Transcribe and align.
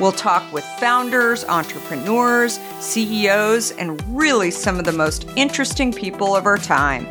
We'll 0.00 0.12
talk 0.12 0.52
with 0.52 0.64
founders, 0.78 1.44
entrepreneurs, 1.44 2.58
CEOs, 2.78 3.72
and 3.72 4.00
really 4.16 4.50
some 4.50 4.78
of 4.78 4.84
the 4.84 4.92
most 4.92 5.28
interesting 5.36 5.92
people 5.92 6.36
of 6.36 6.46
our 6.46 6.58
time. 6.58 7.06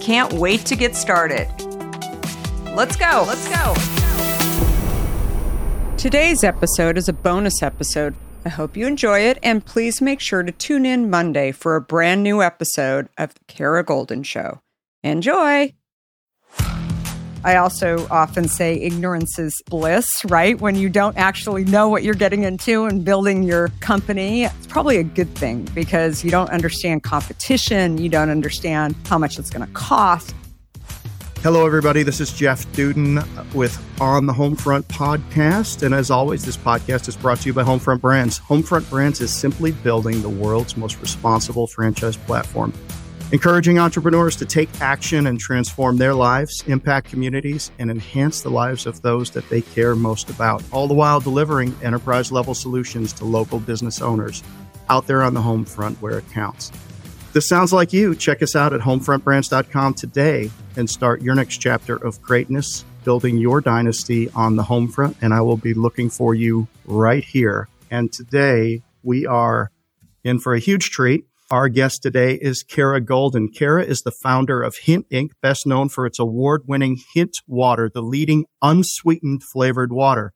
Can't 0.00 0.32
wait 0.34 0.64
to 0.66 0.76
get 0.76 0.94
started. 0.94 1.48
Let's 2.74 2.96
go. 2.96 3.24
Let's 3.26 3.48
go. 3.48 3.74
Today's 5.96 6.44
episode 6.44 6.96
is 6.96 7.08
a 7.08 7.12
bonus 7.12 7.62
episode. 7.62 8.14
I 8.44 8.48
hope 8.48 8.76
you 8.76 8.86
enjoy 8.86 9.20
it, 9.20 9.38
and 9.42 9.64
please 9.64 10.00
make 10.00 10.20
sure 10.20 10.42
to 10.42 10.52
tune 10.52 10.86
in 10.86 11.10
Monday 11.10 11.52
for 11.52 11.76
a 11.76 11.80
brand 11.80 12.22
new 12.22 12.42
episode 12.42 13.08
of 13.18 13.34
The 13.34 13.40
Kara 13.46 13.84
Goldin 13.84 14.24
Show. 14.24 14.60
Enjoy! 15.04 15.74
I 17.44 17.56
also 17.56 18.06
often 18.08 18.46
say 18.46 18.74
ignorance 18.74 19.36
is 19.36 19.60
bliss, 19.68 20.06
right? 20.26 20.60
When 20.60 20.76
you 20.76 20.88
don't 20.88 21.16
actually 21.16 21.64
know 21.64 21.88
what 21.88 22.04
you're 22.04 22.14
getting 22.14 22.44
into 22.44 22.84
and 22.84 23.04
building 23.04 23.42
your 23.42 23.68
company, 23.80 24.44
it's 24.44 24.66
probably 24.68 24.98
a 24.98 25.02
good 25.02 25.34
thing 25.34 25.68
because 25.74 26.22
you 26.22 26.30
don't 26.30 26.50
understand 26.50 27.02
competition, 27.02 27.98
you 27.98 28.08
don't 28.08 28.30
understand 28.30 28.94
how 29.06 29.18
much 29.18 29.40
it's 29.40 29.50
going 29.50 29.66
to 29.66 29.72
cost. 29.72 30.36
Hello, 31.42 31.66
everybody. 31.66 32.04
This 32.04 32.20
is 32.20 32.32
Jeff 32.32 32.70
Dudan 32.74 33.24
with 33.52 33.76
On 34.00 34.26
the 34.26 34.32
Homefront 34.32 34.82
podcast. 34.84 35.82
And 35.82 35.92
as 35.92 36.12
always, 36.12 36.44
this 36.44 36.56
podcast 36.56 37.08
is 37.08 37.16
brought 37.16 37.38
to 37.40 37.48
you 37.48 37.52
by 37.52 37.64
Homefront 37.64 38.00
Brands. 38.00 38.38
Homefront 38.38 38.88
Brands 38.88 39.20
is 39.20 39.34
simply 39.34 39.72
building 39.72 40.22
the 40.22 40.28
world's 40.28 40.76
most 40.76 41.00
responsible 41.00 41.66
franchise 41.66 42.16
platform 42.16 42.72
encouraging 43.32 43.78
entrepreneurs 43.78 44.36
to 44.36 44.44
take 44.44 44.68
action 44.80 45.26
and 45.26 45.40
transform 45.40 45.96
their 45.96 46.14
lives, 46.14 46.62
impact 46.66 47.08
communities, 47.08 47.70
and 47.78 47.90
enhance 47.90 48.42
the 48.42 48.50
lives 48.50 48.86
of 48.86 49.00
those 49.00 49.30
that 49.30 49.48
they 49.48 49.62
care 49.62 49.96
most 49.96 50.30
about, 50.30 50.62
all 50.70 50.86
the 50.86 50.94
while 50.94 51.18
delivering 51.18 51.74
enterprise 51.82 52.30
level 52.30 52.54
solutions 52.54 53.12
to 53.14 53.24
local 53.24 53.58
business 53.58 54.02
owners 54.02 54.42
out 54.90 55.06
there 55.06 55.22
on 55.22 55.32
the 55.32 55.40
home 55.40 55.64
front 55.64 56.00
where 56.02 56.18
it 56.18 56.30
counts. 56.30 56.70
If 56.70 57.32
this 57.32 57.48
sounds 57.48 57.72
like 57.72 57.94
you. 57.94 58.14
Check 58.14 58.42
us 58.42 58.54
out 58.54 58.74
at 58.74 58.82
homefrontbrands.com 58.82 59.94
today 59.94 60.50
and 60.76 60.88
start 60.88 61.22
your 61.22 61.34
next 61.34 61.56
chapter 61.58 61.96
of 61.96 62.20
greatness, 62.20 62.84
building 63.04 63.38
your 63.38 63.62
dynasty 63.62 64.28
on 64.30 64.56
the 64.56 64.62
home 64.62 64.88
front. 64.88 65.16
And 65.22 65.32
I 65.32 65.40
will 65.40 65.56
be 65.56 65.72
looking 65.72 66.10
for 66.10 66.34
you 66.34 66.68
right 66.84 67.24
here. 67.24 67.68
And 67.90 68.12
today 68.12 68.82
we 69.02 69.24
are 69.24 69.70
in 70.24 70.38
for 70.38 70.52
a 70.52 70.58
huge 70.58 70.90
treat. 70.90 71.24
Our 71.52 71.68
guest 71.68 72.02
today 72.02 72.38
is 72.40 72.62
Kara 72.62 72.98
Goldin. 72.98 73.54
Kara 73.54 73.84
is 73.84 74.00
the 74.00 74.10
founder 74.10 74.62
of 74.62 74.74
Hint 74.84 75.04
Inc., 75.10 75.32
best 75.42 75.66
known 75.66 75.90
for 75.90 76.06
its 76.06 76.18
award 76.18 76.62
winning 76.66 76.96
Hint 77.12 77.36
Water, 77.46 77.90
the 77.92 78.00
leading 78.00 78.46
unsweetened 78.62 79.42
flavored 79.42 79.92
water. 79.92 80.32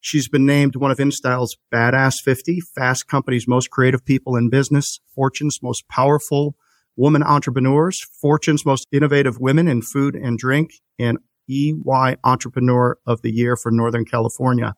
She's 0.00 0.30
been 0.30 0.46
named 0.46 0.74
one 0.74 0.90
of 0.90 0.96
InStyle's 0.96 1.58
Badass 1.70 2.22
50, 2.24 2.60
Fast 2.74 3.06
Company's 3.06 3.46
most 3.46 3.68
creative 3.68 4.02
people 4.02 4.34
in 4.34 4.48
business, 4.48 4.98
Fortune's 5.14 5.58
most 5.62 5.86
powerful 5.88 6.56
woman 6.96 7.22
entrepreneurs, 7.22 8.06
Fortune's 8.18 8.64
most 8.64 8.86
innovative 8.90 9.38
women 9.38 9.68
in 9.68 9.82
food 9.82 10.14
and 10.14 10.38
drink, 10.38 10.70
and 10.98 11.18
EY 11.50 12.16
Entrepreneur 12.24 12.96
of 13.06 13.20
the 13.20 13.30
Year 13.30 13.56
for 13.56 13.70
Northern 13.70 14.06
California. 14.06 14.74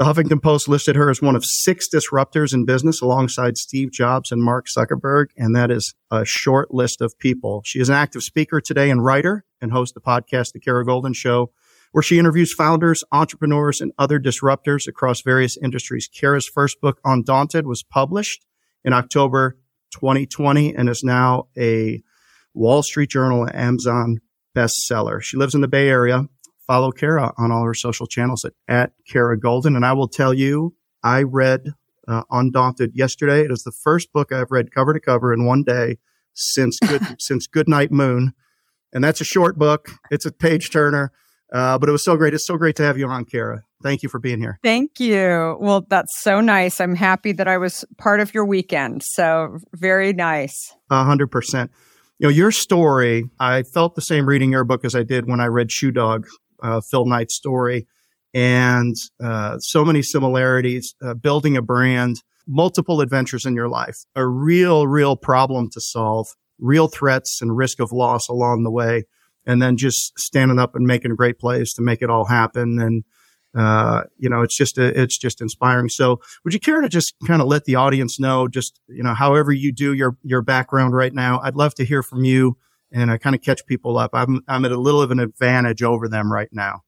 The 0.00 0.06
Huffington 0.06 0.42
Post 0.42 0.66
listed 0.66 0.96
her 0.96 1.10
as 1.10 1.20
one 1.20 1.36
of 1.36 1.44
six 1.44 1.86
disruptors 1.86 2.54
in 2.54 2.64
business 2.64 3.02
alongside 3.02 3.58
Steve 3.58 3.92
Jobs 3.92 4.32
and 4.32 4.42
Mark 4.42 4.64
Zuckerberg, 4.66 5.26
and 5.36 5.54
that 5.54 5.70
is 5.70 5.94
a 6.10 6.24
short 6.24 6.72
list 6.72 7.02
of 7.02 7.18
people. 7.18 7.60
She 7.66 7.80
is 7.80 7.90
an 7.90 7.96
active 7.96 8.22
speaker 8.22 8.62
today 8.62 8.88
and 8.88 9.04
writer 9.04 9.44
and 9.60 9.72
hosts 9.72 9.92
the 9.92 10.00
podcast, 10.00 10.52
The 10.52 10.58
Kara 10.58 10.86
Goldin 10.86 11.14
Show, 11.14 11.52
where 11.92 12.02
she 12.02 12.18
interviews 12.18 12.54
founders, 12.54 13.04
entrepreneurs, 13.12 13.82
and 13.82 13.92
other 13.98 14.18
disruptors 14.18 14.88
across 14.88 15.20
various 15.20 15.58
industries. 15.58 16.08
Kara's 16.08 16.48
first 16.48 16.80
book, 16.80 16.98
Undaunted, 17.04 17.66
was 17.66 17.82
published 17.82 18.46
in 18.82 18.94
October 18.94 19.58
2020 19.92 20.74
and 20.76 20.88
is 20.88 21.02
now 21.04 21.48
a 21.58 22.02
Wall 22.54 22.82
Street 22.82 23.10
Journal 23.10 23.44
and 23.44 23.54
Amazon 23.54 24.20
bestseller. 24.56 25.20
She 25.20 25.36
lives 25.36 25.54
in 25.54 25.60
the 25.60 25.68
Bay 25.68 25.90
Area 25.90 26.26
follow 26.70 26.92
Kara 26.92 27.32
on 27.36 27.50
all 27.50 27.64
her 27.64 27.74
social 27.74 28.06
channels 28.06 28.44
at, 28.44 28.52
at 28.68 28.92
Kara 29.08 29.36
Goldin. 29.36 29.74
And 29.74 29.84
I 29.84 29.92
will 29.92 30.06
tell 30.06 30.32
you, 30.32 30.76
I 31.02 31.24
read 31.24 31.74
uh, 32.06 32.22
Undaunted 32.30 32.92
yesterday. 32.94 33.40
It 33.40 33.50
is 33.50 33.64
the 33.64 33.72
first 33.72 34.12
book 34.12 34.30
I've 34.30 34.52
read 34.52 34.70
cover 34.72 34.92
to 34.92 35.00
cover 35.00 35.32
in 35.34 35.46
one 35.46 35.64
day 35.64 35.98
since 36.32 36.78
Good, 36.86 37.02
since 37.18 37.48
Goodnight 37.48 37.90
Moon. 37.90 38.34
And 38.92 39.02
that's 39.02 39.20
a 39.20 39.24
short 39.24 39.58
book. 39.58 39.88
It's 40.12 40.24
a 40.24 40.30
page 40.30 40.70
turner. 40.70 41.10
Uh, 41.52 41.76
but 41.76 41.88
it 41.88 41.92
was 41.92 42.04
so 42.04 42.16
great. 42.16 42.34
It's 42.34 42.46
so 42.46 42.56
great 42.56 42.76
to 42.76 42.84
have 42.84 42.96
you 42.96 43.08
on, 43.08 43.24
Kara. 43.24 43.64
Thank 43.82 44.04
you 44.04 44.08
for 44.08 44.20
being 44.20 44.38
here. 44.38 44.60
Thank 44.62 45.00
you. 45.00 45.56
Well, 45.58 45.84
that's 45.88 46.20
so 46.20 46.40
nice. 46.40 46.80
I'm 46.80 46.94
happy 46.94 47.32
that 47.32 47.48
I 47.48 47.58
was 47.58 47.84
part 47.98 48.20
of 48.20 48.32
your 48.32 48.44
weekend. 48.44 49.02
So 49.04 49.58
very 49.74 50.12
nice. 50.12 50.72
A 50.88 51.02
hundred 51.02 51.32
percent. 51.32 51.72
You 52.20 52.28
know, 52.28 52.32
your 52.32 52.52
story, 52.52 53.28
I 53.40 53.64
felt 53.64 53.96
the 53.96 54.02
same 54.02 54.26
reading 54.26 54.52
your 54.52 54.62
book 54.62 54.84
as 54.84 54.94
I 54.94 55.02
did 55.02 55.26
when 55.26 55.40
I 55.40 55.46
read 55.46 55.72
Shoe 55.72 55.90
Dog 55.90 56.28
uh, 56.62 56.80
Phil 56.90 57.06
Knight's 57.06 57.34
story, 57.34 57.86
and 58.34 58.94
uh, 59.22 59.58
so 59.58 59.84
many 59.84 60.02
similarities. 60.02 60.94
Uh, 61.02 61.14
building 61.14 61.56
a 61.56 61.62
brand, 61.62 62.22
multiple 62.46 63.00
adventures 63.00 63.44
in 63.44 63.54
your 63.54 63.68
life, 63.68 64.04
a 64.14 64.26
real, 64.26 64.86
real 64.86 65.16
problem 65.16 65.68
to 65.72 65.80
solve, 65.80 66.28
real 66.58 66.88
threats 66.88 67.40
and 67.40 67.56
risk 67.56 67.80
of 67.80 67.92
loss 67.92 68.28
along 68.28 68.62
the 68.62 68.70
way, 68.70 69.04
and 69.46 69.60
then 69.60 69.76
just 69.76 70.18
standing 70.18 70.58
up 70.58 70.74
and 70.74 70.86
making 70.86 71.10
a 71.10 71.16
great 71.16 71.38
plays 71.38 71.72
to 71.74 71.82
make 71.82 72.02
it 72.02 72.10
all 72.10 72.26
happen. 72.26 72.80
And 72.80 73.04
uh, 73.54 74.02
you 74.16 74.28
know, 74.28 74.42
it's 74.42 74.56
just 74.56 74.78
a, 74.78 75.00
it's 75.00 75.18
just 75.18 75.40
inspiring. 75.40 75.88
So, 75.88 76.20
would 76.44 76.54
you 76.54 76.60
care 76.60 76.80
to 76.80 76.88
just 76.88 77.14
kind 77.26 77.42
of 77.42 77.48
let 77.48 77.64
the 77.64 77.74
audience 77.74 78.20
know, 78.20 78.46
just 78.46 78.80
you 78.86 79.02
know, 79.02 79.14
however 79.14 79.50
you 79.50 79.72
do 79.72 79.92
your 79.92 80.16
your 80.22 80.42
background 80.42 80.94
right 80.94 81.12
now? 81.12 81.40
I'd 81.42 81.56
love 81.56 81.74
to 81.74 81.84
hear 81.84 82.02
from 82.02 82.24
you 82.24 82.56
and 82.92 83.10
I 83.10 83.18
kind 83.18 83.34
of 83.34 83.42
catch 83.42 83.64
people 83.66 83.98
up. 83.98 84.10
I'm 84.12 84.42
I'm 84.48 84.64
at 84.64 84.72
a 84.72 84.80
little 84.80 85.02
of 85.02 85.10
an 85.10 85.20
advantage 85.20 85.82
over 85.82 86.08
them 86.08 86.32
right 86.32 86.48
now. 86.52 86.82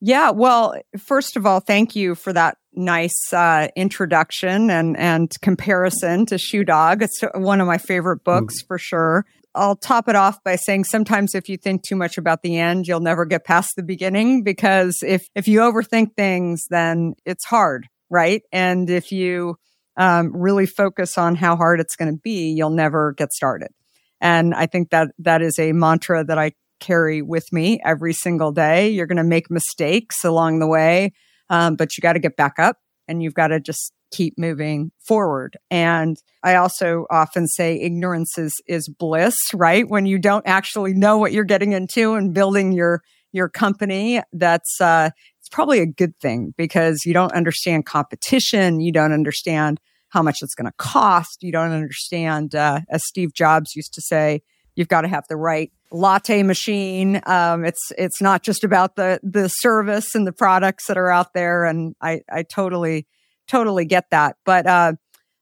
Yeah, 0.00 0.30
well, 0.30 0.74
first 0.98 1.36
of 1.36 1.44
all, 1.44 1.60
thank 1.60 1.94
you 1.94 2.14
for 2.14 2.32
that 2.32 2.56
nice 2.72 3.32
uh, 3.32 3.68
introduction 3.76 4.70
and 4.70 4.96
and 4.96 5.30
comparison 5.42 6.26
to 6.26 6.38
Shoe 6.38 6.64
Dog. 6.64 7.02
It's 7.02 7.20
one 7.34 7.60
of 7.60 7.66
my 7.66 7.78
favorite 7.78 8.24
books 8.24 8.62
mm. 8.62 8.66
for 8.66 8.78
sure. 8.78 9.26
I'll 9.54 9.76
top 9.76 10.08
it 10.08 10.14
off 10.14 10.42
by 10.44 10.56
saying 10.56 10.84
sometimes 10.84 11.34
if 11.34 11.48
you 11.48 11.56
think 11.56 11.82
too 11.82 11.96
much 11.96 12.18
about 12.18 12.42
the 12.42 12.56
end, 12.56 12.86
you'll 12.86 13.00
never 13.00 13.24
get 13.24 13.44
past 13.44 13.72
the 13.76 13.82
beginning 13.82 14.42
because 14.42 15.02
if 15.04 15.28
if 15.34 15.48
you 15.48 15.60
overthink 15.60 16.14
things, 16.16 16.66
then 16.70 17.14
it's 17.26 17.44
hard, 17.44 17.86
right? 18.08 18.42
And 18.52 18.88
if 18.88 19.10
you 19.10 19.56
um, 19.96 20.34
really 20.34 20.66
focus 20.66 21.18
on 21.18 21.34
how 21.34 21.56
hard 21.56 21.80
it's 21.80 21.96
going 21.96 22.12
to 22.12 22.20
be, 22.22 22.52
you'll 22.52 22.70
never 22.70 23.12
get 23.12 23.32
started. 23.32 23.70
And 24.20 24.54
I 24.54 24.66
think 24.66 24.90
that 24.90 25.08
that 25.18 25.42
is 25.42 25.58
a 25.58 25.72
mantra 25.72 26.24
that 26.24 26.38
I 26.38 26.52
carry 26.80 27.22
with 27.22 27.52
me 27.52 27.80
every 27.84 28.12
single 28.12 28.52
day. 28.52 28.88
You're 28.90 29.06
going 29.06 29.16
to 29.18 29.24
make 29.24 29.50
mistakes 29.50 30.24
along 30.24 30.58
the 30.58 30.66
way, 30.66 31.12
um, 31.48 31.76
but 31.76 31.96
you 31.96 32.02
got 32.02 32.14
to 32.14 32.18
get 32.18 32.36
back 32.36 32.58
up 32.58 32.78
and 33.06 33.22
you've 33.22 33.34
got 33.34 33.48
to 33.48 33.60
just 33.60 33.92
keep 34.10 34.34
moving 34.36 34.90
forward. 35.06 35.56
And 35.70 36.16
I 36.42 36.56
also 36.56 37.06
often 37.10 37.46
say 37.46 37.80
ignorance 37.80 38.36
is, 38.38 38.54
is 38.66 38.88
bliss, 38.88 39.36
right? 39.54 39.88
When 39.88 40.06
you 40.06 40.18
don't 40.18 40.46
actually 40.46 40.94
know 40.94 41.18
what 41.18 41.32
you're 41.32 41.44
getting 41.44 41.72
into 41.72 42.14
and 42.14 42.34
building 42.34 42.72
your, 42.72 43.02
your 43.32 43.48
company, 43.48 44.20
that's, 44.32 44.80
uh, 44.80 45.10
it's 45.38 45.48
probably 45.48 45.80
a 45.80 45.86
good 45.86 46.18
thing 46.18 46.54
because 46.56 47.02
you 47.04 47.12
don't 47.14 47.32
understand 47.32 47.86
competition. 47.86 48.80
You 48.80 48.92
don't 48.92 49.12
understand 49.12 49.80
how 50.10 50.22
much 50.22 50.38
it's 50.42 50.54
going 50.54 50.66
to 50.66 50.74
cost. 50.76 51.38
You 51.42 51.52
don't 51.52 51.72
understand, 51.72 52.54
uh, 52.54 52.80
as 52.90 53.02
Steve 53.06 53.32
Jobs 53.34 53.74
used 53.74 53.94
to 53.94 54.02
say, 54.02 54.42
you've 54.76 54.88
got 54.88 55.02
to 55.02 55.08
have 55.08 55.24
the 55.28 55.36
right 55.36 55.72
latte 55.92 56.42
machine. 56.42 57.20
Um, 57.26 57.64
it's 57.64 57.92
it's 57.98 58.20
not 58.20 58.42
just 58.42 58.62
about 58.62 58.96
the 58.96 59.20
the 59.22 59.48
service 59.48 60.14
and 60.14 60.26
the 60.26 60.32
products 60.32 60.86
that 60.86 60.98
are 60.98 61.10
out 61.10 61.32
there, 61.34 61.64
and 61.64 61.94
I 62.00 62.20
I 62.30 62.42
totally 62.42 63.06
totally 63.48 63.84
get 63.84 64.10
that. 64.10 64.36
But 64.44 64.66
uh, 64.66 64.92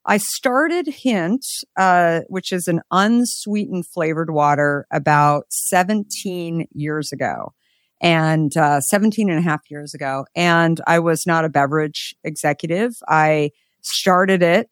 I 0.07 0.17
started 0.17 0.87
Hint, 0.87 1.45
uh, 1.77 2.21
which 2.29 2.53
is 2.53 2.67
an 2.67 2.81
unsweetened 2.91 3.85
flavored 3.93 4.31
water, 4.31 4.87
about 4.91 5.45
17 5.51 6.67
years 6.73 7.13
ago. 7.13 7.53
And 8.01 8.57
uh, 8.57 8.81
17 8.81 9.29
and 9.29 9.41
a 9.41 9.43
half 9.43 9.63
years 9.69 9.93
ago. 9.93 10.25
And 10.37 10.81
I 10.87 11.01
was 11.01 11.25
not 11.27 11.45
a 11.45 11.49
beverage 11.49 12.15
executive. 12.23 12.93
I 13.09 13.51
started 13.83 14.43
it 14.43 14.69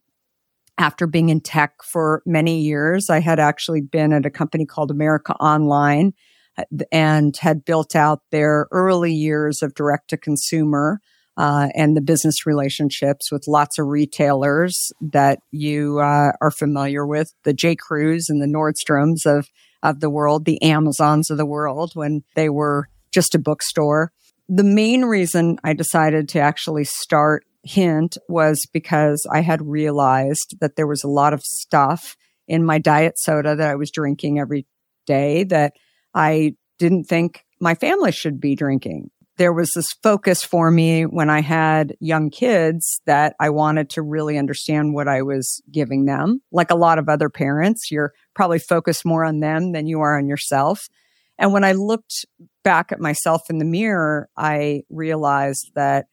after 0.79 1.07
being 1.07 1.29
in 1.29 1.41
tech 1.41 1.83
for 1.83 2.23
many 2.27 2.61
years. 2.61 3.09
I 3.11 3.21
had 3.21 3.39
actually 3.39 3.81
been 3.81 4.13
at 4.13 4.27
a 4.27 4.31
company 4.31 4.67
called 4.67 4.91
America 4.91 5.35
Online 5.35 6.13
uh, 6.59 6.65
and 6.93 7.37
had 7.37 7.65
built 7.65 7.97
out 7.97 8.23
their 8.31 8.69
early 8.71 9.13
years 9.13 9.63
of 9.63 9.75
direct 9.75 10.11
to 10.11 10.17
consumer. 10.17 11.01
Uh, 11.39 11.69
and 11.75 11.95
the 11.95 12.01
business 12.01 12.47
relationships 12.47 13.31
with 13.31 13.45
lots 13.47 13.79
of 13.79 13.87
retailers 13.87 14.91
that 15.03 15.39
you 15.51 15.99
uh, 15.99 16.33
are 16.41 16.51
familiar 16.51 17.07
with, 17.07 17.31
the 17.45 17.53
J. 17.53 17.77
Crews 17.77 18.31
and 18.31 18.41
the 18.41 18.47
Nordstroms 18.47 19.27
of 19.27 19.47
of 19.83 20.01
the 20.01 20.11
world, 20.11 20.45
the 20.45 20.61
Amazons 20.63 21.31
of 21.31 21.37
the 21.37 21.47
world, 21.47 21.93
when 21.95 22.23
they 22.35 22.49
were 22.49 22.89
just 23.13 23.35
a 23.35 23.39
bookstore. 23.39 24.13
The 24.49 24.65
main 24.65 25.05
reason 25.05 25.59
I 25.65 25.73
decided 25.73 26.29
to 26.31 26.39
actually 26.39 26.85
start 26.85 27.46
Hint 27.67 28.17
was 28.29 28.67
because 28.73 29.27
I 29.31 29.41
had 29.41 29.67
realized 29.67 30.57
that 30.61 30.77
there 30.77 30.87
was 30.87 31.03
a 31.03 31.09
lot 31.09 31.35
of 31.35 31.43
stuff 31.43 32.17
in 32.49 32.65
my 32.65 32.79
diet 32.79 33.19
soda 33.19 33.57
that 33.57 33.71
I 33.71 33.75
was 33.75 33.91
drinking 33.91 34.39
every 34.39 34.67
day 35.07 35.45
that 35.45 35.75
I 36.15 36.55
didn't 36.79 37.05
think 37.05 37.45
my 37.61 37.75
family 37.75 38.13
should 38.13 38.41
be 38.41 38.55
drinking. 38.55 39.11
There 39.37 39.53
was 39.53 39.71
this 39.75 39.93
focus 40.03 40.43
for 40.45 40.71
me 40.71 41.05
when 41.05 41.29
I 41.29 41.41
had 41.43 41.95
young 42.01 42.31
kids 42.31 43.01
that 43.05 43.35
I 43.39 43.51
wanted 43.51 43.91
to 43.91 44.03
really 44.03 44.39
understand 44.39 44.95
what 44.95 45.09
I 45.09 45.23
was 45.23 45.61
giving 45.71 46.07
them. 46.07 46.41
Like 46.53 46.71
a 46.71 46.77
lot 46.77 46.99
of 46.99 47.09
other 47.09 47.29
parents, 47.29 47.91
you're 47.91 48.15
probably 48.35 48.59
focused 48.59 49.05
more 49.05 49.25
on 49.25 49.41
them 49.41 49.73
than 49.73 49.87
you 49.87 50.01
are 50.01 50.17
on 50.17 50.27
yourself. 50.27 50.89
And 51.39 51.53
when 51.53 51.65
I 51.65 51.73
looked 51.73 52.25
back 52.65 52.93
at 52.93 53.01
myself 53.01 53.43
in 53.51 53.59
the 53.59 53.65
mirror, 53.67 54.31
I 54.37 54.83
realized 54.89 55.73
that 55.75 56.07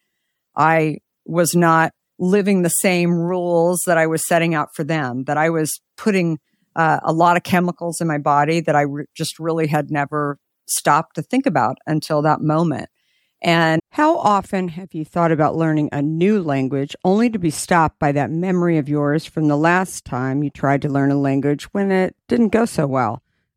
I 0.54 0.98
was 1.24 1.54
not 1.54 1.92
living 2.18 2.62
the 2.62 2.68
same 2.68 3.12
rules 3.12 3.82
that 3.86 3.98
I 3.98 4.06
was 4.06 4.26
setting 4.26 4.54
out 4.54 4.68
for 4.74 4.84
them, 4.84 5.24
that 5.24 5.36
I 5.36 5.50
was 5.50 5.80
putting 5.96 6.38
uh, 6.76 7.00
a 7.02 7.12
lot 7.12 7.36
of 7.36 7.42
chemicals 7.42 8.00
in 8.00 8.06
my 8.06 8.18
body 8.18 8.60
that 8.60 8.76
I 8.76 8.82
re- 8.82 9.06
just 9.14 9.38
really 9.38 9.66
had 9.66 9.90
never 9.90 10.38
stopped 10.66 11.16
to 11.16 11.22
think 11.22 11.46
about 11.46 11.78
until 11.86 12.22
that 12.22 12.40
moment. 12.40 12.88
And 13.42 13.80
how 13.90 14.16
often 14.16 14.68
have 14.68 14.94
you 14.94 15.04
thought 15.04 15.30
about 15.30 15.56
learning 15.56 15.90
a 15.92 16.00
new 16.00 16.42
language 16.42 16.96
only 17.04 17.28
to 17.28 17.38
be 17.38 17.50
stopped 17.50 17.98
by 17.98 18.10
that 18.12 18.30
memory 18.30 18.78
of 18.78 18.88
yours 18.88 19.26
from 19.26 19.48
the 19.48 19.56
last 19.56 20.06
time 20.06 20.42
you 20.42 20.48
tried 20.48 20.80
to 20.82 20.88
learn 20.88 21.10
a 21.10 21.16
language 21.16 21.64
when 21.72 21.90
it 21.90 22.16
didn't 22.26 22.48
go 22.48 22.64
so 22.64 22.86
well? 22.86 23.22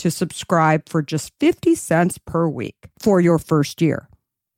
to 0.00 0.10
subscribe 0.10 0.88
for 0.88 1.02
just 1.02 1.32
50 1.40 1.74
cents 1.74 2.16
per 2.16 2.48
week 2.48 2.88
for 2.98 3.20
your 3.20 3.38
first 3.38 3.82
year. 3.82 4.08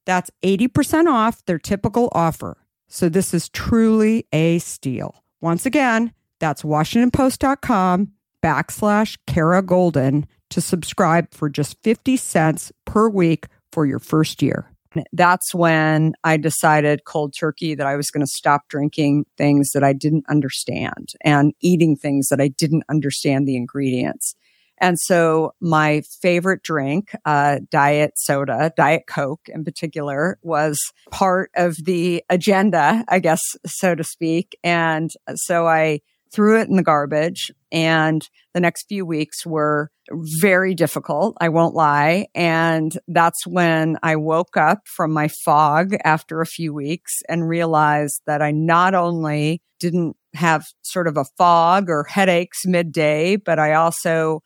That's 0.06 0.30
80% 0.42 1.06
off 1.06 1.44
their 1.46 1.58
typical 1.58 2.08
offer. 2.12 2.56
So 2.88 3.08
this 3.08 3.34
is 3.34 3.48
truly 3.48 4.26
a 4.32 4.60
steal. 4.60 5.24
Once 5.40 5.66
again, 5.66 6.12
that's 6.38 6.62
WashingtonPost.com 6.62 8.12
backslash 8.42 9.18
Kara 9.26 9.62
Goldin 9.62 10.24
to 10.50 10.60
subscribe 10.60 11.32
for 11.34 11.48
just 11.48 11.76
50 11.82 12.16
cents 12.16 12.70
per 12.84 13.08
week 13.08 13.46
for 13.72 13.84
your 13.84 13.98
first 13.98 14.42
year. 14.42 14.68
That's 15.12 15.54
when 15.54 16.12
I 16.22 16.36
decided 16.36 17.04
cold 17.04 17.34
turkey 17.36 17.74
that 17.74 17.86
I 17.86 17.96
was 17.96 18.10
going 18.10 18.24
to 18.24 18.30
stop 18.30 18.68
drinking 18.68 19.24
things 19.36 19.70
that 19.70 19.82
I 19.82 19.92
didn't 19.92 20.26
understand 20.28 21.14
and 21.24 21.52
eating 21.60 21.96
things 21.96 22.28
that 22.28 22.40
I 22.40 22.48
didn't 22.48 22.84
understand 22.88 23.48
the 23.48 23.56
ingredients. 23.56 24.36
And 24.82 24.98
so 24.98 25.54
my 25.60 26.02
favorite 26.20 26.64
drink, 26.64 27.14
uh, 27.24 27.60
diet 27.70 28.14
soda, 28.16 28.72
diet 28.76 29.04
Coke 29.06 29.48
in 29.48 29.64
particular, 29.64 30.38
was 30.42 30.76
part 31.12 31.52
of 31.54 31.76
the 31.84 32.24
agenda, 32.28 33.04
I 33.08 33.20
guess, 33.20 33.40
so 33.64 33.94
to 33.94 34.02
speak. 34.02 34.58
And 34.64 35.10
so 35.36 35.68
I 35.68 36.00
threw 36.32 36.60
it 36.60 36.68
in 36.68 36.74
the 36.74 36.82
garbage. 36.82 37.52
And 37.70 38.28
the 38.54 38.60
next 38.60 38.86
few 38.88 39.06
weeks 39.06 39.46
were 39.46 39.92
very 40.40 40.74
difficult. 40.74 41.36
I 41.40 41.48
won't 41.48 41.76
lie. 41.76 42.26
And 42.34 42.92
that's 43.06 43.46
when 43.46 43.98
I 44.02 44.16
woke 44.16 44.56
up 44.56 44.80
from 44.88 45.12
my 45.12 45.28
fog 45.28 45.94
after 46.04 46.40
a 46.40 46.46
few 46.46 46.74
weeks 46.74 47.12
and 47.28 47.48
realized 47.48 48.20
that 48.26 48.42
I 48.42 48.50
not 48.50 48.94
only 48.94 49.62
didn't 49.78 50.16
have 50.34 50.64
sort 50.82 51.06
of 51.06 51.16
a 51.16 51.26
fog 51.38 51.88
or 51.88 52.02
headaches 52.04 52.66
midday, 52.66 53.36
but 53.36 53.60
I 53.60 53.74
also 53.74 54.42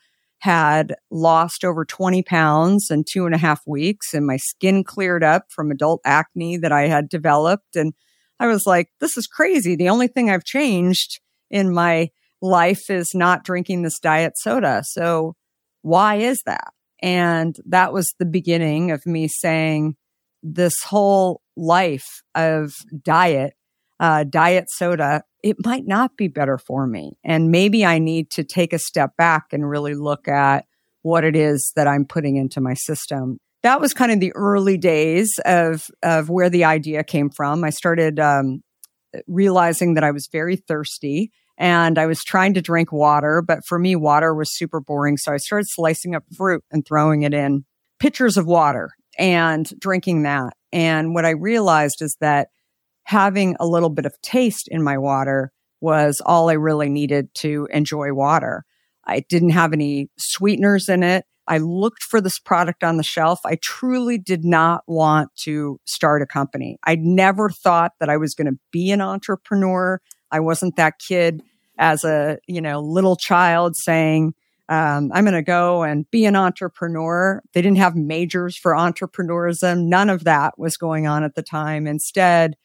had 0.47 0.95
lost 1.11 1.65
over 1.65 1.85
20 1.85 2.23
pounds 2.23 2.88
in 2.88 3.03
two 3.03 3.26
and 3.26 3.35
a 3.35 3.38
half 3.38 3.61
weeks 3.67 4.15
and 4.15 4.25
my 4.25 4.37
skin 4.37 4.85
cleared 4.85 5.25
up 5.25 5.47
from 5.50 5.73
adult 5.73 6.00
acne 6.05 6.57
that 6.57 6.71
I 6.71 6.87
had 6.87 7.09
developed. 7.09 7.75
And 7.75 7.95
I 8.38 8.47
was 8.47 8.65
like, 8.65 8.88
this 9.00 9.17
is 9.17 9.26
crazy. 9.26 9.75
The 9.75 9.88
only 9.88 10.07
thing 10.07 10.31
I've 10.31 10.45
changed 10.45 11.19
in 11.50 11.75
my 11.75 12.11
life 12.41 12.88
is 12.91 13.11
not 13.12 13.43
drinking 13.43 13.83
this 13.83 13.99
diet 13.99 14.35
soda. 14.38 14.85
So 14.87 15.35
why 15.83 16.15
is 16.15 16.41
that? 16.47 16.73
And 17.03 17.57
that 17.67 17.93
was 17.93 18.15
the 18.21 18.25
beginning 18.25 18.93
of 18.93 19.05
me 19.05 19.26
saying 19.26 19.97
this 20.45 20.81
whole 20.85 21.43
life 21.57 22.23
of 22.37 22.73
diet, 23.03 23.55
uh, 24.00 24.25
diet 24.25 24.71
soda 24.71 25.23
it 25.47 25.65
might 25.65 25.87
not 25.87 26.17
be 26.17 26.26
better 26.26 26.59
for 26.59 26.88
me. 26.88 27.17
And 27.23 27.53
maybe 27.53 27.87
I 27.87 28.00
need 28.00 28.31
to 28.33 28.43
take 28.43 28.73
a 28.73 28.81
step 28.81 29.17
back 29.17 29.53
and 29.53 29.69
really 29.69 29.95
look 29.95 30.26
at 30.26 30.65
what 31.03 31.23
it 31.23 31.37
is 31.37 31.73
that 31.76 31.87
I'm 31.87 32.05
putting 32.05 32.35
into 32.35 32.61
my 32.61 32.75
system. 32.75 33.38
That 33.62 33.81
was 33.81 33.95
kind 33.95 34.11
of 34.11 34.19
the 34.19 34.33
early 34.35 34.76
days 34.76 35.38
of, 35.45 35.87
of 36.03 36.29
where 36.29 36.50
the 36.50 36.65
idea 36.65 37.05
came 37.05 37.31
from. 37.31 37.62
I 37.62 37.71
started 37.71 38.19
um, 38.19 38.65
realizing 39.29 39.95
that 39.95 40.03
I 40.03 40.11
was 40.11 40.29
very 40.33 40.57
thirsty 40.57 41.31
and 41.57 41.97
I 41.97 42.07
was 42.07 42.25
trying 42.25 42.55
to 42.55 42.61
drink 42.61 42.91
water, 42.91 43.41
but 43.41 43.61
for 43.69 43.79
me, 43.79 43.95
water 43.95 44.35
was 44.35 44.53
super 44.53 44.81
boring. 44.81 45.17
So 45.17 45.33
I 45.33 45.37
started 45.37 45.69
slicing 45.69 46.17
up 46.17 46.25
fruit 46.37 46.65
and 46.73 46.85
throwing 46.85 47.23
it 47.23 47.33
in 47.33 47.65
pitchers 48.00 48.37
of 48.37 48.47
water 48.47 48.91
and 49.17 49.71
drinking 49.79 50.25
that. 50.25 50.55
And 50.73 51.15
what 51.15 51.25
I 51.25 51.31
realized 51.31 52.03
is 52.03 52.17
that 52.21 52.49
having 53.07 53.55
a 53.61 53.67
little 53.67 53.89
bit 53.89 54.05
of 54.05 54.21
taste 54.21 54.67
in 54.69 54.83
my 54.83 54.99
water 54.99 55.53
was 55.81 56.21
all 56.27 56.51
I 56.51 56.55
really 56.55 56.89
needed 56.89 57.33
to 57.35 57.69
enjoy 57.73 58.13
water. 58.13 58.65
I 59.05 59.21
didn't 59.21 59.51
have 59.51 59.73
any 59.73 60.11
sweeteners 60.19 60.89
in 60.89 61.05
it. 61.05 61.25
I 61.47 61.59
looked 61.59 62.03
for 62.03 62.21
this 62.21 62.41
product 62.41 62.83
on 62.83 62.97
the 62.97 63.05
shelf. 63.05 63.39
I 63.47 63.59
truly 63.63 64.19
did 64.19 64.45
not 64.45 64.83
want 64.89 65.31
to 65.43 65.79
start 65.85 66.21
a 66.21 66.27
company. 66.27 66.79
I 66.85 66.97
never 66.97 67.49
thought 67.49 67.93
that 68.01 68.09
I 68.09 68.17
was 68.17 68.35
going 68.35 68.53
to 68.53 68.59
be 68.73 68.91
an 68.91 69.01
entrepreneur. 69.01 70.01
I 70.33 70.41
wasn't 70.41 70.75
that 70.75 70.99
kid 70.99 71.43
as 71.79 72.03
a, 72.03 72.39
you 72.49 72.61
know, 72.61 72.81
little 72.81 73.15
child 73.15 73.77
saying, 73.77 74.35
um, 74.69 75.13
I'm 75.15 75.25
going 75.25 75.35
to 75.35 75.43
go 75.43 75.85
and 75.85 76.11
be 76.11 76.25
an 76.25 76.35
entrepreneur. 76.35 77.41
They 77.53 77.63
didn't 77.63 77.79
have 77.79 77.95
majors 77.95 78.57
for 78.57 78.73
entrepreneurism. 78.73 79.85
None 79.85 80.11
of 80.11 80.25
that 80.25 80.59
was 80.59 80.77
going 80.77 81.07
on 81.07 81.23
at 81.23 81.37
the 81.37 81.43
time. 81.43 81.87
Instead, 81.87 82.57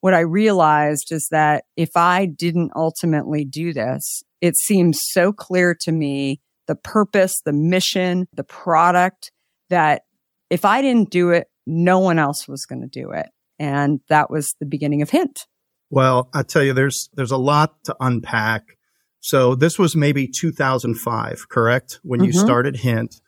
what 0.00 0.14
I 0.14 0.20
realized 0.20 1.10
is 1.10 1.28
that 1.30 1.64
if 1.76 1.90
I 1.96 2.26
didn't 2.26 2.72
ultimately 2.76 3.44
do 3.44 3.72
this, 3.72 4.22
it 4.40 4.56
seems 4.56 5.00
so 5.02 5.32
clear 5.32 5.76
to 5.82 5.92
me 5.92 6.40
the 6.66 6.76
purpose, 6.76 7.34
the 7.44 7.52
mission, 7.52 8.26
the 8.32 8.44
product 8.44 9.32
that 9.70 10.02
if 10.50 10.64
I 10.64 10.82
didn't 10.82 11.10
do 11.10 11.30
it, 11.30 11.48
no 11.66 11.98
one 11.98 12.18
else 12.18 12.46
was 12.46 12.66
going 12.66 12.82
to 12.82 12.88
do 12.88 13.10
it. 13.10 13.26
And 13.58 14.00
that 14.08 14.30
was 14.30 14.54
the 14.60 14.66
beginning 14.66 15.02
of 15.02 15.10
Hint. 15.10 15.46
Well, 15.90 16.28
I 16.34 16.42
tell 16.42 16.62
you, 16.62 16.72
there's 16.72 17.08
there's 17.14 17.30
a 17.30 17.36
lot 17.36 17.82
to 17.84 17.96
unpack. 18.00 18.76
So 19.20 19.54
this 19.54 19.78
was 19.78 19.96
maybe 19.96 20.28
2005, 20.28 21.48
correct? 21.48 22.00
When 22.02 22.20
mm-hmm. 22.20 22.26
you 22.26 22.32
started 22.32 22.76
Hint. 22.76 23.20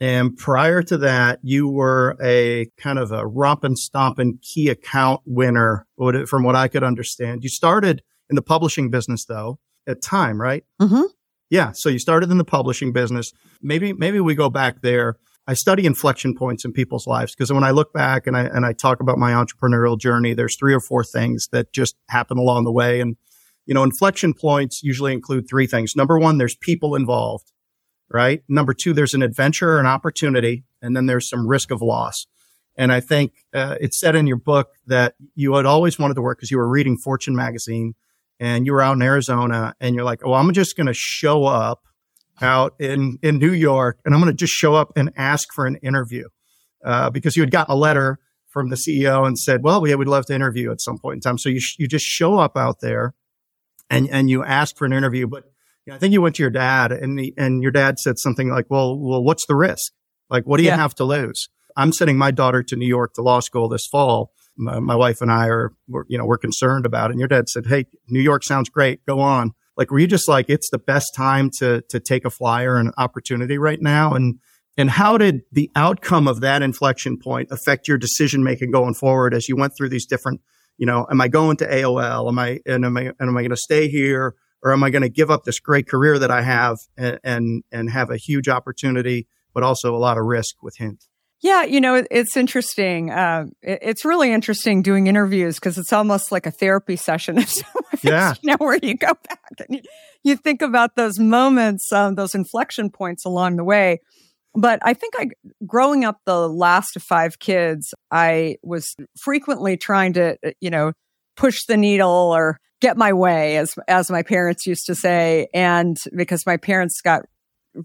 And 0.00 0.34
prior 0.34 0.82
to 0.84 0.96
that, 0.98 1.40
you 1.42 1.68
were 1.68 2.16
a 2.22 2.70
kind 2.78 2.98
of 2.98 3.12
a 3.12 3.26
romp 3.26 3.64
and 3.64 3.78
stomp 3.78 4.18
and 4.18 4.40
key 4.40 4.68
account 4.68 5.20
winner, 5.26 5.86
from 6.26 6.42
what 6.42 6.56
I 6.56 6.68
could 6.68 6.82
understand. 6.82 7.42
You 7.42 7.50
started 7.50 8.02
in 8.30 8.36
the 8.36 8.42
publishing 8.42 8.90
business 8.90 9.26
though 9.26 9.58
at 9.86 10.00
time, 10.00 10.40
right? 10.40 10.64
Mm-hmm. 10.80 11.02
Yeah. 11.50 11.72
So 11.74 11.88
you 11.88 11.98
started 11.98 12.30
in 12.30 12.38
the 12.38 12.44
publishing 12.44 12.92
business. 12.92 13.32
Maybe, 13.60 13.92
maybe 13.92 14.20
we 14.20 14.34
go 14.34 14.48
back 14.48 14.80
there. 14.82 15.16
I 15.46 15.54
study 15.54 15.84
inflection 15.84 16.34
points 16.34 16.64
in 16.64 16.72
people's 16.72 17.06
lives 17.06 17.34
because 17.34 17.52
when 17.52 17.64
I 17.64 17.72
look 17.72 17.92
back 17.92 18.26
and 18.26 18.36
I, 18.36 18.42
and 18.42 18.64
I 18.64 18.72
talk 18.72 19.00
about 19.00 19.18
my 19.18 19.32
entrepreneurial 19.32 19.98
journey, 19.98 20.32
there's 20.32 20.56
three 20.56 20.72
or 20.72 20.80
four 20.80 21.02
things 21.02 21.48
that 21.50 21.72
just 21.72 21.96
happen 22.08 22.38
along 22.38 22.64
the 22.64 22.72
way. 22.72 23.00
And, 23.00 23.16
you 23.66 23.74
know, 23.74 23.82
inflection 23.82 24.32
points 24.32 24.82
usually 24.82 25.12
include 25.12 25.46
three 25.50 25.66
things. 25.66 25.96
Number 25.96 26.18
one, 26.18 26.38
there's 26.38 26.56
people 26.56 26.94
involved 26.94 27.50
right? 28.10 28.42
Number 28.48 28.74
two, 28.74 28.92
there's 28.92 29.14
an 29.14 29.22
adventure, 29.22 29.78
an 29.78 29.86
opportunity, 29.86 30.64
and 30.82 30.96
then 30.96 31.06
there's 31.06 31.28
some 31.28 31.46
risk 31.46 31.70
of 31.70 31.80
loss. 31.80 32.26
And 32.76 32.92
I 32.92 33.00
think 33.00 33.32
uh, 33.52 33.76
it 33.80 33.94
said 33.94 34.16
in 34.16 34.26
your 34.26 34.36
book 34.38 34.70
that 34.86 35.14
you 35.34 35.54
had 35.54 35.66
always 35.66 35.98
wanted 35.98 36.14
to 36.14 36.22
work 36.22 36.38
because 36.38 36.50
you 36.50 36.56
were 36.56 36.68
reading 36.68 36.96
Fortune 36.96 37.36
magazine 37.36 37.94
and 38.38 38.64
you 38.64 38.72
were 38.72 38.80
out 38.80 38.96
in 38.96 39.02
Arizona 39.02 39.74
and 39.80 39.94
you're 39.94 40.04
like, 40.04 40.24
oh, 40.24 40.32
I'm 40.32 40.52
just 40.52 40.76
going 40.76 40.86
to 40.86 40.94
show 40.94 41.44
up 41.44 41.82
out 42.40 42.74
in, 42.78 43.18
in 43.22 43.38
New 43.38 43.52
York 43.52 43.98
and 44.04 44.14
I'm 44.14 44.20
going 44.20 44.32
to 44.32 44.36
just 44.36 44.54
show 44.54 44.74
up 44.74 44.92
and 44.96 45.12
ask 45.16 45.52
for 45.52 45.66
an 45.66 45.76
interview 45.76 46.28
uh, 46.84 47.10
because 47.10 47.36
you 47.36 47.42
had 47.42 47.50
gotten 47.50 47.72
a 47.72 47.76
letter 47.76 48.18
from 48.48 48.70
the 48.70 48.76
CEO 48.76 49.26
and 49.26 49.38
said, 49.38 49.62
well, 49.62 49.80
we 49.80 49.94
would 49.94 50.08
love 50.08 50.26
to 50.26 50.34
interview 50.34 50.72
at 50.72 50.80
some 50.80 50.98
point 50.98 51.16
in 51.16 51.20
time. 51.20 51.38
So 51.38 51.50
you, 51.50 51.60
sh- 51.60 51.76
you 51.78 51.86
just 51.86 52.06
show 52.06 52.38
up 52.38 52.56
out 52.56 52.80
there 52.80 53.14
and, 53.90 54.08
and 54.10 54.30
you 54.30 54.42
ask 54.42 54.76
for 54.76 54.86
an 54.86 54.92
interview, 54.92 55.26
but 55.26 55.49
I 55.92 55.98
think 55.98 56.12
you 56.12 56.22
went 56.22 56.36
to 56.36 56.42
your 56.42 56.50
dad 56.50 56.92
and 56.92 57.18
the, 57.18 57.34
and 57.36 57.62
your 57.62 57.72
dad 57.72 57.98
said 57.98 58.18
something 58.18 58.48
like, 58.48 58.66
well, 58.68 58.98
well, 58.98 59.22
what's 59.22 59.46
the 59.46 59.56
risk? 59.56 59.92
Like, 60.28 60.44
what 60.44 60.58
do 60.58 60.62
you 60.62 60.70
yeah. 60.70 60.76
have 60.76 60.94
to 60.96 61.04
lose? 61.04 61.48
I'm 61.76 61.92
sending 61.92 62.18
my 62.18 62.30
daughter 62.30 62.62
to 62.62 62.76
New 62.76 62.86
York 62.86 63.14
to 63.14 63.22
law 63.22 63.40
school 63.40 63.68
this 63.68 63.86
fall. 63.86 64.32
My, 64.56 64.78
my 64.78 64.94
wife 64.94 65.20
and 65.20 65.30
I 65.30 65.46
are, 65.46 65.72
you 66.08 66.18
know, 66.18 66.24
we're 66.24 66.38
concerned 66.38 66.86
about 66.86 67.10
it. 67.10 67.12
And 67.12 67.20
your 67.20 67.28
dad 67.28 67.48
said, 67.48 67.66
Hey, 67.66 67.86
New 68.08 68.20
York 68.20 68.44
sounds 68.44 68.68
great. 68.68 69.04
Go 69.06 69.20
on. 69.20 69.52
Like, 69.76 69.90
were 69.90 69.98
you 69.98 70.06
just 70.06 70.28
like, 70.28 70.50
it's 70.50 70.68
the 70.70 70.78
best 70.78 71.14
time 71.16 71.50
to, 71.58 71.82
to 71.88 72.00
take 72.00 72.24
a 72.24 72.30
flyer 72.30 72.76
and 72.76 72.92
opportunity 72.98 73.56
right 73.56 73.80
now? 73.80 74.12
And 74.12 74.40
And 74.76 74.90
how 74.90 75.18
did 75.18 75.42
the 75.52 75.70
outcome 75.74 76.28
of 76.28 76.40
that 76.40 76.62
inflection 76.62 77.18
point 77.18 77.48
affect 77.50 77.88
your 77.88 77.98
decision 77.98 78.42
making 78.42 78.70
going 78.70 78.94
forward 78.94 79.34
as 79.34 79.48
you 79.48 79.56
went 79.56 79.72
through 79.76 79.88
these 79.88 80.06
different, 80.06 80.40
you 80.76 80.86
know, 80.86 81.06
am 81.10 81.20
I 81.20 81.28
going 81.28 81.56
to 81.58 81.66
AOL? 81.66 82.28
Am 82.28 82.38
I, 82.38 82.60
and 82.66 82.84
am 82.84 82.96
I, 82.96 83.02
and 83.18 83.28
am 83.28 83.36
I 83.36 83.42
going 83.42 83.50
to 83.50 83.56
stay 83.56 83.88
here? 83.88 84.34
Or 84.62 84.72
am 84.72 84.82
I 84.82 84.90
going 84.90 85.02
to 85.02 85.08
give 85.08 85.30
up 85.30 85.44
this 85.44 85.58
great 85.58 85.88
career 85.88 86.18
that 86.18 86.30
I 86.30 86.42
have 86.42 86.78
and, 86.96 87.18
and, 87.24 87.64
and 87.72 87.90
have 87.90 88.10
a 88.10 88.16
huge 88.16 88.48
opportunity, 88.48 89.26
but 89.54 89.62
also 89.62 89.94
a 89.94 89.98
lot 89.98 90.18
of 90.18 90.24
risk 90.24 90.62
with 90.62 90.76
Hint? 90.76 91.06
Yeah, 91.42 91.62
you 91.62 91.80
know, 91.80 92.04
it's 92.10 92.36
interesting. 92.36 93.10
Uh, 93.10 93.46
it's 93.62 94.04
really 94.04 94.30
interesting 94.30 94.82
doing 94.82 95.06
interviews 95.06 95.54
because 95.54 95.78
it's 95.78 95.92
almost 95.92 96.30
like 96.30 96.44
a 96.44 96.50
therapy 96.50 96.96
session. 96.96 97.42
yeah. 98.02 98.34
You 98.42 98.50
know, 98.50 98.56
where 98.58 98.78
you 98.82 98.94
go 98.94 99.14
back 99.26 99.40
and 99.66 99.76
you, 99.76 99.80
you 100.22 100.36
think 100.36 100.60
about 100.60 100.96
those 100.96 101.18
moments, 101.18 101.90
um, 101.92 102.14
those 102.14 102.34
inflection 102.34 102.90
points 102.90 103.24
along 103.24 103.56
the 103.56 103.64
way. 103.64 104.00
But 104.54 104.80
I 104.82 104.92
think 104.92 105.14
I, 105.16 105.28
growing 105.66 106.04
up 106.04 106.18
the 106.26 106.46
last 106.46 106.94
of 106.96 107.02
five 107.02 107.38
kids, 107.38 107.94
I 108.10 108.56
was 108.62 108.94
frequently 109.22 109.78
trying 109.78 110.12
to, 110.14 110.36
uh, 110.44 110.50
you 110.60 110.68
know, 110.68 110.92
push 111.36 111.64
the 111.66 111.76
needle 111.76 112.08
or 112.08 112.58
get 112.80 112.96
my 112.96 113.12
way, 113.12 113.56
as 113.56 113.74
as 113.88 114.10
my 114.10 114.22
parents 114.22 114.66
used 114.66 114.86
to 114.86 114.94
say, 114.94 115.48
and 115.54 115.96
because 116.16 116.46
my 116.46 116.56
parents 116.56 117.00
got 117.02 117.22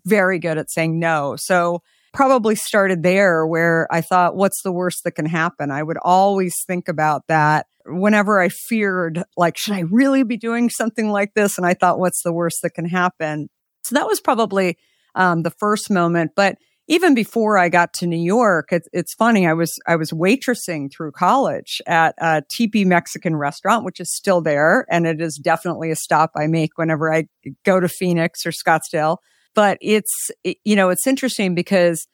very 0.05 0.39
good 0.39 0.57
at 0.57 0.71
saying 0.71 0.99
no, 0.99 1.35
so 1.37 1.81
probably 2.13 2.55
started 2.55 3.03
there 3.03 3.45
where 3.45 3.87
I 3.91 4.01
thought, 4.01 4.35
what's 4.35 4.61
the 4.63 4.71
worst 4.71 5.03
that 5.03 5.11
can 5.11 5.25
happen? 5.25 5.69
I 5.69 5.83
would 5.83 5.97
always 6.01 6.55
think 6.65 6.87
about 6.87 7.23
that 7.27 7.67
whenever 7.85 8.39
I 8.39 8.49
feared, 8.49 9.23
like, 9.37 9.57
should 9.57 9.73
I 9.73 9.81
really 9.81 10.23
be 10.23 10.37
doing 10.37 10.69
something 10.69 11.09
like 11.09 11.33
this? 11.33 11.57
And 11.57 11.67
I 11.67 11.73
thought, 11.73 11.99
what's 11.99 12.23
the 12.23 12.33
worst 12.33 12.59
that 12.63 12.71
can 12.71 12.87
happen? 12.87 13.49
So 13.83 13.95
that 13.95 14.07
was 14.07 14.19
probably 14.19 14.77
um, 15.13 15.43
the 15.43 15.51
first 15.51 15.91
moment. 15.91 16.31
But 16.35 16.57
even 16.87 17.15
before 17.15 17.57
I 17.57 17.69
got 17.69 17.93
to 17.95 18.07
New 18.07 18.21
York, 18.21 18.71
it, 18.71 18.83
it's 18.93 19.13
funny. 19.15 19.47
I 19.47 19.53
was 19.53 19.73
I 19.87 19.95
was 19.95 20.11
waitressing 20.11 20.91
through 20.91 21.13
college 21.13 21.81
at 21.87 22.15
a 22.19 22.43
Teepee 22.51 22.85
Mexican 22.85 23.35
restaurant, 23.35 23.85
which 23.85 23.99
is 23.99 24.13
still 24.13 24.41
there, 24.41 24.85
and 24.89 25.07
it 25.07 25.19
is 25.19 25.39
definitely 25.43 25.91
a 25.91 25.95
stop 25.95 26.31
I 26.35 26.47
make 26.47 26.77
whenever 26.77 27.13
I 27.13 27.25
go 27.63 27.79
to 27.79 27.87
Phoenix 27.87 28.45
or 28.45 28.51
Scottsdale. 28.51 29.17
But 29.55 29.77
it's, 29.81 30.29
it, 30.43 30.57
you 30.65 30.75
know, 30.75 30.89
it's 30.89 31.07
interesting 31.07 31.55
because 31.55 32.07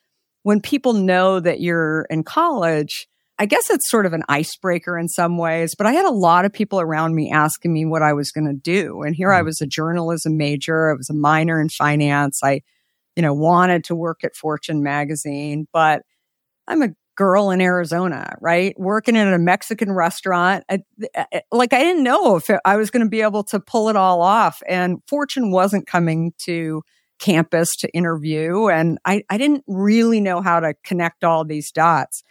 when 0.43 0.61
people 0.61 0.93
know 0.93 1.39
that 1.39 1.59
you're 1.59 2.05
in 2.09 2.23
college, 2.23 3.07
I 3.39 3.47
guess 3.47 3.69
it's 3.71 3.89
sort 3.89 4.05
of 4.05 4.13
an 4.13 4.23
icebreaker 4.29 4.97
in 4.97 5.07
some 5.09 5.37
ways, 5.37 5.73
but 5.75 5.87
I 5.87 5.93
had 5.93 6.05
a 6.05 6.11
lot 6.11 6.45
of 6.45 6.53
people 6.53 6.79
around 6.79 7.15
me 7.15 7.31
asking 7.31 7.73
me 7.73 7.85
what 7.85 8.03
I 8.03 8.13
was 8.13 8.31
going 8.31 8.45
to 8.45 8.53
do. 8.53 9.01
And 9.01 9.15
here 9.15 9.29
mm-hmm. 9.29 9.39
I 9.39 9.41
was 9.41 9.59
a 9.61 9.67
journalism 9.67 10.37
major. 10.37 10.91
I 10.91 10.93
was 10.93 11.09
a 11.09 11.15
minor 11.15 11.59
in 11.59 11.69
finance. 11.69 12.39
I, 12.43 12.61
you 13.15 13.21
know, 13.21 13.33
wanted 13.33 13.83
to 13.85 13.95
work 13.95 14.23
at 14.23 14.35
Fortune 14.35 14.83
magazine, 14.83 15.67
but 15.73 16.03
I'm 16.67 16.81
a 16.81 16.89
girl 17.15 17.51
in 17.51 17.61
Arizona, 17.61 18.35
right? 18.41 18.73
Working 18.79 19.15
in 19.15 19.27
a 19.27 19.37
Mexican 19.37 19.91
restaurant. 19.91 20.63
I, 20.69 20.79
I, 21.15 21.41
like 21.51 21.73
I 21.73 21.79
didn't 21.79 22.03
know 22.03 22.37
if 22.37 22.49
I 22.65 22.77
was 22.77 22.89
going 22.89 23.05
to 23.05 23.09
be 23.09 23.21
able 23.21 23.43
to 23.45 23.59
pull 23.59 23.89
it 23.89 23.95
all 23.95 24.21
off. 24.21 24.61
And 24.67 24.99
Fortune 25.07 25.51
wasn't 25.51 25.87
coming 25.87 26.33
to 26.45 26.83
campus 27.19 27.69
to 27.79 27.89
interview. 27.93 28.69
And 28.69 28.97
I, 29.05 29.23
I 29.29 29.37
didn't 29.37 29.63
really 29.67 30.19
know 30.19 30.41
how 30.41 30.59
to 30.61 30.73
connect 30.83 31.23
all 31.23 31.45
these 31.45 31.71
dots. 31.71 32.23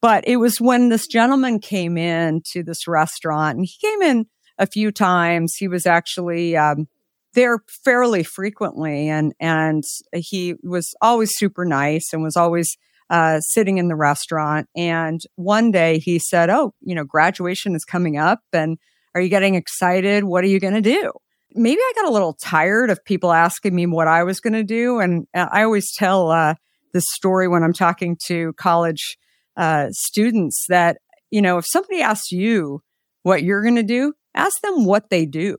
But 0.00 0.26
it 0.26 0.36
was 0.36 0.60
when 0.60 0.88
this 0.88 1.06
gentleman 1.06 1.60
came 1.60 1.96
in 1.96 2.42
to 2.52 2.62
this 2.62 2.88
restaurant 2.88 3.56
and 3.58 3.66
he 3.66 3.88
came 3.88 4.02
in 4.02 4.26
a 4.58 4.66
few 4.66 4.90
times. 4.90 5.54
He 5.56 5.68
was 5.68 5.86
actually, 5.86 6.56
um, 6.56 6.88
there 7.34 7.58
fairly 7.84 8.22
frequently 8.22 9.08
and, 9.08 9.34
and 9.40 9.84
he 10.14 10.54
was 10.62 10.94
always 11.00 11.30
super 11.34 11.64
nice 11.64 12.12
and 12.12 12.22
was 12.22 12.36
always, 12.36 12.76
uh, 13.10 13.38
sitting 13.40 13.78
in 13.78 13.88
the 13.88 13.96
restaurant. 13.96 14.68
And 14.74 15.20
one 15.36 15.70
day 15.70 15.98
he 15.98 16.18
said, 16.18 16.48
Oh, 16.48 16.72
you 16.80 16.94
know, 16.94 17.04
graduation 17.04 17.74
is 17.74 17.84
coming 17.84 18.16
up 18.16 18.40
and 18.52 18.78
are 19.14 19.20
you 19.20 19.28
getting 19.28 19.54
excited? 19.54 20.24
What 20.24 20.42
are 20.42 20.48
you 20.48 20.58
going 20.58 20.74
to 20.74 20.80
do? 20.80 21.12
maybe 21.54 21.80
I 21.80 21.92
got 21.94 22.08
a 22.08 22.12
little 22.12 22.34
tired 22.34 22.90
of 22.90 23.04
people 23.04 23.32
asking 23.32 23.74
me 23.74 23.86
what 23.86 24.08
I 24.08 24.24
was 24.24 24.40
going 24.40 24.54
to 24.54 24.64
do. 24.64 24.98
And 24.98 25.26
uh, 25.34 25.46
I 25.50 25.62
always 25.62 25.92
tell 25.94 26.30
uh, 26.30 26.54
this 26.92 27.04
story 27.12 27.48
when 27.48 27.62
I'm 27.62 27.72
talking 27.72 28.16
to 28.26 28.52
college 28.54 29.16
uh, 29.56 29.88
students 29.90 30.66
that, 30.68 30.98
you 31.30 31.40
know, 31.40 31.58
if 31.58 31.64
somebody 31.68 32.00
asks 32.00 32.32
you 32.32 32.82
what 33.22 33.42
you're 33.42 33.62
going 33.62 33.76
to 33.76 33.82
do, 33.82 34.12
ask 34.34 34.60
them 34.62 34.84
what 34.84 35.10
they 35.10 35.26
do 35.26 35.56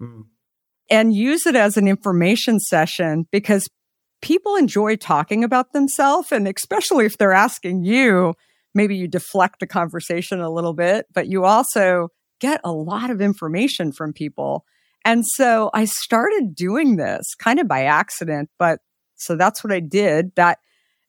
mm. 0.00 0.24
And 0.90 1.14
use 1.14 1.46
it 1.46 1.56
as 1.56 1.76
an 1.76 1.88
information 1.88 2.60
session 2.60 3.26
because 3.30 3.68
people 4.22 4.56
enjoy 4.56 4.96
talking 4.96 5.44
about 5.44 5.72
themselves. 5.72 6.32
And 6.32 6.48
especially 6.48 7.06
if 7.06 7.18
they're 7.18 7.32
asking 7.32 7.84
you, 7.84 8.34
maybe 8.74 8.96
you 8.96 9.08
deflect 9.08 9.60
the 9.60 9.66
conversation 9.66 10.40
a 10.40 10.50
little 10.50 10.74
bit, 10.74 11.06
but 11.12 11.28
you 11.28 11.44
also 11.44 12.08
get 12.40 12.60
a 12.64 12.72
lot 12.72 13.10
of 13.10 13.20
information 13.20 13.92
from 13.92 14.12
people 14.12 14.64
and 15.04 15.24
so 15.26 15.70
I 15.72 15.86
started 15.86 16.54
doing 16.54 16.96
this 16.96 17.34
kind 17.38 17.58
of 17.58 17.66
by 17.66 17.84
accident, 17.84 18.50
but 18.58 18.80
so 19.14 19.36
that's 19.36 19.64
what 19.64 19.72
I 19.72 19.80
did 19.80 20.34
that 20.36 20.58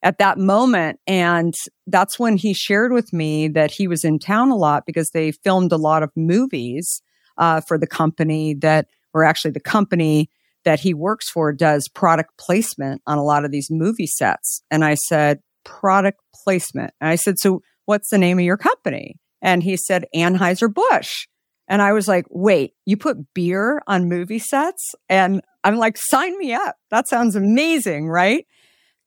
at 0.02 0.16
that 0.16 0.38
moment. 0.38 0.98
And 1.06 1.52
that's 1.86 2.18
when 2.18 2.38
he 2.38 2.54
shared 2.54 2.92
with 2.92 3.12
me 3.12 3.48
that 3.48 3.70
he 3.70 3.86
was 3.86 4.02
in 4.02 4.18
town 4.18 4.50
a 4.50 4.56
lot 4.56 4.84
because 4.86 5.10
they 5.10 5.32
filmed 5.32 5.72
a 5.72 5.76
lot 5.76 6.02
of 6.02 6.10
movies 6.16 7.02
uh, 7.36 7.60
for 7.68 7.76
the 7.76 7.86
company 7.86 8.54
that, 8.54 8.86
or 9.14 9.24
actually 9.24 9.52
the 9.52 9.60
company 9.60 10.30
that 10.64 10.80
he 10.80 10.92
works 10.94 11.28
for 11.30 11.52
does 11.52 11.88
product 11.88 12.30
placement 12.38 13.00
on 13.06 13.18
a 13.18 13.24
lot 13.24 13.44
of 13.44 13.50
these 13.50 13.68
movie 13.70 14.06
sets. 14.06 14.62
And 14.70 14.84
I 14.84 14.94
said, 14.94 15.40
product 15.64 16.20
placement. 16.44 16.92
And 17.00 17.08
I 17.10 17.16
said, 17.16 17.38
so 17.38 17.62
what's 17.86 18.10
the 18.10 18.18
name 18.18 18.38
of 18.38 18.44
your 18.44 18.56
company? 18.56 19.16
And 19.42 19.62
he 19.62 19.76
said, 19.76 20.06
Anheuser-Busch. 20.14 21.26
And 21.66 21.80
I 21.80 21.92
was 21.92 22.08
like, 22.08 22.26
wait, 22.30 22.74
you 22.84 22.96
put 22.96 23.32
beer 23.32 23.80
on 23.86 24.08
movie 24.08 24.38
sets? 24.38 24.94
And 25.08 25.40
I'm 25.64 25.76
like, 25.76 25.96
sign 25.96 26.36
me 26.36 26.52
up. 26.52 26.76
That 26.90 27.08
sounds 27.08 27.36
amazing, 27.36 28.08
right? 28.08 28.46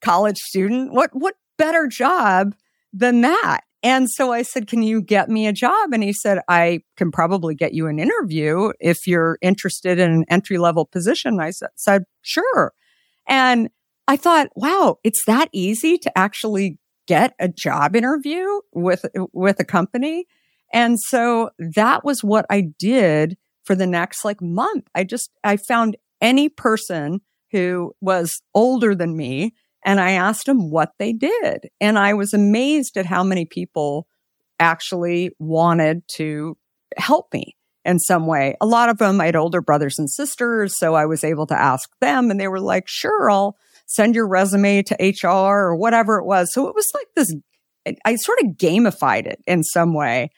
College 0.02 0.38
student. 0.38 0.94
What, 0.94 1.12
what 1.14 1.36
better 1.58 1.88
job 1.88 2.56
than 2.94 3.22
that? 3.22 3.62
And 3.84 4.10
so 4.10 4.32
I 4.32 4.44
said, 4.44 4.68
Can 4.68 4.82
you 4.82 5.02
get 5.02 5.30
me 5.30 5.46
a 5.46 5.54
job? 5.54 5.92
And 5.92 6.02
he 6.02 6.14
said, 6.14 6.40
I 6.48 6.80
can 6.96 7.12
probably 7.12 7.54
get 7.54 7.74
you 7.74 7.88
an 7.88 8.00
interview 8.00 8.72
if 8.80 9.06
you're 9.06 9.38
interested 9.42 10.00
in 10.00 10.12
an 10.12 10.26
entry 10.30 10.58
level 10.58 10.86
position. 10.86 11.40
I 11.40 11.52
said, 11.76 12.06
Sure. 12.22 12.74
And 13.28 13.70
I 14.08 14.18
thought, 14.18 14.50
wow, 14.56 14.98
it's 15.04 15.24
that 15.26 15.50
easy 15.54 15.98
to 16.00 16.18
actually 16.18 16.78
get 17.08 17.34
a 17.40 17.48
job 17.48 17.96
interview 17.96 18.46
with, 18.74 19.06
with 19.34 19.60
a 19.60 19.66
company. 19.66 20.26
And 20.74 21.00
so 21.00 21.52
that 21.60 22.04
was 22.04 22.24
what 22.24 22.46
I 22.50 22.70
did 22.80 23.38
for 23.64 23.76
the 23.76 23.88
next 23.88 24.26
like 24.26 24.42
month. 24.42 24.88
I 24.96 25.04
just, 25.04 25.32
I 25.44 25.58
found 25.58 25.96
any 26.22 26.50
person 26.50 27.22
who 27.52 27.94
was 28.02 28.42
older 28.54 28.96
than 28.96 29.16
me 29.16 29.54
and 29.86 30.00
I 30.00 30.12
asked 30.12 30.46
them 30.46 30.70
what 30.70 30.92
they 31.00 31.14
did. 31.14 31.70
And 31.82 31.98
I 31.98 32.14
was 32.14 32.34
amazed 32.34 32.98
at 32.98 33.06
how 33.06 33.24
many 33.24 33.46
people 33.46 34.08
actually 34.60 35.32
wanted 35.40 36.04
to 36.16 36.58
help 36.98 37.34
me 37.34 37.56
in 37.86 38.00
some 38.00 38.28
way. 38.28 38.56
A 38.62 38.66
lot 38.66 38.90
of 38.90 38.98
them, 38.98 39.20
I 39.20 39.26
had 39.26 39.36
older 39.36 39.62
brothers 39.62 40.00
and 40.00 40.10
sisters. 40.10 40.78
So 40.78 40.94
I 40.96 41.06
was 41.06 41.24
able 41.24 41.48
to 41.48 41.60
ask 41.60 41.90
them 42.00 42.32
and 42.32 42.40
they 42.40 42.48
were 42.48 42.60
like, 42.60 42.88
sure, 42.88 43.30
I'll 43.30 43.58
send 43.86 44.16
your 44.16 44.28
resume 44.28 44.84
to 44.84 44.96
HR 45.00 45.28
or 45.28 45.76
whatever 45.76 46.18
it 46.18 46.26
was. 46.26 46.54
So 46.54 46.68
it 46.68 46.76
was 46.76 46.88
like 46.94 47.08
this, 47.16 47.36
I 48.06 48.16
sort 48.16 48.40
of 48.40 48.52
gamified 48.58 49.26
it 49.26 49.42
in 49.46 49.64
some 49.64 49.94
way 49.94 50.30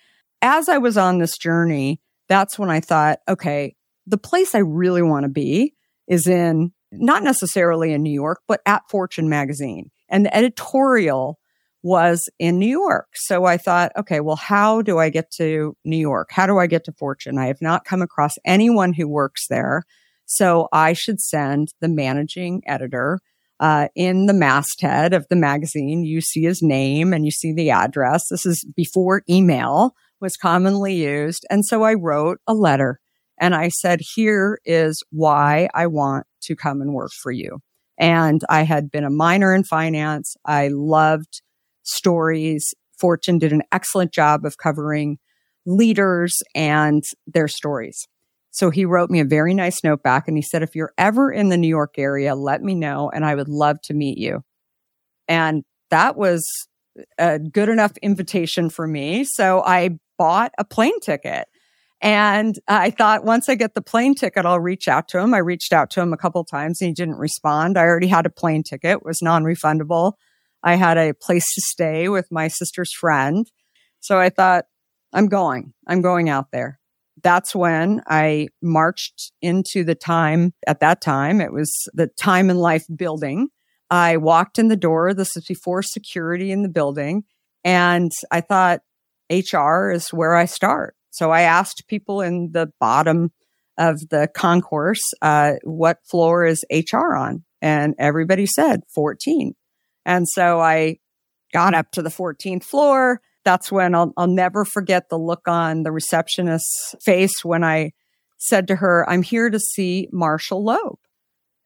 as 0.45 0.69
I 0.69 0.77
was 0.77 0.95
on 0.95 1.17
this 1.17 1.37
journey, 1.37 1.99
that's 2.29 2.59
when 2.59 2.69
I 2.69 2.79
thought, 2.79 3.19
okay, 3.27 3.75
the 4.05 4.17
place 4.17 4.53
I 4.53 4.59
really 4.59 5.01
want 5.01 5.23
to 5.23 5.29
be 5.29 5.73
is 6.07 6.27
in 6.27 6.71
not 6.99 7.23
necessarily 7.23 7.93
in 7.93 8.03
New 8.03 8.13
York, 8.13 8.41
but 8.47 8.61
at 8.65 8.83
Fortune 8.89 9.29
magazine. 9.29 9.91
And 10.09 10.25
the 10.25 10.35
editorial 10.35 11.39
was 11.83 12.27
in 12.39 12.57
New 12.57 12.67
York. 12.67 13.07
So 13.13 13.45
I 13.45 13.57
thought, 13.57 13.91
okay, 13.95 14.19
well, 14.19 14.35
how 14.35 14.81
do 14.81 14.97
I 14.97 15.09
get 15.09 15.29
to 15.37 15.75
New 15.85 15.97
York? 15.97 16.29
How 16.31 16.47
do 16.47 16.57
I 16.57 16.65
get 16.65 16.83
to 16.85 16.91
Fortune? 16.93 17.37
I 17.37 17.45
have 17.45 17.61
not 17.61 17.85
come 17.85 18.01
across 18.01 18.33
anyone 18.43 18.93
who 18.93 19.07
works 19.07 19.45
there. 19.49 19.83
So 20.25 20.67
I 20.73 20.93
should 20.93 21.19
send 21.19 21.67
the 21.81 21.87
managing 21.87 22.63
editor 22.65 23.19
uh, 23.59 23.89
in 23.95 24.25
the 24.25 24.33
masthead 24.33 25.13
of 25.13 25.27
the 25.29 25.35
magazine. 25.35 26.03
You 26.03 26.21
see 26.21 26.41
his 26.41 26.61
name 26.61 27.13
and 27.13 27.23
you 27.23 27.31
see 27.31 27.53
the 27.53 27.69
address. 27.69 28.25
This 28.29 28.45
is 28.45 28.65
before 28.75 29.21
email 29.29 29.93
was 30.19 30.37
commonly 30.37 30.95
used. 30.95 31.45
And 31.49 31.63
so 31.65 31.83
I 31.83 31.93
wrote 31.93 32.39
a 32.47 32.53
letter 32.53 32.99
and 33.39 33.55
I 33.55 33.69
said, 33.69 33.99
here 34.15 34.59
is 34.65 35.03
why 35.11 35.67
I 35.73 35.87
want 35.87 36.25
to 36.43 36.55
come 36.55 36.81
and 36.81 36.93
work 36.93 37.11
for 37.21 37.31
you. 37.31 37.59
And 37.97 38.41
I 38.49 38.63
had 38.63 38.91
been 38.91 39.03
a 39.03 39.09
minor 39.09 39.53
in 39.53 39.63
finance. 39.63 40.35
I 40.45 40.69
loved 40.69 41.41
stories. 41.83 42.73
Fortune 42.99 43.39
did 43.39 43.53
an 43.53 43.63
excellent 43.71 44.13
job 44.13 44.45
of 44.45 44.57
covering 44.57 45.17
leaders 45.65 46.41
and 46.53 47.03
their 47.27 47.47
stories. 47.47 48.07
So 48.51 48.69
he 48.69 48.85
wrote 48.85 49.09
me 49.09 49.19
a 49.19 49.25
very 49.25 49.53
nice 49.53 49.83
note 49.83 50.01
back 50.01 50.27
and 50.27 50.37
he 50.37 50.41
said, 50.41 50.63
if 50.63 50.75
you're 50.75 50.93
ever 50.97 51.31
in 51.31 51.49
the 51.49 51.57
New 51.57 51.67
York 51.67 51.95
area, 51.97 52.35
let 52.35 52.61
me 52.61 52.73
know 52.73 53.09
and 53.13 53.25
I 53.25 53.35
would 53.35 53.49
love 53.49 53.77
to 53.85 53.93
meet 53.93 54.17
you. 54.17 54.43
And 55.27 55.63
that 55.89 56.15
was 56.15 56.45
a 57.17 57.39
good 57.39 57.67
enough 57.67 57.91
invitation 58.01 58.69
for 58.69 58.87
me. 58.87 59.25
So 59.25 59.61
I 59.65 59.97
bought 60.17 60.53
a 60.57 60.63
plane 60.63 60.99
ticket. 61.01 61.47
And 62.05 62.59
I 62.67 62.91
thought 62.91 63.25
once 63.25 63.49
I 63.49 63.55
get 63.55 63.73
the 63.73 63.81
plane 63.81 64.13
ticket, 64.13 64.45
I'll 64.45 64.59
reach 64.59 64.87
out 64.87 65.07
to 65.07 65.17
him. 65.17 65.33
I 65.33 65.39
reached 65.39 65.73
out 65.73 65.89
to 65.89 66.01
him 66.01 66.13
a 66.13 66.17
couple 66.17 66.43
times 66.43 66.79
and 66.79 66.89
he 66.89 66.93
didn't 66.93 67.15
respond. 67.15 67.79
I 67.79 67.81
already 67.81 68.05
had 68.05 68.27
a 68.27 68.29
plane 68.29 68.61
ticket, 68.61 69.03
was 69.03 69.23
non-refundable. 69.23 70.13
I 70.61 70.75
had 70.75 70.99
a 70.99 71.15
place 71.15 71.51
to 71.55 71.61
stay 71.61 72.07
with 72.07 72.27
my 72.31 72.47
sister's 72.47 72.93
friend. 72.93 73.49
So 74.01 74.19
I 74.19 74.29
thought, 74.29 74.65
I'm 75.13 75.25
going, 75.29 75.73
I'm 75.87 76.01
going 76.01 76.29
out 76.29 76.51
there. 76.51 76.79
That's 77.23 77.55
when 77.55 78.03
I 78.05 78.49
marched 78.61 79.31
into 79.41 79.83
the 79.83 79.95
time 79.95 80.53
at 80.67 80.81
that 80.81 81.01
time. 81.01 81.41
It 81.41 81.51
was 81.51 81.73
the 81.95 82.05
time 82.05 82.51
and 82.51 82.59
life 82.59 82.85
building. 82.95 83.47
I 83.89 84.17
walked 84.17 84.59
in 84.59 84.67
the 84.67 84.75
door. 84.75 85.15
This 85.15 85.31
was 85.33 85.45
before 85.45 85.81
security 85.81 86.51
in 86.51 86.61
the 86.61 86.69
building. 86.69 87.23
And 87.63 88.11
I 88.29 88.41
thought 88.41 88.81
HR 89.31 89.89
is 89.89 90.09
where 90.09 90.35
I 90.35 90.45
start. 90.45 90.94
So 91.15 91.31
I 91.31 91.41
asked 91.43 91.87
people 91.87 92.19
in 92.19 92.51
the 92.51 92.73
bottom 92.77 93.31
of 93.77 94.09
the 94.09 94.27
concourse, 94.35 95.01
uh, 95.21 95.53
what 95.63 95.99
floor 96.09 96.45
is 96.45 96.65
HR 96.69 97.15
on? 97.15 97.45
And 97.61 97.95
everybody 97.97 98.45
said 98.45 98.81
14. 98.93 99.53
And 100.05 100.27
so 100.27 100.59
I 100.59 100.97
got 101.53 101.73
up 101.73 101.91
to 101.91 102.01
the 102.01 102.09
14th 102.09 102.65
floor. 102.65 103.21
That's 103.45 103.71
when 103.71 103.95
I'll, 103.95 104.11
I'll 104.17 104.27
never 104.27 104.65
forget 104.65 105.07
the 105.09 105.17
look 105.17 105.47
on 105.47 105.83
the 105.83 105.91
receptionist's 105.93 106.95
face 107.01 107.45
when 107.45 107.63
I 107.63 107.91
said 108.37 108.67
to 108.67 108.75
her, 108.75 109.09
I'm 109.09 109.21
here 109.21 109.49
to 109.49 109.59
see 109.59 110.09
Marshall 110.11 110.65
Loeb. 110.65 110.99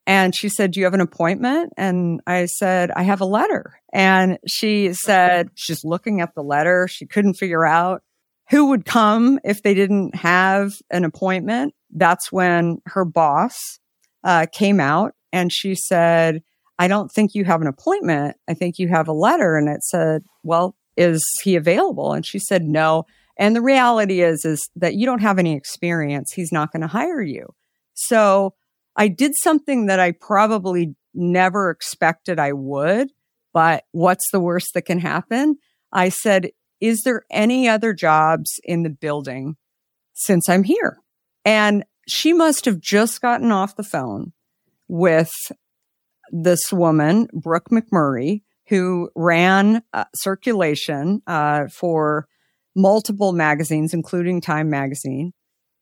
And 0.06 0.36
she 0.36 0.50
said, 0.50 0.72
Do 0.72 0.80
you 0.80 0.86
have 0.86 0.94
an 0.94 1.02
appointment? 1.02 1.74
And 1.76 2.22
I 2.28 2.46
said, 2.46 2.92
I 2.92 3.02
have 3.02 3.22
a 3.22 3.26
letter. 3.26 3.80
And 3.92 4.38
she 4.48 4.94
said, 4.94 5.50
She's 5.56 5.84
looking 5.84 6.22
at 6.22 6.36
the 6.36 6.44
letter. 6.44 6.88
She 6.88 7.08
couldn't 7.08 7.34
figure 7.34 7.66
out 7.66 8.04
who 8.50 8.68
would 8.70 8.86
come 8.86 9.40
if 9.44 9.62
they 9.62 9.74
didn't 9.74 10.16
have 10.16 10.74
an 10.90 11.06
appointment. 11.06 11.74
That's 11.92 12.32
when 12.32 12.80
her 12.88 13.06
boss 13.06 13.58
uh, 14.24 14.48
came 14.52 14.80
out 14.80 15.14
and 15.32 15.52
she 15.52 15.76
said, 15.76 16.42
I 16.78 16.88
don't 16.88 17.12
think 17.12 17.36
you 17.36 17.46
have 17.46 17.62
an 17.62 17.68
appointment. 17.68 18.38
I 18.48 18.54
think 18.54 18.80
you 18.80 18.88
have 18.88 19.08
a 19.08 19.14
letter. 19.14 19.58
And 19.58 19.68
it 19.70 19.84
said, 19.84 20.24
Well, 20.44 20.76
is 20.98 21.24
he 21.44 21.56
available? 21.56 22.14
And 22.14 22.26
she 22.26 22.40
said, 22.40 22.64
No. 22.64 23.06
And 23.38 23.56
the 23.56 23.62
reality 23.62 24.22
is, 24.22 24.44
is 24.44 24.70
that 24.76 24.96
you 24.96 25.06
don't 25.06 25.22
have 25.22 25.40
any 25.40 25.56
experience. 25.56 26.34
He's 26.34 26.52
not 26.52 26.72
going 26.72 26.82
to 26.82 26.88
hire 26.88 27.22
you. 27.22 27.54
So 27.94 28.54
I 28.96 29.08
did 29.08 29.34
something 29.42 29.86
that 29.86 30.00
I 30.00 30.12
probably 30.12 30.96
never 31.14 31.70
expected 31.70 32.40
I 32.40 32.54
would, 32.54 33.12
but 33.54 33.84
what's 33.92 34.30
the 34.32 34.40
worst 34.40 34.72
that 34.74 34.84
can 34.84 35.00
happen? 35.00 35.58
I 35.92 36.10
said, 36.10 36.52
is 36.82 37.02
there 37.04 37.24
any 37.30 37.68
other 37.68 37.94
jobs 37.94 38.60
in 38.64 38.84
the 38.84 38.90
building 38.90 39.56
since 40.14 40.50
I'm 40.50 40.64
here? 40.64 40.98
And 41.46 41.86
she 42.08 42.34
must 42.34 42.66
have 42.66 42.80
just 42.80 43.22
gotten 43.22 43.52
off 43.52 43.76
the 43.76 43.84
phone 43.84 44.34
with 44.88 45.32
this 46.32 46.72
woman, 46.72 47.28
Brooke 47.34 47.70
McMurray, 47.72 48.42
who 48.68 49.10
ran 49.16 49.82
uh, 49.94 50.06
circulation 50.16 51.22
uh, 51.28 51.68
for 51.68 52.28
multiple 52.76 53.34
magazines, 53.34 53.94
including 53.94 54.42
Time 54.42 54.70
Magazine. 54.70 55.34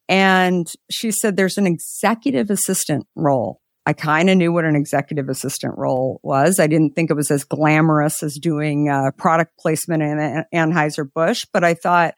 And 0.09 0.71
she 0.89 1.11
said 1.11 1.35
there's 1.35 1.57
an 1.57 1.67
executive 1.67 2.49
assistant 2.49 3.07
role. 3.15 3.61
I 3.87 3.93
kind 3.93 4.29
of 4.29 4.35
knew 4.35 4.51
what 4.51 4.65
an 4.65 4.75
executive 4.75 5.29
assistant 5.29 5.77
role 5.77 6.19
was. 6.21 6.59
I 6.59 6.67
didn't 6.67 6.93
think 6.93 7.09
it 7.09 7.13
was 7.13 7.31
as 7.31 7.45
glamorous 7.45 8.21
as 8.21 8.35
doing 8.35 8.89
uh, 8.89 9.11
product 9.17 9.57
placement 9.57 10.03
in 10.03 10.43
Anheuser-Busch, 10.53 11.45
but 11.53 11.63
I 11.63 11.73
thought 11.73 12.13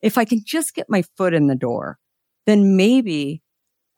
if 0.00 0.16
I 0.16 0.24
can 0.24 0.40
just 0.46 0.76
get 0.76 0.86
my 0.88 1.02
foot 1.16 1.34
in 1.34 1.48
the 1.48 1.56
door, 1.56 1.98
then 2.46 2.76
maybe 2.76 3.42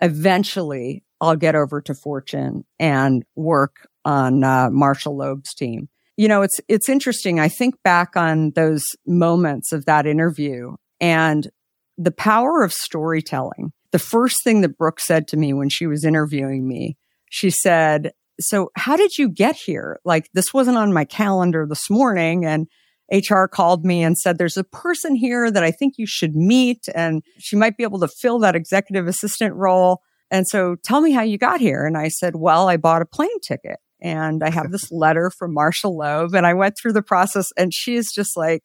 eventually 0.00 1.04
I'll 1.20 1.36
get 1.36 1.54
over 1.54 1.82
to 1.82 1.94
Fortune 1.94 2.64
and 2.78 3.22
work 3.36 3.86
on 4.06 4.42
uh, 4.42 4.70
Marshall 4.70 5.18
Loeb's 5.18 5.52
team. 5.52 5.90
You 6.16 6.26
know, 6.26 6.40
it's 6.40 6.58
it's 6.68 6.88
interesting. 6.88 7.38
I 7.38 7.48
think 7.48 7.74
back 7.84 8.16
on 8.16 8.52
those 8.52 8.82
moments 9.06 9.72
of 9.72 9.84
that 9.84 10.06
interview 10.06 10.76
and 11.02 11.50
the 11.98 12.12
power 12.12 12.62
of 12.62 12.72
storytelling. 12.72 13.72
The 13.92 13.98
first 13.98 14.36
thing 14.42 14.62
that 14.62 14.78
Brooke 14.78 15.00
said 15.00 15.28
to 15.28 15.36
me 15.36 15.52
when 15.52 15.68
she 15.68 15.86
was 15.86 16.02
interviewing 16.02 16.66
me, 16.66 16.96
she 17.30 17.48
said, 17.48 18.12
So 18.40 18.70
how 18.76 18.96
did 18.96 19.16
you 19.16 19.30
get 19.30 19.56
here? 19.56 19.98
Like, 20.04 20.28
this 20.34 20.52
wasn't 20.52 20.76
on 20.76 20.92
my 20.92 21.06
calendar 21.06 21.66
this 21.66 21.88
morning. 21.88 22.44
And 22.44 22.66
HR 23.10 23.46
called 23.46 23.84
me 23.84 24.02
and 24.02 24.18
said, 24.18 24.36
There's 24.36 24.58
a 24.58 24.64
person 24.64 25.14
here 25.14 25.50
that 25.50 25.64
I 25.64 25.70
think 25.70 25.94
you 25.96 26.06
should 26.06 26.36
meet, 26.36 26.84
and 26.94 27.22
she 27.38 27.56
might 27.56 27.78
be 27.78 27.82
able 27.82 28.00
to 28.00 28.08
fill 28.08 28.38
that 28.40 28.54
executive 28.54 29.06
assistant 29.06 29.54
role. 29.54 30.02
And 30.30 30.46
so 30.46 30.76
tell 30.84 31.00
me 31.00 31.12
how 31.12 31.22
you 31.22 31.38
got 31.38 31.60
here. 31.60 31.86
And 31.86 31.96
I 31.96 32.08
said, 32.08 32.36
Well, 32.36 32.68
I 32.68 32.76
bought 32.76 33.02
a 33.02 33.06
plane 33.06 33.40
ticket 33.40 33.78
and 34.02 34.42
I 34.42 34.50
have 34.50 34.70
this 34.70 34.90
letter 34.90 35.30
from 35.30 35.54
Marshall 35.54 35.96
Loeb. 35.96 36.34
And 36.34 36.46
I 36.46 36.54
went 36.54 36.74
through 36.80 36.92
the 36.92 37.02
process, 37.02 37.46
and 37.56 37.72
she 37.72 37.96
is 37.96 38.10
just 38.14 38.36
like, 38.36 38.62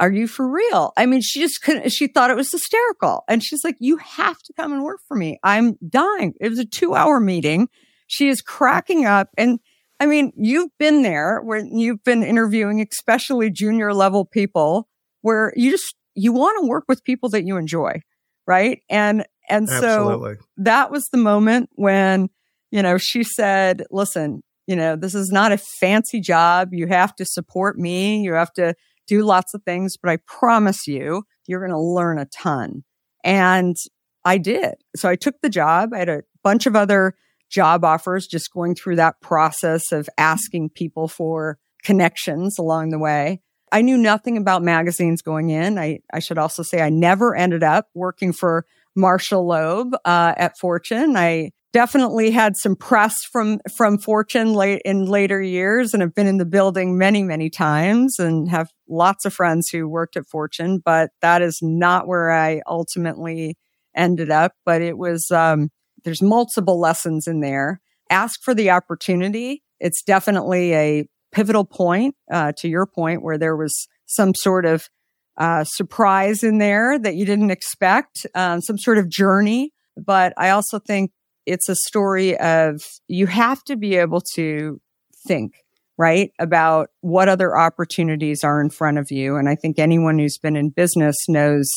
are 0.00 0.10
you 0.12 0.28
for 0.28 0.48
real? 0.48 0.92
I 0.96 1.06
mean, 1.06 1.20
she 1.20 1.40
just 1.40 1.62
couldn't, 1.62 1.90
she 1.90 2.06
thought 2.06 2.30
it 2.30 2.36
was 2.36 2.50
hysterical. 2.52 3.24
And 3.28 3.42
she's 3.42 3.64
like, 3.64 3.76
you 3.80 3.96
have 3.96 4.38
to 4.38 4.52
come 4.54 4.72
and 4.72 4.82
work 4.82 5.00
for 5.08 5.16
me. 5.16 5.38
I'm 5.42 5.76
dying. 5.88 6.34
It 6.40 6.50
was 6.50 6.58
a 6.58 6.64
two 6.64 6.94
hour 6.94 7.18
meeting. 7.20 7.68
She 8.06 8.28
is 8.28 8.40
cracking 8.40 9.04
up. 9.04 9.28
And 9.36 9.58
I 10.00 10.06
mean, 10.06 10.32
you've 10.36 10.70
been 10.78 11.02
there 11.02 11.40
when 11.42 11.76
you've 11.76 12.04
been 12.04 12.22
interviewing, 12.22 12.86
especially 12.90 13.50
junior 13.50 13.92
level 13.92 14.24
people 14.24 14.88
where 15.22 15.52
you 15.56 15.72
just, 15.72 15.94
you 16.14 16.32
want 16.32 16.60
to 16.60 16.68
work 16.68 16.84
with 16.88 17.04
people 17.04 17.28
that 17.30 17.44
you 17.44 17.56
enjoy. 17.56 18.00
Right. 18.46 18.82
And, 18.88 19.26
and 19.50 19.68
Absolutely. 19.68 20.34
so 20.36 20.40
that 20.58 20.90
was 20.90 21.06
the 21.10 21.18
moment 21.18 21.70
when, 21.74 22.28
you 22.70 22.82
know, 22.82 22.98
she 22.98 23.24
said, 23.24 23.84
listen, 23.90 24.42
you 24.66 24.76
know, 24.76 24.96
this 24.96 25.14
is 25.14 25.30
not 25.30 25.52
a 25.52 25.58
fancy 25.80 26.20
job. 26.20 26.68
You 26.72 26.86
have 26.86 27.16
to 27.16 27.24
support 27.24 27.78
me. 27.78 28.22
You 28.22 28.34
have 28.34 28.52
to 28.54 28.74
do 29.08 29.24
lots 29.24 29.54
of 29.54 29.62
things, 29.64 29.96
but 29.96 30.10
I 30.10 30.18
promise 30.18 30.86
you, 30.86 31.24
you're 31.48 31.60
going 31.60 31.72
to 31.72 31.80
learn 31.80 32.18
a 32.18 32.26
ton. 32.26 32.84
And 33.24 33.74
I 34.24 34.38
did. 34.38 34.74
So 34.94 35.08
I 35.08 35.16
took 35.16 35.40
the 35.42 35.48
job. 35.48 35.92
I 35.92 35.98
had 35.98 36.08
a 36.08 36.22
bunch 36.44 36.66
of 36.66 36.76
other 36.76 37.14
job 37.50 37.84
offers, 37.84 38.26
just 38.26 38.52
going 38.52 38.74
through 38.74 38.96
that 38.96 39.20
process 39.20 39.90
of 39.90 40.08
asking 40.18 40.70
people 40.70 41.08
for 41.08 41.58
connections 41.82 42.58
along 42.58 42.90
the 42.90 42.98
way. 42.98 43.40
I 43.72 43.82
knew 43.82 43.96
nothing 43.96 44.36
about 44.36 44.62
magazines 44.62 45.22
going 45.22 45.50
in. 45.50 45.78
I, 45.78 46.00
I 46.12 46.20
should 46.20 46.38
also 46.38 46.62
say 46.62 46.80
I 46.80 46.90
never 46.90 47.34
ended 47.34 47.62
up 47.62 47.88
working 47.94 48.32
for 48.32 48.66
Marshall 48.94 49.46
Loeb 49.46 49.94
uh, 50.04 50.34
at 50.36 50.58
Fortune. 50.58 51.16
I 51.16 51.52
definitely 51.72 52.30
had 52.30 52.56
some 52.56 52.76
press 52.76 53.16
from 53.30 53.60
from 53.76 53.98
Fortune 53.98 54.54
late 54.54 54.82
in 54.84 55.04
later 55.04 55.40
years 55.40 55.92
and 55.92 56.00
have 56.00 56.14
been 56.14 56.26
in 56.26 56.38
the 56.38 56.46
building 56.46 56.96
many 56.96 57.22
many 57.22 57.50
times 57.50 58.18
and 58.18 58.48
have 58.48 58.68
lots 58.88 59.24
of 59.24 59.34
friends 59.34 59.68
who 59.68 59.88
worked 59.88 60.16
at 60.16 60.26
Fortune 60.26 60.80
but 60.82 61.10
that 61.20 61.42
is 61.42 61.58
not 61.60 62.08
where 62.08 62.30
I 62.30 62.62
ultimately 62.66 63.56
ended 63.98 64.30
up. 64.30 64.52
But 64.64 64.80
it 64.80 64.96
was 64.96 65.30
um, 65.30 65.68
there's 66.04 66.22
multiple 66.22 66.80
lessons 66.80 67.26
in 67.26 67.40
there. 67.40 67.80
Ask 68.08 68.40
for 68.42 68.54
the 68.54 68.70
opportunity. 68.70 69.62
It's 69.80 70.02
definitely 70.02 70.74
a 70.74 71.04
pivotal 71.32 71.64
point 71.64 72.14
uh, 72.32 72.52
to 72.58 72.68
your 72.68 72.86
point 72.86 73.22
where 73.22 73.36
there 73.36 73.56
was 73.56 73.86
some 74.06 74.34
sort 74.34 74.64
of 74.64 74.88
uh, 75.36 75.64
surprise 75.64 76.42
in 76.42 76.58
there 76.58 76.98
that 76.98 77.16
you 77.16 77.26
didn't 77.26 77.50
expect 77.50 78.26
um, 78.34 78.60
some 78.62 78.78
sort 78.78 78.96
of 78.96 79.10
journey. 79.10 79.72
But 79.96 80.32
I 80.38 80.50
also 80.50 80.78
think 80.78 81.10
it's 81.48 81.68
a 81.68 81.74
story 81.74 82.38
of 82.38 82.82
you 83.08 83.26
have 83.26 83.64
to 83.64 83.76
be 83.76 83.96
able 83.96 84.20
to 84.34 84.80
think, 85.26 85.64
right? 85.96 86.30
About 86.38 86.90
what 87.00 87.28
other 87.28 87.56
opportunities 87.56 88.44
are 88.44 88.60
in 88.60 88.68
front 88.68 88.98
of 88.98 89.10
you. 89.10 89.36
And 89.36 89.48
I 89.48 89.54
think 89.54 89.78
anyone 89.78 90.18
who's 90.18 90.38
been 90.38 90.56
in 90.56 90.68
business 90.68 91.16
knows 91.26 91.68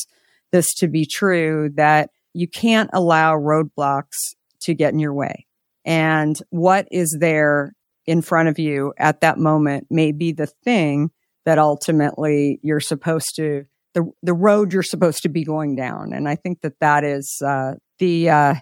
this 0.52 0.74
to 0.74 0.88
be 0.88 1.06
true 1.06 1.70
that 1.74 2.10
you 2.34 2.46
can't 2.46 2.90
allow 2.92 3.34
roadblocks 3.34 4.34
to 4.60 4.74
get 4.74 4.92
in 4.92 4.98
your 4.98 5.14
way. 5.14 5.46
And 5.84 6.36
what 6.50 6.86
is 6.90 7.16
there 7.18 7.72
in 8.06 8.20
front 8.20 8.48
of 8.50 8.58
you 8.58 8.92
at 8.98 9.22
that 9.22 9.38
moment 9.38 9.86
may 9.90 10.12
be 10.12 10.32
the 10.32 10.46
thing 10.46 11.10
that 11.44 11.58
ultimately 11.58 12.60
you're 12.62 12.80
supposed 12.80 13.34
to 13.36 13.64
the 13.94 14.10
the 14.22 14.34
road 14.34 14.72
you're 14.72 14.82
supposed 14.82 15.22
to 15.22 15.28
be 15.28 15.44
going 15.44 15.76
down 15.76 16.12
and 16.12 16.28
i 16.28 16.34
think 16.34 16.62
that 16.62 16.78
that 16.80 17.04
is 17.04 17.42
uh, 17.44 17.74
the 17.98 18.28
uh, 18.30 18.54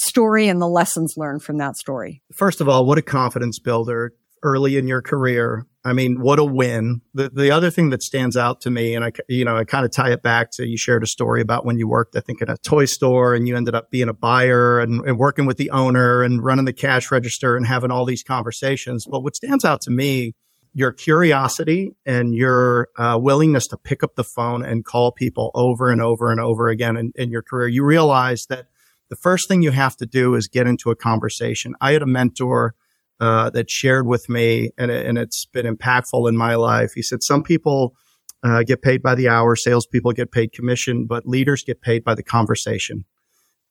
story 0.00 0.48
and 0.48 0.60
the 0.60 0.68
lessons 0.68 1.14
learned 1.16 1.42
from 1.42 1.58
that 1.58 1.76
story. 1.76 2.22
First 2.32 2.60
of 2.60 2.68
all, 2.68 2.86
what 2.86 2.98
a 2.98 3.02
confidence 3.02 3.58
builder 3.58 4.14
early 4.42 4.78
in 4.78 4.88
your 4.88 5.02
career. 5.02 5.66
I 5.84 5.92
mean, 5.92 6.20
what 6.20 6.38
a 6.38 6.44
win. 6.44 7.02
The, 7.14 7.28
the 7.28 7.50
other 7.50 7.70
thing 7.70 7.90
that 7.90 8.02
stands 8.02 8.36
out 8.36 8.62
to 8.62 8.70
me, 8.70 8.94
and 8.94 9.04
I, 9.04 9.12
you 9.28 9.44
know, 9.44 9.56
I 9.56 9.64
kind 9.64 9.84
of 9.84 9.92
tie 9.92 10.12
it 10.12 10.22
back 10.22 10.50
to 10.52 10.66
you 10.66 10.78
shared 10.78 11.02
a 11.02 11.06
story 11.06 11.40
about 11.40 11.64
when 11.64 11.78
you 11.78 11.88
worked, 11.88 12.16
I 12.16 12.20
think, 12.20 12.40
in 12.40 12.48
a 12.48 12.56
toy 12.58 12.86
store 12.86 13.34
and 13.34 13.46
you 13.46 13.56
ended 13.56 13.74
up 13.74 13.90
being 13.90 14.08
a 14.08 14.14
buyer 14.14 14.80
and, 14.80 15.04
and 15.06 15.18
working 15.18 15.46
with 15.46 15.58
the 15.58 15.70
owner 15.70 16.22
and 16.22 16.42
running 16.42 16.64
the 16.64 16.72
cash 16.72 17.10
register 17.10 17.56
and 17.56 17.66
having 17.66 17.90
all 17.90 18.04
these 18.04 18.22
conversations. 18.22 19.06
But 19.10 19.22
what 19.22 19.36
stands 19.36 19.64
out 19.64 19.82
to 19.82 19.90
me, 19.90 20.34
your 20.72 20.92
curiosity 20.92 21.96
and 22.06 22.34
your 22.34 22.88
uh, 22.96 23.18
willingness 23.20 23.66
to 23.68 23.76
pick 23.76 24.02
up 24.02 24.14
the 24.14 24.24
phone 24.24 24.64
and 24.64 24.84
call 24.84 25.12
people 25.12 25.50
over 25.54 25.90
and 25.90 26.00
over 26.00 26.30
and 26.30 26.40
over 26.40 26.68
again 26.68 26.96
in, 26.96 27.12
in 27.16 27.30
your 27.30 27.42
career. 27.42 27.68
You 27.68 27.84
realize 27.84 28.46
that 28.46 28.66
the 29.10 29.16
first 29.16 29.48
thing 29.48 29.60
you 29.60 29.72
have 29.72 29.96
to 29.96 30.06
do 30.06 30.34
is 30.34 30.48
get 30.48 30.66
into 30.66 30.90
a 30.90 30.96
conversation. 30.96 31.74
I 31.80 31.92
had 31.92 32.02
a 32.02 32.06
mentor 32.06 32.74
uh, 33.18 33.50
that 33.50 33.68
shared 33.68 34.06
with 34.06 34.28
me, 34.28 34.70
and, 34.78 34.90
and 34.90 35.18
it's 35.18 35.44
been 35.44 35.66
impactful 35.66 36.28
in 36.28 36.36
my 36.36 36.54
life. 36.54 36.92
He 36.94 37.02
said, 37.02 37.22
Some 37.22 37.42
people 37.42 37.94
uh, 38.42 38.62
get 38.62 38.80
paid 38.80 39.02
by 39.02 39.14
the 39.14 39.28
hour, 39.28 39.56
salespeople 39.56 40.12
get 40.12 40.32
paid 40.32 40.52
commission, 40.52 41.06
but 41.06 41.26
leaders 41.26 41.62
get 41.62 41.82
paid 41.82 42.04
by 42.04 42.14
the 42.14 42.22
conversation. 42.22 43.04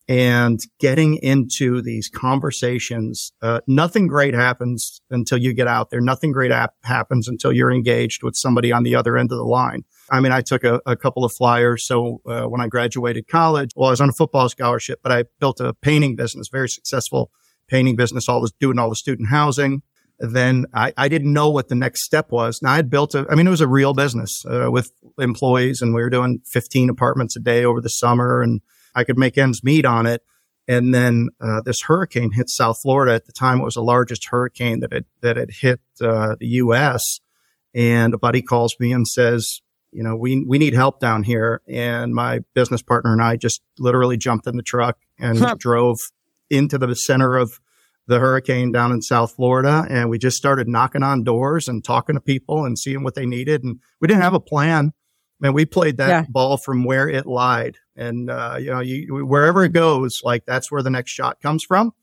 And 0.07 0.59
getting 0.79 1.15
into 1.17 1.81
these 1.81 2.09
conversations, 2.09 3.31
uh, 3.43 3.61
nothing 3.67 4.07
great 4.07 4.33
happens 4.33 5.01
until 5.11 5.37
you 5.37 5.53
get 5.53 5.67
out 5.67 5.91
there. 5.91 6.01
Nothing 6.01 6.31
great 6.31 6.51
ap- 6.51 6.73
happens 6.83 7.27
until 7.27 7.53
you're 7.53 7.71
engaged 7.71 8.23
with 8.23 8.35
somebody 8.35 8.71
on 8.71 8.83
the 8.83 8.95
other 8.95 9.17
end 9.17 9.31
of 9.31 9.37
the 9.37 9.43
line. 9.43 9.83
I 10.11 10.19
mean, 10.19 10.31
I 10.31 10.41
took 10.41 10.63
a, 10.63 10.81
a 10.85 10.95
couple 10.95 11.23
of 11.23 11.31
flyers. 11.33 11.85
So 11.85 12.21
uh, 12.25 12.43
when 12.43 12.61
I 12.61 12.67
graduated 12.67 13.27
college, 13.27 13.71
well, 13.75 13.89
I 13.89 13.91
was 13.91 14.01
on 14.01 14.09
a 14.09 14.13
football 14.13 14.49
scholarship, 14.49 14.99
but 15.03 15.11
I 15.11 15.25
built 15.39 15.59
a 15.59 15.73
painting 15.73 16.15
business, 16.15 16.47
very 16.51 16.69
successful 16.69 17.31
painting 17.67 17.95
business, 17.95 18.27
all 18.27 18.41
this 18.41 18.51
doing 18.59 18.79
all 18.79 18.89
the 18.89 18.95
student 18.95 19.29
housing. 19.29 19.81
Then 20.19 20.65
I, 20.73 20.91
I 20.97 21.07
didn't 21.07 21.31
know 21.31 21.49
what 21.49 21.69
the 21.69 21.75
next 21.75 22.03
step 22.03 22.31
was. 22.31 22.61
Now 22.61 22.73
I 22.73 22.75
had 22.77 22.89
built 22.89 23.15
a, 23.15 23.25
I 23.29 23.35
mean, 23.35 23.47
it 23.47 23.51
was 23.51 23.61
a 23.61 23.67
real 23.67 23.93
business 23.93 24.43
uh, 24.45 24.69
with 24.69 24.91
employees 25.17 25.81
and 25.81 25.93
we 25.93 26.01
were 26.01 26.09
doing 26.09 26.41
15 26.45 26.89
apartments 26.89 27.37
a 27.37 27.39
day 27.39 27.63
over 27.63 27.79
the 27.79 27.89
summer 27.89 28.41
and 28.41 28.61
I 28.95 29.03
could 29.03 29.17
make 29.17 29.37
ends 29.37 29.63
meet 29.63 29.85
on 29.85 30.05
it. 30.05 30.21
And 30.67 30.93
then 30.93 31.29
uh, 31.41 31.61
this 31.65 31.81
hurricane 31.83 32.31
hit 32.31 32.49
South 32.49 32.77
Florida. 32.81 33.13
At 33.13 33.25
the 33.25 33.31
time, 33.31 33.59
it 33.59 33.63
was 33.63 33.73
the 33.73 33.81
largest 33.81 34.27
hurricane 34.29 34.81
that 34.81 34.93
had, 34.93 35.05
that 35.21 35.35
had 35.35 35.49
hit 35.49 35.79
uh, 35.99 36.35
the 36.39 36.47
U.S. 36.47 37.21
And 37.73 38.13
a 38.13 38.19
buddy 38.19 38.43
calls 38.43 38.75
me 38.79 38.91
and 38.91 39.07
says, 39.07 39.61
you 39.91 40.03
know, 40.03 40.15
we, 40.15 40.43
we 40.45 40.57
need 40.57 40.73
help 40.73 40.99
down 40.99 41.23
here. 41.23 41.61
And 41.67 42.13
my 42.13 42.39
business 42.53 42.81
partner 42.81 43.11
and 43.11 43.21
I 43.21 43.35
just 43.35 43.61
literally 43.77 44.17
jumped 44.17 44.47
in 44.47 44.57
the 44.57 44.63
truck 44.63 44.97
and 45.17 45.37
huh. 45.37 45.55
drove 45.57 45.97
into 46.49 46.77
the 46.77 46.93
center 46.93 47.37
of 47.37 47.59
the 48.07 48.19
hurricane 48.19 48.71
down 48.71 48.91
in 48.91 49.01
South 49.01 49.35
Florida. 49.35 49.85
And 49.89 50.09
we 50.09 50.17
just 50.17 50.37
started 50.37 50.67
knocking 50.67 51.03
on 51.03 51.23
doors 51.23 51.67
and 51.67 51.83
talking 51.83 52.15
to 52.15 52.21
people 52.21 52.65
and 52.65 52.77
seeing 52.77 53.03
what 53.03 53.15
they 53.15 53.25
needed. 53.25 53.63
And 53.63 53.79
we 53.99 54.07
didn't 54.07 54.23
have 54.23 54.33
a 54.33 54.39
plan. 54.39 54.93
Man, 55.39 55.53
we 55.53 55.65
played 55.65 55.97
that 55.97 56.09
yeah. 56.09 56.25
ball 56.27 56.57
from 56.57 56.83
where 56.83 57.07
it 57.07 57.25
lied. 57.25 57.77
And, 57.95 58.29
uh, 58.29 58.57
you 58.59 58.71
know, 58.71 58.79
you, 58.79 59.25
wherever 59.25 59.63
it 59.63 59.73
goes, 59.73 60.21
like 60.23 60.45
that's 60.45 60.71
where 60.71 60.81
the 60.81 60.89
next 60.89 61.11
shot 61.11 61.39
comes 61.39 61.63
from. 61.63 61.93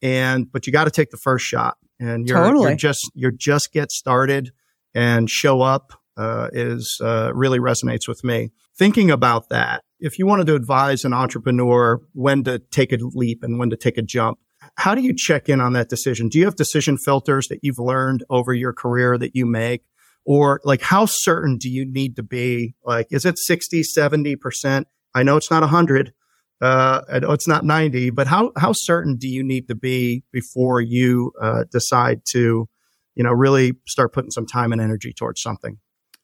And, 0.00 0.50
but 0.50 0.66
you 0.66 0.72
got 0.72 0.84
to 0.84 0.90
take 0.90 1.10
the 1.10 1.16
first 1.16 1.44
shot 1.44 1.76
and 1.98 2.28
you're, 2.28 2.38
totally. 2.38 2.68
you're 2.68 2.76
just, 2.76 3.10
you're 3.14 3.30
just 3.30 3.72
get 3.72 3.90
started 3.90 4.52
and 4.94 5.28
show 5.28 5.60
up, 5.60 5.97
uh, 6.18 6.48
is, 6.52 6.98
uh, 7.02 7.30
really 7.34 7.58
resonates 7.58 8.08
with 8.08 8.24
me. 8.24 8.50
Thinking 8.76 9.10
about 9.10 9.48
that, 9.48 9.84
if 10.00 10.18
you 10.18 10.26
wanted 10.26 10.46
to 10.48 10.54
advise 10.54 11.04
an 11.04 11.12
entrepreneur 11.12 12.00
when 12.12 12.44
to 12.44 12.58
take 12.58 12.92
a 12.92 12.98
leap 13.00 13.42
and 13.42 13.58
when 13.58 13.70
to 13.70 13.76
take 13.76 13.96
a 13.96 14.02
jump, 14.02 14.38
how 14.76 14.94
do 14.94 15.00
you 15.00 15.14
check 15.14 15.48
in 15.48 15.60
on 15.60 15.72
that 15.72 15.88
decision? 15.88 16.28
Do 16.28 16.38
you 16.38 16.44
have 16.44 16.56
decision 16.56 16.98
filters 16.98 17.48
that 17.48 17.60
you've 17.62 17.78
learned 17.78 18.24
over 18.30 18.52
your 18.52 18.72
career 18.72 19.18
that 19.18 19.34
you 19.34 19.46
make? 19.46 19.82
Or 20.24 20.60
like, 20.62 20.82
how 20.82 21.06
certain 21.06 21.56
do 21.56 21.70
you 21.70 21.84
need 21.84 22.16
to 22.16 22.22
be? 22.22 22.74
Like, 22.84 23.06
is 23.10 23.24
it 23.24 23.38
60, 23.38 23.82
70%? 23.82 24.84
I 25.14 25.22
know 25.22 25.36
it's 25.36 25.50
not 25.50 25.62
100. 25.62 26.12
Uh, 26.60 27.02
I 27.10 27.18
know 27.20 27.32
it's 27.32 27.48
not 27.48 27.64
90, 27.64 28.10
but 28.10 28.26
how, 28.26 28.52
how 28.56 28.72
certain 28.74 29.16
do 29.16 29.28
you 29.28 29.42
need 29.42 29.68
to 29.68 29.74
be 29.74 30.24
before 30.32 30.80
you 30.80 31.32
uh, 31.40 31.64
decide 31.70 32.22
to, 32.30 32.68
you 33.14 33.24
know, 33.24 33.30
really 33.30 33.74
start 33.86 34.12
putting 34.12 34.30
some 34.30 34.46
time 34.46 34.72
and 34.72 34.80
energy 34.80 35.12
towards 35.12 35.40
something? 35.40 35.78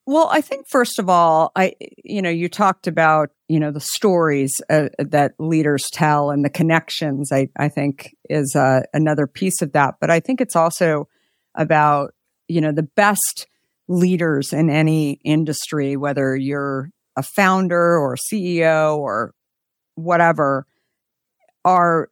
Well, 0.06 0.28
I 0.30 0.42
think 0.42 0.66
first 0.68 0.98
of 0.98 1.08
all, 1.08 1.50
I 1.56 1.74
you 2.04 2.20
know, 2.20 2.30
you 2.30 2.48
talked 2.48 2.86
about, 2.86 3.30
you 3.48 3.58
know, 3.58 3.70
the 3.70 3.80
stories 3.80 4.52
uh, 4.68 4.88
that 4.98 5.32
leaders 5.38 5.84
tell 5.92 6.30
and 6.30 6.44
the 6.44 6.50
connections. 6.50 7.30
I 7.32 7.48
I 7.58 7.68
think 7.68 8.14
is 8.28 8.54
uh, 8.54 8.82
another 8.92 9.26
piece 9.26 9.62
of 9.62 9.72
that, 9.72 9.96
but 10.00 10.10
I 10.10 10.20
think 10.20 10.40
it's 10.40 10.56
also 10.56 11.08
about, 11.54 12.14
you 12.48 12.60
know, 12.60 12.72
the 12.72 12.82
best 12.82 13.46
leaders 13.88 14.52
in 14.52 14.70
any 14.70 15.20
industry 15.24 15.96
whether 15.96 16.34
you're 16.34 16.90
a 17.16 17.22
founder 17.22 17.98
or 17.98 18.14
a 18.14 18.34
CEO 18.34 18.96
or 18.96 19.34
whatever 19.94 20.66
are 21.64 22.08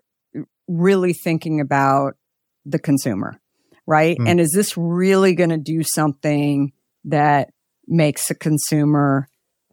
really 0.68 1.12
thinking 1.12 1.61
about 1.61 2.16
the 2.64 2.78
consumer, 2.78 3.40
right? 3.87 4.16
Mm. 4.18 4.28
And 4.28 4.40
is 4.40 4.52
this 4.55 4.76
really 4.76 5.35
going 5.35 5.50
to 5.50 5.59
do 5.59 5.83
something 5.83 6.72
that 7.05 7.52
makes 7.87 8.31
a 8.31 8.35
consumer, 8.35 9.29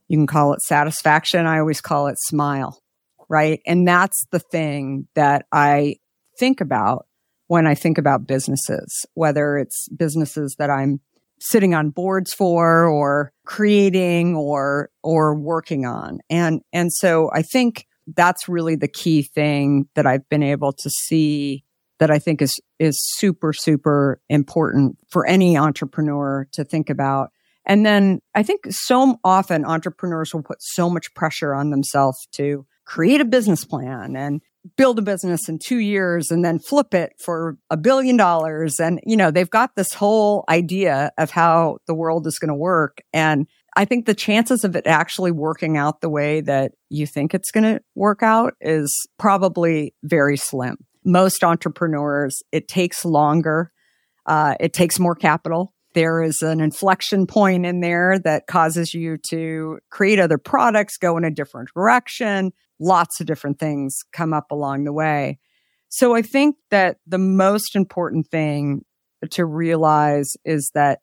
you 0.07 0.17
can 0.17 0.27
call 0.27 0.53
it 0.53 0.61
satisfaction. 0.61 1.45
I 1.45 1.59
always 1.59 1.81
call 1.81 2.07
it 2.07 2.17
smile, 2.19 2.81
right? 3.29 3.61
And 3.65 3.87
that's 3.87 4.25
the 4.31 4.39
thing 4.39 5.07
that 5.15 5.45
I 5.51 5.97
think 6.37 6.61
about 6.61 7.05
when 7.47 7.65
I 7.65 7.75
think 7.75 7.97
about 7.97 8.27
businesses, 8.27 9.05
whether 9.13 9.57
it's 9.57 9.87
businesses 9.89 10.55
that 10.59 10.69
I'm 10.69 11.01
sitting 11.39 11.73
on 11.73 11.89
boards 11.89 12.33
for 12.33 12.85
or 12.85 13.31
creating 13.45 14.35
or 14.35 14.89
or 15.03 15.35
working 15.35 15.85
on. 15.85 16.19
And 16.29 16.61
and 16.73 16.91
so 16.91 17.29
I 17.33 17.41
think 17.41 17.87
that's 18.07 18.49
really 18.49 18.75
the 18.75 18.87
key 18.87 19.23
thing 19.23 19.87
that 19.95 20.05
I've 20.05 20.27
been 20.29 20.43
able 20.43 20.73
to 20.73 20.89
see 20.89 21.63
that 21.99 22.11
I 22.11 22.19
think 22.19 22.41
is 22.41 22.59
is 22.77 22.97
super 23.17 23.53
super 23.53 24.21
important 24.29 24.97
for 25.09 25.25
any 25.25 25.57
entrepreneur 25.57 26.47
to 26.53 26.63
think 26.63 26.89
about 26.89 27.31
and 27.65 27.85
then 27.85 28.19
I 28.35 28.43
think 28.43 28.61
so 28.69 29.19
often 29.23 29.65
entrepreneurs 29.65 30.33
will 30.33 30.43
put 30.43 30.61
so 30.61 30.89
much 30.89 31.13
pressure 31.13 31.53
on 31.53 31.69
themselves 31.69 32.17
to 32.33 32.65
create 32.85 33.21
a 33.21 33.25
business 33.25 33.63
plan 33.63 34.15
and 34.15 34.41
build 34.75 34.99
a 34.99 35.03
business 35.03 35.47
in 35.47 35.59
two 35.59 35.77
years 35.77 36.31
and 36.31 36.43
then 36.43 36.59
flip 36.59 36.93
it 36.93 37.13
for 37.23 37.57
a 37.69 37.77
billion 37.77 38.17
dollars. 38.17 38.79
And, 38.79 38.99
you 39.05 39.15
know, 39.15 39.31
they've 39.31 39.49
got 39.49 39.75
this 39.75 39.93
whole 39.93 40.43
idea 40.49 41.11
of 41.17 41.29
how 41.29 41.77
the 41.87 41.93
world 41.93 42.27
is 42.27 42.39
going 42.39 42.49
to 42.49 42.55
work. 42.55 43.01
And 43.13 43.47
I 43.75 43.85
think 43.85 44.05
the 44.05 44.15
chances 44.15 44.63
of 44.63 44.75
it 44.75 44.87
actually 44.87 45.31
working 45.31 45.77
out 45.77 46.01
the 46.01 46.09
way 46.09 46.41
that 46.41 46.73
you 46.89 47.05
think 47.05 47.33
it's 47.33 47.51
going 47.51 47.63
to 47.63 47.81
work 47.95 48.23
out 48.23 48.55
is 48.59 49.07
probably 49.17 49.93
very 50.03 50.35
slim. 50.35 50.77
Most 51.05 51.43
entrepreneurs, 51.43 52.41
it 52.51 52.67
takes 52.67 53.05
longer. 53.05 53.71
Uh, 54.25 54.55
it 54.59 54.73
takes 54.73 54.99
more 54.99 55.15
capital 55.15 55.73
there 55.93 56.21
is 56.21 56.41
an 56.41 56.61
inflection 56.61 57.25
point 57.25 57.65
in 57.65 57.79
there 57.81 58.19
that 58.19 58.47
causes 58.47 58.93
you 58.93 59.17
to 59.29 59.79
create 59.89 60.19
other 60.19 60.37
products, 60.37 60.97
go 60.97 61.17
in 61.17 61.23
a 61.23 61.31
different 61.31 61.69
direction. 61.73 62.51
Lots 62.79 63.19
of 63.19 63.27
different 63.27 63.59
things 63.59 63.97
come 64.13 64.33
up 64.33 64.51
along 64.51 64.83
the 64.83 64.93
way. 64.93 65.39
So 65.89 66.15
I 66.15 66.21
think 66.21 66.55
that 66.69 66.97
the 67.07 67.17
most 67.17 67.75
important 67.75 68.27
thing 68.27 68.85
to 69.31 69.45
realize 69.45 70.31
is 70.45 70.69
that 70.75 70.99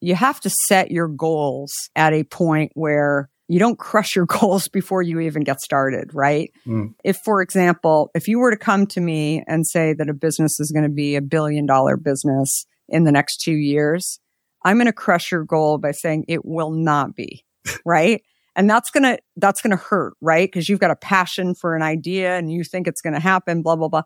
you 0.00 0.14
have 0.14 0.40
to 0.40 0.50
set 0.68 0.90
your 0.90 1.08
goals 1.08 1.72
at 1.94 2.14
a 2.14 2.24
point 2.24 2.72
where 2.74 3.28
you 3.48 3.58
don't 3.58 3.78
crush 3.78 4.16
your 4.16 4.26
goals 4.40 4.68
before 4.68 5.02
you 5.02 5.20
even 5.20 5.42
get 5.42 5.60
started, 5.60 6.14
right? 6.14 6.50
Mm. 6.66 6.94
If, 7.04 7.18
for 7.24 7.42
example, 7.42 8.10
if 8.14 8.28
you 8.28 8.38
were 8.38 8.50
to 8.50 8.56
come 8.56 8.86
to 8.88 9.00
me 9.00 9.44
and 9.46 9.66
say 9.66 9.92
that 9.92 10.08
a 10.08 10.14
business 10.14 10.58
is 10.60 10.72
going 10.72 10.84
to 10.84 10.94
be 10.94 11.16
a 11.16 11.22
billion 11.22 11.66
dollar 11.66 11.96
business 11.96 12.64
in 12.88 13.04
the 13.04 13.12
next 13.12 13.38
two 13.38 13.56
years, 13.56 14.19
I'm 14.64 14.76
going 14.76 14.86
to 14.86 14.92
crush 14.92 15.30
your 15.32 15.44
goal 15.44 15.78
by 15.78 15.92
saying 15.92 16.24
it 16.28 16.44
will 16.44 16.70
not 16.70 17.14
be, 17.14 17.44
right? 17.84 18.22
and 18.56 18.68
that's 18.68 18.90
going 18.90 19.04
to 19.04 19.18
that's 19.36 19.62
going 19.62 19.70
to 19.70 19.82
hurt, 19.82 20.14
right? 20.20 20.46
Because 20.46 20.68
you've 20.68 20.80
got 20.80 20.90
a 20.90 20.96
passion 20.96 21.54
for 21.54 21.76
an 21.76 21.82
idea 21.82 22.36
and 22.36 22.52
you 22.52 22.64
think 22.64 22.86
it's 22.86 23.00
going 23.00 23.14
to 23.14 23.20
happen, 23.20 23.62
blah 23.62 23.76
blah 23.76 23.88
blah. 23.88 24.02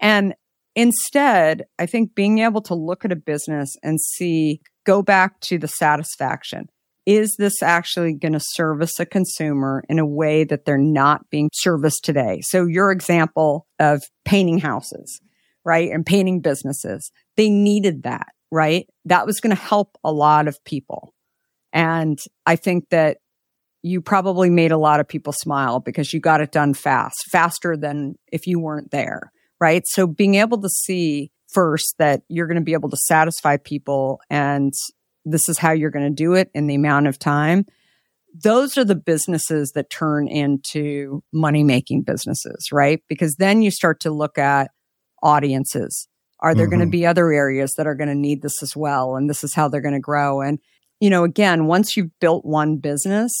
And 0.00 0.34
instead, 0.74 1.64
I 1.78 1.86
think 1.86 2.14
being 2.14 2.38
able 2.38 2.62
to 2.62 2.74
look 2.74 3.04
at 3.04 3.12
a 3.12 3.16
business 3.16 3.74
and 3.82 4.00
see 4.00 4.60
go 4.84 5.02
back 5.02 5.40
to 5.40 5.58
the 5.58 5.68
satisfaction. 5.68 6.68
Is 7.06 7.34
this 7.38 7.62
actually 7.62 8.12
going 8.12 8.34
to 8.34 8.40
service 8.40 9.00
a 9.00 9.06
consumer 9.06 9.82
in 9.88 9.98
a 9.98 10.06
way 10.06 10.44
that 10.44 10.64
they're 10.64 10.78
not 10.78 11.28
being 11.30 11.50
serviced 11.54 12.04
today? 12.04 12.40
So 12.42 12.66
your 12.66 12.92
example 12.92 13.66
of 13.78 14.02
painting 14.24 14.58
houses, 14.58 15.20
right? 15.64 15.90
And 15.90 16.04
painting 16.04 16.40
businesses, 16.40 17.10
they 17.36 17.48
needed 17.48 18.02
that 18.02 18.28
right? 18.50 18.86
That 19.04 19.26
was 19.26 19.40
going 19.40 19.54
to 19.54 19.62
help 19.62 19.96
a 20.04 20.12
lot 20.12 20.48
of 20.48 20.62
people. 20.64 21.14
And 21.72 22.18
I 22.46 22.56
think 22.56 22.88
that 22.90 23.18
you 23.82 24.00
probably 24.00 24.50
made 24.50 24.72
a 24.72 24.78
lot 24.78 25.00
of 25.00 25.08
people 25.08 25.32
smile 25.32 25.80
because 25.80 26.12
you 26.12 26.20
got 26.20 26.40
it 26.40 26.52
done 26.52 26.74
fast, 26.74 27.24
faster 27.30 27.76
than 27.76 28.14
if 28.30 28.46
you 28.46 28.60
weren't 28.60 28.90
there, 28.90 29.32
right? 29.60 29.82
So 29.86 30.06
being 30.06 30.34
able 30.34 30.60
to 30.60 30.68
see 30.68 31.30
first 31.48 31.94
that 31.98 32.22
you're 32.28 32.46
going 32.46 32.56
to 32.56 32.64
be 32.64 32.74
able 32.74 32.90
to 32.90 32.96
satisfy 32.96 33.56
people 33.56 34.20
and 34.28 34.72
this 35.24 35.48
is 35.48 35.58
how 35.58 35.72
you're 35.72 35.90
going 35.90 36.08
to 36.08 36.14
do 36.14 36.34
it 36.34 36.50
in 36.54 36.66
the 36.66 36.74
amount 36.74 37.06
of 37.06 37.18
time. 37.18 37.64
Those 38.42 38.78
are 38.78 38.84
the 38.84 38.94
businesses 38.94 39.72
that 39.74 39.90
turn 39.90 40.28
into 40.28 41.22
money 41.32 41.64
making 41.64 42.02
businesses, 42.02 42.68
right? 42.72 43.02
Because 43.08 43.34
then 43.36 43.60
you 43.62 43.70
start 43.70 44.00
to 44.00 44.10
look 44.10 44.38
at 44.38 44.70
audiences. 45.22 46.08
Are 46.40 46.54
there 46.54 46.66
mm-hmm. 46.66 46.76
going 46.76 46.86
to 46.86 46.90
be 46.90 47.06
other 47.06 47.32
areas 47.32 47.74
that 47.76 47.86
are 47.86 47.94
going 47.94 48.08
to 48.08 48.14
need 48.14 48.42
this 48.42 48.62
as 48.62 48.74
well? 48.74 49.16
And 49.16 49.28
this 49.28 49.44
is 49.44 49.54
how 49.54 49.68
they're 49.68 49.80
going 49.80 49.94
to 49.94 50.00
grow. 50.00 50.40
And, 50.40 50.58
you 51.00 51.10
know, 51.10 51.24
again, 51.24 51.66
once 51.66 51.96
you've 51.96 52.18
built 52.20 52.44
one 52.44 52.78
business, 52.78 53.32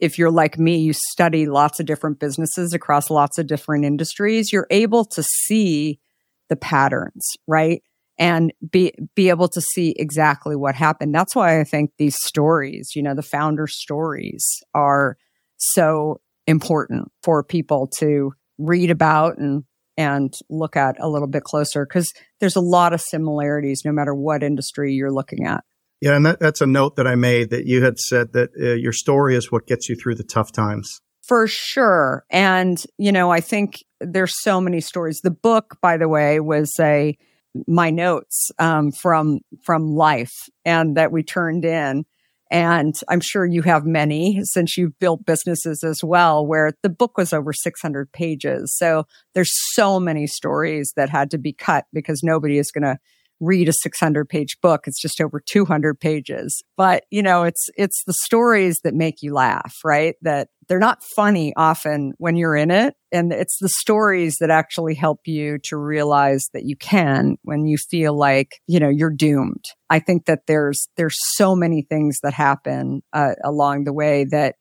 if 0.00 0.18
you're 0.18 0.30
like 0.30 0.58
me, 0.58 0.78
you 0.78 0.92
study 0.92 1.46
lots 1.46 1.80
of 1.80 1.86
different 1.86 2.20
businesses 2.20 2.72
across 2.72 3.10
lots 3.10 3.38
of 3.38 3.46
different 3.46 3.84
industries, 3.84 4.52
you're 4.52 4.66
able 4.70 5.04
to 5.04 5.22
see 5.22 6.00
the 6.48 6.56
patterns, 6.56 7.36
right? 7.46 7.82
And 8.18 8.52
be, 8.70 8.92
be 9.14 9.28
able 9.28 9.48
to 9.48 9.60
see 9.60 9.94
exactly 9.96 10.56
what 10.56 10.74
happened. 10.74 11.14
That's 11.14 11.36
why 11.36 11.60
I 11.60 11.64
think 11.64 11.92
these 11.98 12.16
stories, 12.24 12.92
you 12.94 13.02
know, 13.02 13.14
the 13.14 13.22
founder 13.22 13.66
stories 13.66 14.44
are 14.74 15.16
so 15.56 16.20
important 16.46 17.12
for 17.22 17.44
people 17.44 17.86
to 17.98 18.32
read 18.58 18.90
about 18.90 19.38
and 19.38 19.64
and 19.98 20.32
look 20.48 20.76
at 20.76 20.96
a 21.00 21.08
little 21.08 21.28
bit 21.28 21.42
closer 21.42 21.84
because 21.84 22.10
there's 22.38 22.56
a 22.56 22.60
lot 22.60 22.94
of 22.94 23.00
similarities 23.02 23.82
no 23.84 23.92
matter 23.92 24.14
what 24.14 24.42
industry 24.42 24.94
you're 24.94 25.12
looking 25.12 25.44
at. 25.44 25.64
Yeah, 26.00 26.14
and 26.14 26.24
that, 26.24 26.38
that's 26.38 26.60
a 26.60 26.66
note 26.66 26.94
that 26.96 27.08
I 27.08 27.16
made 27.16 27.50
that 27.50 27.66
you 27.66 27.82
had 27.82 27.98
said 27.98 28.32
that 28.32 28.50
uh, 28.58 28.74
your 28.74 28.92
story 28.92 29.34
is 29.34 29.50
what 29.50 29.66
gets 29.66 29.88
you 29.88 29.96
through 29.96 30.14
the 30.14 30.24
tough 30.24 30.52
times. 30.52 31.00
For 31.26 31.48
sure. 31.48 32.24
And, 32.30 32.82
you 32.96 33.10
know, 33.10 33.30
I 33.30 33.40
think 33.40 33.84
there's 34.00 34.40
so 34.40 34.60
many 34.60 34.80
stories. 34.80 35.20
The 35.22 35.32
book, 35.32 35.76
by 35.82 35.96
the 35.96 36.08
way, 36.08 36.38
was 36.38 36.72
a 36.80 37.18
my 37.66 37.90
notes 37.90 38.50
um, 38.60 38.92
from 38.92 39.40
from 39.64 39.94
life 39.94 40.32
and 40.64 40.96
that 40.96 41.10
we 41.10 41.24
turned 41.24 41.64
in. 41.64 42.04
And 42.50 42.98
I'm 43.08 43.20
sure 43.20 43.44
you 43.44 43.62
have 43.62 43.84
many 43.84 44.40
since 44.44 44.76
you've 44.76 44.98
built 44.98 45.26
businesses 45.26 45.84
as 45.84 46.02
well, 46.02 46.46
where 46.46 46.72
the 46.82 46.88
book 46.88 47.18
was 47.18 47.32
over 47.32 47.52
600 47.52 48.10
pages. 48.12 48.74
So 48.76 49.04
there's 49.34 49.52
so 49.72 50.00
many 50.00 50.26
stories 50.26 50.92
that 50.96 51.10
had 51.10 51.30
to 51.32 51.38
be 51.38 51.52
cut 51.52 51.84
because 51.92 52.22
nobody 52.22 52.58
is 52.58 52.70
going 52.70 52.84
to 52.84 52.98
read 53.40 53.68
a 53.68 53.72
600 53.72 54.28
page 54.28 54.56
book. 54.60 54.82
It's 54.86 55.00
just 55.00 55.20
over 55.20 55.40
200 55.40 55.98
pages. 56.00 56.62
But, 56.76 57.04
you 57.10 57.22
know, 57.22 57.44
it's, 57.44 57.68
it's 57.76 58.02
the 58.06 58.14
stories 58.24 58.78
that 58.84 58.94
make 58.94 59.22
you 59.22 59.32
laugh, 59.32 59.74
right? 59.84 60.16
That 60.22 60.48
they're 60.68 60.78
not 60.78 61.02
funny 61.16 61.52
often 61.56 62.12
when 62.18 62.36
you're 62.36 62.56
in 62.56 62.70
it. 62.70 62.94
And 63.10 63.32
it's 63.32 63.56
the 63.60 63.70
stories 63.70 64.36
that 64.40 64.50
actually 64.50 64.94
help 64.94 65.20
you 65.24 65.58
to 65.64 65.76
realize 65.76 66.46
that 66.52 66.64
you 66.64 66.76
can 66.76 67.36
when 67.42 67.66
you 67.66 67.78
feel 67.78 68.16
like, 68.16 68.60
you 68.66 68.78
know, 68.78 68.90
you're 68.90 69.14
doomed. 69.14 69.64
I 69.88 69.98
think 69.98 70.26
that 70.26 70.40
there's, 70.46 70.88
there's 70.96 71.16
so 71.34 71.54
many 71.54 71.82
things 71.82 72.18
that 72.22 72.34
happen 72.34 73.02
uh, 73.12 73.34
along 73.44 73.84
the 73.84 73.94
way 73.94 74.26
that 74.30 74.56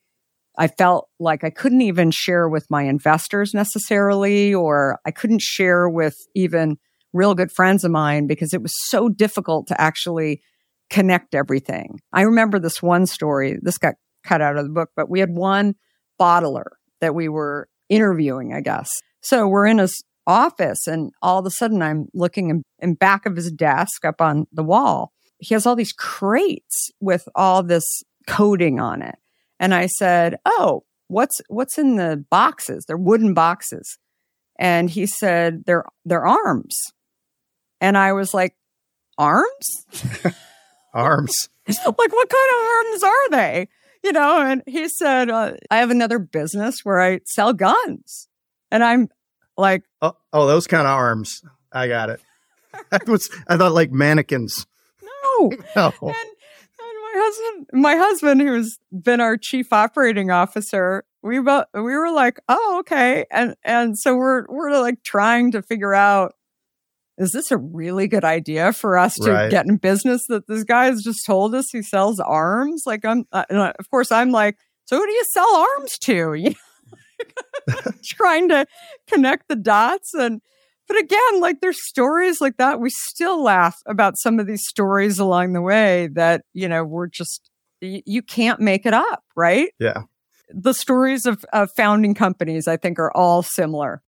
I 0.57 0.67
felt 0.67 1.07
like 1.19 1.43
I 1.43 1.51
couldn't 1.51 1.81
even 1.81 2.09
share 2.09 2.49
with 2.49 2.65
my 2.69 2.83
investors 2.83 3.53
necessarily, 3.53 4.53
or 4.53 4.97
I 5.05 5.11
couldn't 5.11 5.41
share 5.41 5.87
with 5.87 6.15
even 6.33 6.77
real 7.17 7.35
good 7.35 7.51
friends 7.51 7.83
of 7.83 7.91
mine 7.91 8.27
because 8.27 8.53
it 8.53 8.61
was 8.61 8.73
so 8.87 9.09
difficult 9.09 9.67
to 9.67 9.81
actually 9.81 10.41
connect 10.89 11.35
everything. 11.35 11.99
I 12.13 12.21
remember 12.21 12.59
this 12.59 12.81
one 12.81 13.05
story. 13.05 13.57
This 13.61 13.77
got 13.77 13.95
cut 14.23 14.41
out 14.41 14.57
of 14.57 14.63
the 14.63 14.71
book, 14.71 14.89
but 14.95 15.09
we 15.09 15.19
had 15.19 15.31
one 15.31 15.75
bottler 16.19 16.65
that 17.01 17.15
we 17.15 17.29
were 17.29 17.67
interviewing, 17.89 18.53
I 18.53 18.61
guess. 18.61 18.89
So 19.21 19.47
we're 19.47 19.65
in 19.65 19.79
his 19.79 20.03
office 20.25 20.87
and 20.87 21.11
all 21.21 21.39
of 21.39 21.45
a 21.45 21.51
sudden 21.51 21.81
I'm 21.81 22.07
looking 22.13 22.49
in, 22.49 22.63
in 22.79 22.95
back 22.95 23.25
of 23.25 23.35
his 23.35 23.51
desk 23.51 24.05
up 24.05 24.21
on 24.21 24.45
the 24.51 24.63
wall. 24.63 25.11
He 25.39 25.53
has 25.53 25.65
all 25.65 25.75
these 25.75 25.93
crates 25.93 26.91
with 26.99 27.27
all 27.35 27.63
this 27.63 27.85
coating 28.27 28.79
on 28.79 29.01
it. 29.01 29.15
And 29.59 29.73
I 29.73 29.87
said, 29.87 30.37
"Oh, 30.45 30.83
what's 31.07 31.39
what's 31.47 31.77
in 31.77 31.95
the 31.95 32.23
boxes? 32.29 32.85
They're 32.85 32.97
wooden 32.97 33.33
boxes." 33.33 33.97
And 34.59 34.89
he 34.89 35.05
said, 35.05 35.63
"They're 35.65 35.85
they're 36.05 36.25
arms." 36.25 36.75
And 37.81 37.97
I 37.97 38.13
was 38.13 38.33
like, 38.33 38.55
arms? 39.17 39.85
arms. 40.93 41.49
like, 41.67 41.97
what 41.97 42.29
kind 42.29 42.49
of 42.51 42.65
arms 42.65 43.03
are 43.03 43.29
they? 43.31 43.67
You 44.03 44.11
know, 44.11 44.41
and 44.41 44.63
he 44.67 44.87
said, 44.87 45.29
uh, 45.29 45.53
I 45.69 45.77
have 45.77 45.89
another 45.89 46.19
business 46.19 46.81
where 46.83 47.01
I 47.01 47.19
sell 47.25 47.53
guns. 47.53 48.27
And 48.71 48.83
I'm 48.83 49.09
like, 49.57 49.83
oh, 50.01 50.15
oh 50.31 50.47
those 50.47 50.67
kind 50.67 50.87
of 50.87 50.93
arms. 50.93 51.41
I 51.71 51.87
got 51.87 52.09
it. 52.09 52.21
I 52.91 52.99
was, 53.07 53.29
I 53.47 53.57
thought 53.57 53.73
like 53.73 53.91
mannequins. 53.91 54.65
No. 55.01 55.51
no. 55.75 55.93
And, 56.01 56.15
and 56.15 56.97
my 57.01 57.13
husband, 57.15 57.67
my 57.73 57.95
husband, 57.95 58.41
who's 58.41 58.79
been 58.91 59.19
our 59.19 59.35
chief 59.35 59.73
operating 59.73 60.31
officer, 60.31 61.03
we 61.23 61.39
both, 61.39 61.65
we 61.73 61.81
were 61.81 62.11
like, 62.11 62.39
oh, 62.47 62.77
okay. 62.79 63.25
And, 63.31 63.55
and 63.63 63.97
so 63.97 64.15
we're, 64.15 64.45
we're 64.47 64.79
like 64.79 65.03
trying 65.03 65.51
to 65.51 65.61
figure 65.61 65.93
out 65.93 66.33
is 67.17 67.31
this 67.31 67.51
a 67.51 67.57
really 67.57 68.07
good 68.07 68.23
idea 68.23 68.71
for 68.71 68.97
us 68.97 69.15
to 69.15 69.31
right. 69.31 69.51
get 69.51 69.65
in 69.65 69.77
business 69.77 70.23
that 70.29 70.47
this 70.47 70.63
guy 70.63 70.85
has 70.85 71.01
just 71.01 71.25
told 71.25 71.55
us 71.55 71.65
he 71.71 71.81
sells 71.81 72.19
arms? 72.19 72.83
Like, 72.85 73.03
I'm, 73.05 73.25
uh, 73.31 73.43
of 73.49 73.89
course, 73.89 74.11
I'm 74.11 74.31
like, 74.31 74.57
so 74.85 74.97
who 74.97 75.05
do 75.05 75.11
you 75.11 75.23
sell 75.31 75.55
arms 75.55 75.97
to? 75.99 76.53
You 77.19 77.73
know, 77.73 77.91
trying 78.05 78.47
to 78.49 78.67
connect 79.07 79.47
the 79.47 79.55
dots. 79.55 80.13
And, 80.13 80.39
but 80.87 80.99
again, 80.99 81.39
like 81.39 81.61
there's 81.61 81.83
stories 81.87 82.39
like 82.39 82.57
that. 82.57 82.79
We 82.79 82.91
still 82.91 83.41
laugh 83.41 83.75
about 83.87 84.19
some 84.19 84.39
of 84.39 84.45
these 84.45 84.63
stories 84.67 85.17
along 85.17 85.53
the 85.53 85.61
way 85.63 86.09
that, 86.13 86.43
you 86.53 86.69
know, 86.69 86.83
we're 86.83 87.07
just, 87.07 87.49
y- 87.81 88.03
you 88.05 88.21
can't 88.21 88.59
make 88.59 88.85
it 88.85 88.93
up, 88.93 89.23
right? 89.35 89.69
Yeah. 89.79 90.03
The 90.49 90.75
stories 90.75 91.25
of, 91.25 91.43
of 91.53 91.71
founding 91.75 92.13
companies, 92.13 92.67
I 92.67 92.77
think, 92.77 92.99
are 92.99 93.11
all 93.17 93.41
similar. 93.41 94.03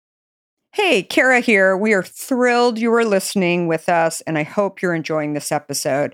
Hey, 0.71 1.01
Kara 1.01 1.39
here. 1.39 1.75
We 1.75 1.93
are 1.93 2.03
thrilled 2.03 2.77
you 2.77 2.93
are 2.93 3.03
listening 3.03 3.65
with 3.65 3.89
us, 3.89 4.21
and 4.21 4.37
I 4.37 4.43
hope 4.43 4.83
you're 4.83 4.93
enjoying 4.93 5.33
this 5.33 5.51
episode. 5.51 6.13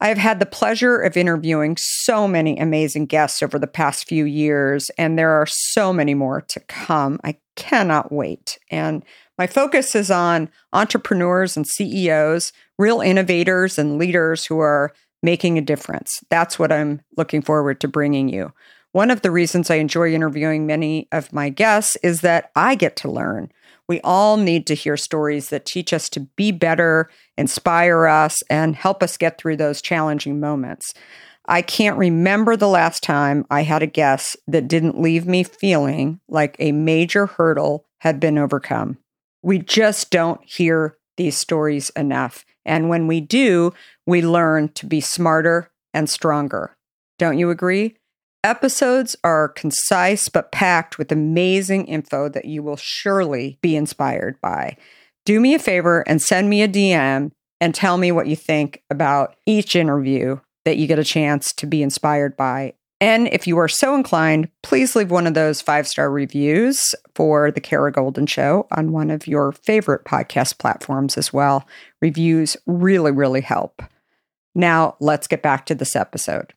I 0.00 0.08
have 0.08 0.18
had 0.18 0.40
the 0.40 0.46
pleasure 0.46 0.98
of 0.98 1.16
interviewing 1.16 1.76
so 1.78 2.26
many 2.26 2.58
amazing 2.58 3.06
guests 3.06 3.44
over 3.44 3.60
the 3.60 3.68
past 3.68 4.08
few 4.08 4.24
years, 4.24 4.90
and 4.98 5.16
there 5.16 5.30
are 5.30 5.46
so 5.46 5.92
many 5.92 6.14
more 6.14 6.40
to 6.40 6.58
come. 6.58 7.20
I 7.22 7.36
cannot 7.54 8.10
wait. 8.10 8.58
And 8.72 9.04
my 9.38 9.46
focus 9.46 9.94
is 9.94 10.10
on 10.10 10.50
entrepreneurs 10.72 11.56
and 11.56 11.64
CEOs, 11.64 12.52
real 12.80 13.00
innovators 13.00 13.78
and 13.78 13.98
leaders 13.98 14.44
who 14.44 14.58
are 14.58 14.92
making 15.22 15.58
a 15.58 15.62
difference. 15.62 16.10
That's 16.28 16.58
what 16.58 16.72
I'm 16.72 17.02
looking 17.16 17.40
forward 17.40 17.80
to 17.80 17.88
bringing 17.88 18.28
you. 18.28 18.52
One 18.90 19.12
of 19.12 19.22
the 19.22 19.30
reasons 19.30 19.70
I 19.70 19.76
enjoy 19.76 20.12
interviewing 20.12 20.66
many 20.66 21.06
of 21.12 21.32
my 21.32 21.50
guests 21.50 21.96
is 22.02 22.20
that 22.22 22.50
I 22.56 22.74
get 22.74 22.96
to 22.96 23.10
learn. 23.10 23.52
We 23.88 24.00
all 24.02 24.36
need 24.36 24.66
to 24.68 24.74
hear 24.74 24.96
stories 24.96 25.48
that 25.50 25.66
teach 25.66 25.92
us 25.92 26.08
to 26.10 26.20
be 26.20 26.52
better, 26.52 27.10
inspire 27.36 28.06
us, 28.06 28.42
and 28.48 28.76
help 28.76 29.02
us 29.02 29.16
get 29.16 29.38
through 29.38 29.56
those 29.56 29.82
challenging 29.82 30.40
moments. 30.40 30.94
I 31.46 31.62
can't 31.62 31.98
remember 31.98 32.56
the 32.56 32.68
last 32.68 33.02
time 33.02 33.44
I 33.50 33.62
had 33.62 33.82
a 33.82 33.86
guest 33.86 34.36
that 34.46 34.68
didn't 34.68 35.00
leave 35.00 35.26
me 35.26 35.42
feeling 35.42 36.20
like 36.28 36.56
a 36.58 36.72
major 36.72 37.26
hurdle 37.26 37.84
had 37.98 38.20
been 38.20 38.38
overcome. 38.38 38.98
We 39.42 39.58
just 39.58 40.10
don't 40.10 40.40
hear 40.44 40.96
these 41.16 41.36
stories 41.36 41.90
enough. 41.90 42.44
And 42.64 42.88
when 42.88 43.08
we 43.08 43.20
do, 43.20 43.72
we 44.06 44.22
learn 44.22 44.68
to 44.74 44.86
be 44.86 45.00
smarter 45.00 45.70
and 45.92 46.08
stronger. 46.08 46.76
Don't 47.18 47.38
you 47.38 47.50
agree? 47.50 47.96
Episodes 48.44 49.14
are 49.22 49.50
concise 49.50 50.28
but 50.28 50.50
packed 50.50 50.98
with 50.98 51.12
amazing 51.12 51.86
info 51.86 52.28
that 52.28 52.44
you 52.44 52.60
will 52.60 52.76
surely 52.76 53.56
be 53.62 53.76
inspired 53.76 54.40
by. 54.40 54.76
Do 55.24 55.38
me 55.38 55.54
a 55.54 55.60
favor 55.60 56.02
and 56.08 56.20
send 56.20 56.50
me 56.50 56.60
a 56.60 56.68
DM 56.68 57.30
and 57.60 57.72
tell 57.72 57.98
me 57.98 58.10
what 58.10 58.26
you 58.26 58.34
think 58.34 58.82
about 58.90 59.36
each 59.46 59.76
interview 59.76 60.40
that 60.64 60.76
you 60.76 60.88
get 60.88 60.98
a 60.98 61.04
chance 61.04 61.52
to 61.52 61.66
be 61.66 61.84
inspired 61.84 62.36
by. 62.36 62.74
And 63.00 63.28
if 63.28 63.46
you 63.46 63.58
are 63.58 63.68
so 63.68 63.94
inclined, 63.94 64.48
please 64.64 64.96
leave 64.96 65.12
one 65.12 65.28
of 65.28 65.34
those 65.34 65.60
five 65.60 65.86
star 65.86 66.10
reviews 66.10 66.80
for 67.14 67.52
The 67.52 67.60
Kara 67.60 67.92
Goldin 67.92 68.28
Show 68.28 68.66
on 68.72 68.90
one 68.90 69.12
of 69.12 69.28
your 69.28 69.52
favorite 69.52 70.04
podcast 70.04 70.58
platforms 70.58 71.16
as 71.16 71.32
well. 71.32 71.64
Reviews 72.00 72.56
really, 72.66 73.12
really 73.12 73.40
help. 73.40 73.84
Now, 74.52 74.96
let's 74.98 75.28
get 75.28 75.42
back 75.42 75.64
to 75.66 75.76
this 75.76 75.94
episode 75.94 76.54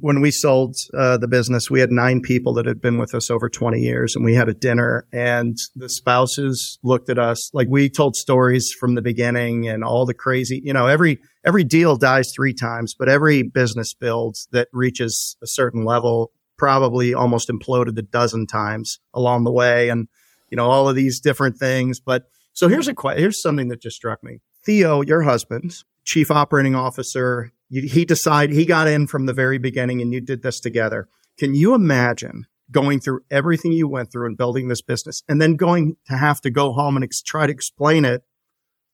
when 0.00 0.20
we 0.20 0.30
sold 0.30 0.74
uh, 0.96 1.16
the 1.18 1.28
business, 1.28 1.70
we 1.70 1.80
had 1.80 1.90
nine 1.90 2.20
people 2.20 2.54
that 2.54 2.66
had 2.66 2.80
been 2.80 2.98
with 2.98 3.14
us 3.14 3.30
over 3.30 3.48
20 3.48 3.80
years 3.80 4.16
and 4.16 4.24
we 4.24 4.34
had 4.34 4.48
a 4.48 4.54
dinner 4.54 5.06
and 5.12 5.56
the 5.76 5.88
spouses 5.88 6.78
looked 6.82 7.08
at 7.08 7.18
us 7.18 7.52
like 7.54 7.68
we 7.68 7.88
told 7.88 8.16
stories 8.16 8.72
from 8.78 8.94
the 8.94 9.02
beginning 9.02 9.68
and 9.68 9.84
all 9.84 10.06
the 10.06 10.14
crazy, 10.14 10.60
you 10.64 10.72
know, 10.72 10.86
every, 10.86 11.18
every 11.44 11.64
deal 11.64 11.96
dies 11.96 12.32
three 12.34 12.54
times, 12.54 12.94
but 12.98 13.08
every 13.08 13.42
business 13.42 13.94
builds 13.94 14.48
that 14.52 14.68
reaches 14.72 15.36
a 15.42 15.46
certain 15.46 15.84
level 15.84 16.32
probably 16.58 17.14
almost 17.14 17.48
imploded 17.48 17.98
a 17.98 18.02
dozen 18.02 18.46
times 18.46 19.00
along 19.14 19.44
the 19.44 19.50
way. 19.50 19.88
And, 19.88 20.08
you 20.50 20.56
know, 20.56 20.68
all 20.70 20.88
of 20.88 20.94
these 20.94 21.18
different 21.18 21.56
things. 21.56 22.00
But 22.00 22.24
so 22.52 22.68
here's 22.68 22.88
a, 22.88 22.94
here's 23.16 23.40
something 23.40 23.68
that 23.68 23.80
just 23.80 23.96
struck 23.96 24.22
me. 24.22 24.40
Theo, 24.64 25.00
your 25.00 25.22
husband, 25.22 25.74
chief 26.04 26.30
operating 26.30 26.74
officer, 26.74 27.52
you, 27.70 27.88
he 27.88 28.04
decided 28.04 28.54
he 28.54 28.66
got 28.66 28.88
in 28.88 29.06
from 29.06 29.26
the 29.26 29.32
very 29.32 29.56
beginning 29.56 30.02
and 30.02 30.12
you 30.12 30.20
did 30.20 30.42
this 30.42 30.60
together. 30.60 31.08
Can 31.38 31.54
you 31.54 31.74
imagine 31.74 32.46
going 32.70 33.00
through 33.00 33.20
everything 33.30 33.72
you 33.72 33.88
went 33.88 34.12
through 34.12 34.26
and 34.26 34.36
building 34.36 34.68
this 34.68 34.82
business 34.82 35.22
and 35.28 35.40
then 35.40 35.56
going 35.56 35.96
to 36.06 36.16
have 36.16 36.40
to 36.42 36.50
go 36.50 36.72
home 36.72 36.96
and 36.96 37.04
ex- 37.04 37.22
try 37.22 37.46
to 37.46 37.52
explain 37.52 38.04
it 38.04 38.22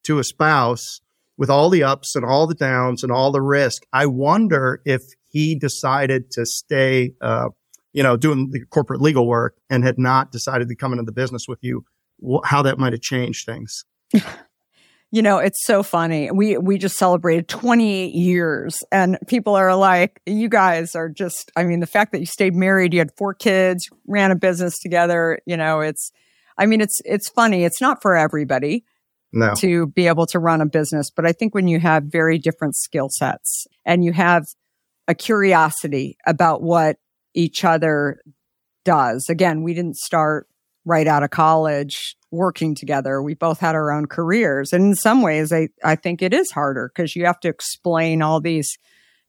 to 0.05 0.19
a 0.19 0.25
spouse 0.25 1.01
with 1.37 1.51
all 1.51 1.69
the 1.69 1.83
ups 1.83 2.15
and 2.15 2.25
all 2.25 2.47
the 2.47 2.55
downs 2.55 3.03
and 3.03 3.11
all 3.11 3.33
the 3.33 3.43
risk? 3.43 3.83
I 3.93 4.07
wonder 4.07 4.81
if 4.85 5.03
he 5.29 5.55
decided 5.55 6.31
to 6.33 6.47
stay, 6.47 7.15
uh, 7.21 7.49
you 7.93 8.03
know, 8.03 8.17
doing 8.17 8.51
the 8.51 8.65
corporate 8.67 9.01
legal 9.01 9.27
work 9.27 9.57
and 9.69 9.85
had 9.85 9.99
not 9.99 10.33
decided 10.33 10.69
to 10.69 10.77
come 10.77 10.93
into 10.93 11.05
the 11.05 11.13
business 11.13 11.47
with 11.49 11.59
you, 11.63 11.85
how 12.45 12.63
that 12.63 12.79
might 12.79 12.93
have 12.93 13.03
changed 13.03 13.47
things. 13.47 13.85
you 15.13 15.23
know, 15.23 15.39
it's 15.39 15.65
so 15.65 15.83
funny. 15.83 16.31
We 16.31 16.59
we 16.59 16.79
just 16.79 16.97
celebrated 16.97 17.49
28 17.49 18.13
years 18.13 18.83
and 18.91 19.19
people 19.27 19.55
are 19.55 19.75
like, 19.77 20.21
you 20.27 20.49
guys 20.49 20.95
are 20.95 21.09
just 21.09 21.51
I 21.57 21.65
mean, 21.65 21.81
the 21.81 21.87
fact 21.87 22.13
that 22.13 22.21
you 22.21 22.27
stayed 22.27 22.55
married, 22.55 22.93
you 22.93 22.99
had 22.99 23.17
four 23.17 23.33
kids, 23.33 23.89
ran 24.07 24.31
a 24.31 24.37
business 24.37 24.75
together, 24.79 25.39
you 25.47 25.57
know, 25.57 25.81
it's 25.81 26.11
I 26.59 26.67
mean, 26.67 26.81
it's 26.81 27.01
it's 27.05 27.29
funny. 27.29 27.65
It's 27.65 27.81
not 27.81 28.03
for 28.03 28.17
everybody 28.17 28.85
no. 29.33 29.55
to 29.57 29.87
be 29.89 30.07
able 30.07 30.27
to 30.27 30.39
run 30.39 30.61
a 30.61 30.67
business, 30.67 31.11
but 31.11 31.27
I 31.27 31.33
think 31.33 31.55
when 31.55 31.69
you 31.69 31.79
have 31.81 32.05
very 32.05 32.39
different 32.39 32.77
skill 32.77 33.09
sets 33.11 33.67
and 33.85 34.05
you 34.05 34.13
have 34.13 34.45
a 35.09 35.15
curiosity 35.15 36.17
about 36.27 36.63
what 36.63 36.97
each 37.35 37.65
other 37.65 38.21
does. 38.85 39.27
Again, 39.29 39.63
we 39.63 39.75
didn't 39.75 39.97
start 39.97 40.49
right 40.87 41.07
out 41.09 41.25
of 41.25 41.31
college 41.31 42.17
working 42.31 42.75
together. 42.75 43.21
We 43.21 43.35
both 43.35 43.61
had 43.61 43.75
our 43.75 43.93
own 43.93 44.07
careers. 44.07 44.73
And 44.73 44.85
in 44.85 44.95
some 44.95 45.21
ways, 45.21 45.53
I, 45.53 45.69
I 45.85 45.97
think 45.97 46.23
it 46.23 46.33
is 46.33 46.51
harder 46.51 46.91
because 46.95 47.17
you 47.17 47.27
have 47.27 47.41
to 47.41 47.49
explain 47.49 48.23
all 48.23 48.41
these, 48.41 48.79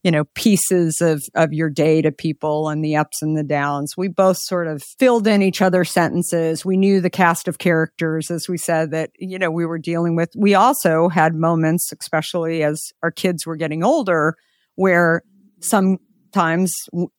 you 0.04 0.10
know, 0.10 0.24
pieces 0.34 1.00
of, 1.00 1.22
of 1.34 1.52
your 1.52 1.68
day 1.68 2.00
to 2.02 2.12
people 2.12 2.68
and 2.68 2.84
the 2.84 2.96
ups 2.96 3.20
and 3.22 3.36
the 3.36 3.42
downs. 3.42 3.94
We 3.96 4.08
both 4.08 4.38
sort 4.38 4.68
of 4.68 4.82
filled 4.98 5.26
in 5.26 5.42
each 5.42 5.60
other's 5.60 5.90
sentences. 5.90 6.64
We 6.64 6.76
knew 6.76 7.00
the 7.00 7.10
cast 7.10 7.48
of 7.48 7.58
characters, 7.58 8.30
as 8.30 8.48
we 8.48 8.56
said, 8.56 8.92
that, 8.92 9.10
you 9.18 9.38
know, 9.38 9.50
we 9.50 9.66
were 9.66 9.78
dealing 9.78 10.14
with. 10.14 10.30
We 10.36 10.54
also 10.54 11.08
had 11.08 11.34
moments, 11.34 11.92
especially 12.00 12.62
as 12.62 12.92
our 13.02 13.10
kids 13.10 13.46
were 13.46 13.56
getting 13.56 13.82
older, 13.82 14.36
where 14.76 15.22
some 15.60 15.98
times 16.32 16.72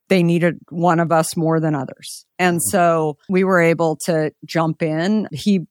they 0.07 0.23
needed 0.23 0.59
one 0.69 0.99
of 0.99 1.11
us 1.11 1.35
more 1.35 1.59
than 1.59 1.75
others. 1.75 2.25
And 2.37 2.57
mm-hmm. 2.57 2.71
so 2.71 3.17
we 3.29 3.43
were 3.43 3.61
able 3.61 3.97
to 4.05 4.31
jump 4.45 4.81
in. 4.81 5.27
He 5.31 5.61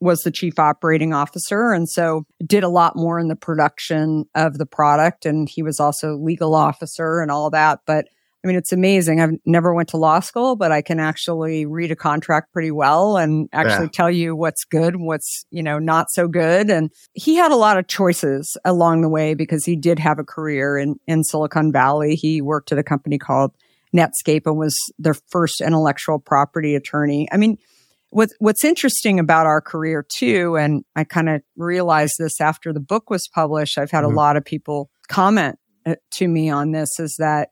was 0.00 0.20
the 0.20 0.30
chief 0.30 0.58
operating 0.58 1.12
officer 1.12 1.72
and 1.72 1.88
so 1.88 2.24
did 2.46 2.62
a 2.62 2.68
lot 2.68 2.94
more 2.94 3.18
in 3.18 3.28
the 3.28 3.36
production 3.36 4.24
of 4.34 4.56
the 4.56 4.66
product 4.66 5.26
and 5.26 5.48
he 5.50 5.62
was 5.62 5.80
also 5.80 6.16
legal 6.16 6.54
officer 6.54 7.20
and 7.20 7.32
all 7.32 7.50
that 7.50 7.80
but 7.84 8.06
I 8.44 8.46
mean, 8.46 8.56
it's 8.56 8.72
amazing. 8.72 9.20
I've 9.20 9.32
never 9.44 9.74
went 9.74 9.88
to 9.90 9.96
law 9.96 10.20
school, 10.20 10.54
but 10.54 10.70
I 10.70 10.80
can 10.80 11.00
actually 11.00 11.66
read 11.66 11.90
a 11.90 11.96
contract 11.96 12.52
pretty 12.52 12.70
well 12.70 13.16
and 13.16 13.48
actually 13.52 13.86
yeah. 13.86 13.92
tell 13.92 14.10
you 14.10 14.36
what's 14.36 14.64
good, 14.64 14.96
what's, 14.96 15.44
you 15.50 15.62
know, 15.62 15.80
not 15.80 16.06
so 16.10 16.28
good. 16.28 16.70
And 16.70 16.90
he 17.14 17.34
had 17.34 17.50
a 17.50 17.56
lot 17.56 17.78
of 17.78 17.88
choices 17.88 18.56
along 18.64 19.00
the 19.02 19.08
way 19.08 19.34
because 19.34 19.64
he 19.64 19.74
did 19.74 19.98
have 19.98 20.20
a 20.20 20.24
career 20.24 20.78
in, 20.78 21.00
in 21.08 21.24
Silicon 21.24 21.72
Valley. 21.72 22.14
He 22.14 22.40
worked 22.40 22.70
at 22.70 22.78
a 22.78 22.84
company 22.84 23.18
called 23.18 23.50
Netscape 23.94 24.42
and 24.46 24.56
was 24.56 24.76
their 25.00 25.14
first 25.14 25.60
intellectual 25.60 26.20
property 26.20 26.76
attorney. 26.76 27.28
I 27.32 27.38
mean, 27.38 27.58
what, 28.10 28.30
what's 28.38 28.64
interesting 28.64 29.18
about 29.18 29.46
our 29.46 29.60
career 29.60 30.06
too, 30.08 30.56
and 30.56 30.84
I 30.94 31.02
kind 31.02 31.28
of 31.28 31.42
realized 31.56 32.14
this 32.18 32.40
after 32.40 32.72
the 32.72 32.80
book 32.80 33.10
was 33.10 33.28
published, 33.28 33.78
I've 33.78 33.90
had 33.90 34.04
mm-hmm. 34.04 34.14
a 34.14 34.16
lot 34.16 34.36
of 34.36 34.44
people 34.44 34.90
comment 35.08 35.58
uh, 35.84 35.96
to 36.12 36.28
me 36.28 36.50
on 36.50 36.70
this 36.70 37.00
is 37.00 37.16
that 37.18 37.48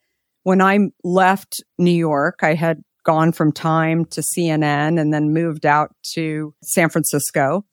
when 0.47 0.63
I 0.63 0.79
left 1.03 1.61
New 1.77 1.91
York, 1.91 2.39
I 2.41 2.55
had 2.55 2.85
gone 3.05 3.33
from 3.33 3.51
Time 3.51 4.05
to 4.05 4.21
CNN 4.21 4.97
and 5.01 5.13
then 5.13 5.33
moved 5.33 5.67
out 5.67 5.91
to 6.15 6.55
San 6.63 6.89
Francisco. 6.89 7.65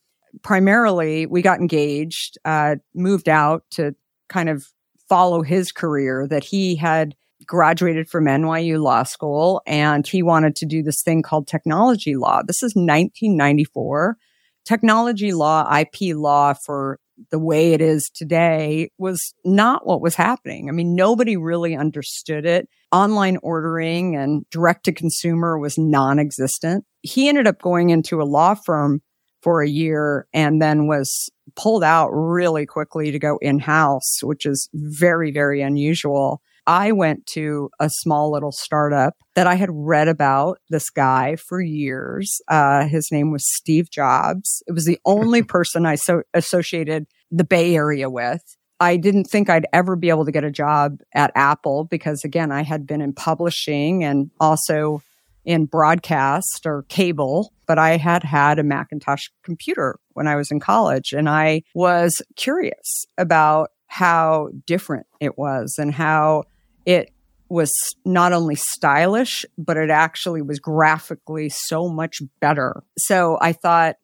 Primarily, 0.41 1.27
we 1.27 1.43
got 1.43 1.59
engaged, 1.59 2.39
uh, 2.45 2.77
moved 2.95 3.29
out 3.29 3.61
to 3.73 3.93
kind 4.27 4.49
of 4.49 4.65
follow 5.07 5.43
his 5.43 5.71
career 5.71 6.25
that 6.27 6.43
he 6.45 6.75
had 6.75 7.13
graduated 7.45 8.09
from 8.09 8.25
NYU 8.25 8.81
Law 8.81 9.03
School 9.03 9.61
and 9.67 10.07
he 10.07 10.23
wanted 10.23 10.55
to 10.55 10.65
do 10.65 10.81
this 10.81 11.03
thing 11.03 11.21
called 11.21 11.45
technology 11.45 12.15
law. 12.15 12.41
This 12.41 12.63
is 12.63 12.73
1994. 12.73 14.17
Technology 14.65 15.31
law, 15.31 15.71
IP 15.71 16.15
law 16.15 16.53
for 16.53 16.99
the 17.31 17.39
way 17.39 17.73
it 17.73 17.81
is 17.81 18.09
today 18.13 18.89
was 18.97 19.33
not 19.45 19.85
what 19.85 20.01
was 20.01 20.15
happening. 20.15 20.69
I 20.69 20.71
mean, 20.71 20.95
nobody 20.95 21.37
really 21.37 21.75
understood 21.75 22.45
it. 22.45 22.67
Online 22.91 23.37
ordering 23.41 24.15
and 24.15 24.45
direct 24.49 24.85
to 24.85 24.91
consumer 24.91 25.57
was 25.57 25.77
non 25.77 26.19
existent. 26.19 26.85
He 27.01 27.27
ended 27.27 27.47
up 27.47 27.61
going 27.61 27.89
into 27.89 28.21
a 28.21 28.23
law 28.23 28.55
firm 28.55 29.01
for 29.41 29.61
a 29.61 29.69
year 29.69 30.27
and 30.33 30.61
then 30.61 30.87
was 30.87 31.29
pulled 31.55 31.83
out 31.83 32.09
really 32.09 32.65
quickly 32.65 33.11
to 33.11 33.19
go 33.19 33.37
in 33.41 33.59
house, 33.59 34.23
which 34.23 34.45
is 34.45 34.69
very, 34.73 35.31
very 35.31 35.61
unusual. 35.61 36.41
I 36.65 36.91
went 36.91 37.25
to 37.27 37.69
a 37.79 37.89
small 37.89 38.31
little 38.31 38.51
startup 38.51 39.15
that 39.35 39.47
I 39.47 39.55
had 39.55 39.69
read 39.71 40.07
about 40.07 40.59
this 40.69 40.89
guy 40.89 41.35
for 41.35 41.61
years. 41.61 42.39
Uh, 42.47 42.87
his 42.87 43.09
name 43.11 43.31
was 43.31 43.43
Steve 43.55 43.89
Jobs. 43.89 44.63
It 44.67 44.71
was 44.71 44.85
the 44.85 44.99
only 45.05 45.41
person 45.43 45.85
I 45.85 45.95
so 45.95 46.23
associated 46.33 47.07
the 47.31 47.43
Bay 47.43 47.75
Area 47.75 48.09
with. 48.09 48.41
I 48.79 48.97
didn't 48.97 49.25
think 49.25 49.49
I'd 49.49 49.67
ever 49.71 49.95
be 49.95 50.09
able 50.09 50.25
to 50.25 50.31
get 50.31 50.43
a 50.43 50.51
job 50.51 50.99
at 51.13 51.31
Apple 51.35 51.85
because 51.85 52.23
again, 52.23 52.51
I 52.51 52.63
had 52.63 52.85
been 52.85 53.01
in 53.01 53.13
publishing 53.13 54.03
and 54.03 54.29
also 54.39 55.01
in 55.45 55.65
broadcast 55.65 56.65
or 56.65 56.83
cable, 56.89 57.53
but 57.67 57.77
I 57.77 57.97
had 57.97 58.23
had 58.23 58.59
a 58.59 58.63
Macintosh 58.63 59.27
computer 59.43 59.99
when 60.13 60.27
I 60.27 60.35
was 60.35 60.51
in 60.51 60.59
college 60.59 61.13
and 61.13 61.29
I 61.29 61.63
was 61.75 62.21
curious 62.35 63.05
about 63.17 63.71
how 63.87 64.49
different 64.65 65.05
it 65.19 65.37
was 65.37 65.75
and 65.77 65.93
how 65.93 66.43
it 66.85 67.11
was 67.49 67.71
not 68.05 68.33
only 68.33 68.55
stylish, 68.55 69.45
but 69.57 69.77
it 69.77 69.89
actually 69.89 70.41
was 70.41 70.59
graphically 70.59 71.49
so 71.49 71.87
much 71.87 72.21
better. 72.39 72.83
So 72.97 73.37
I 73.41 73.53
thought, 73.53 73.95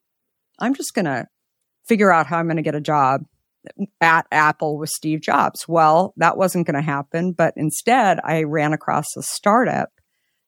I'm 0.59 0.73
just 0.73 0.93
going 0.93 1.05
to 1.05 1.27
figure 1.87 2.11
out 2.11 2.27
how 2.27 2.37
I'm 2.37 2.45
going 2.45 2.57
to 2.57 2.63
get 2.63 2.75
a 2.75 2.81
job 2.81 3.23
at 3.99 4.27
Apple 4.31 4.77
with 4.77 4.89
Steve 4.89 5.21
Jobs. 5.21 5.67
Well, 5.67 6.13
that 6.17 6.37
wasn't 6.37 6.67
going 6.67 6.75
to 6.75 6.81
happen, 6.81 7.33
but 7.33 7.53
instead 7.57 8.19
I 8.23 8.43
ran 8.43 8.73
across 8.73 9.07
a 9.17 9.23
startup 9.23 9.89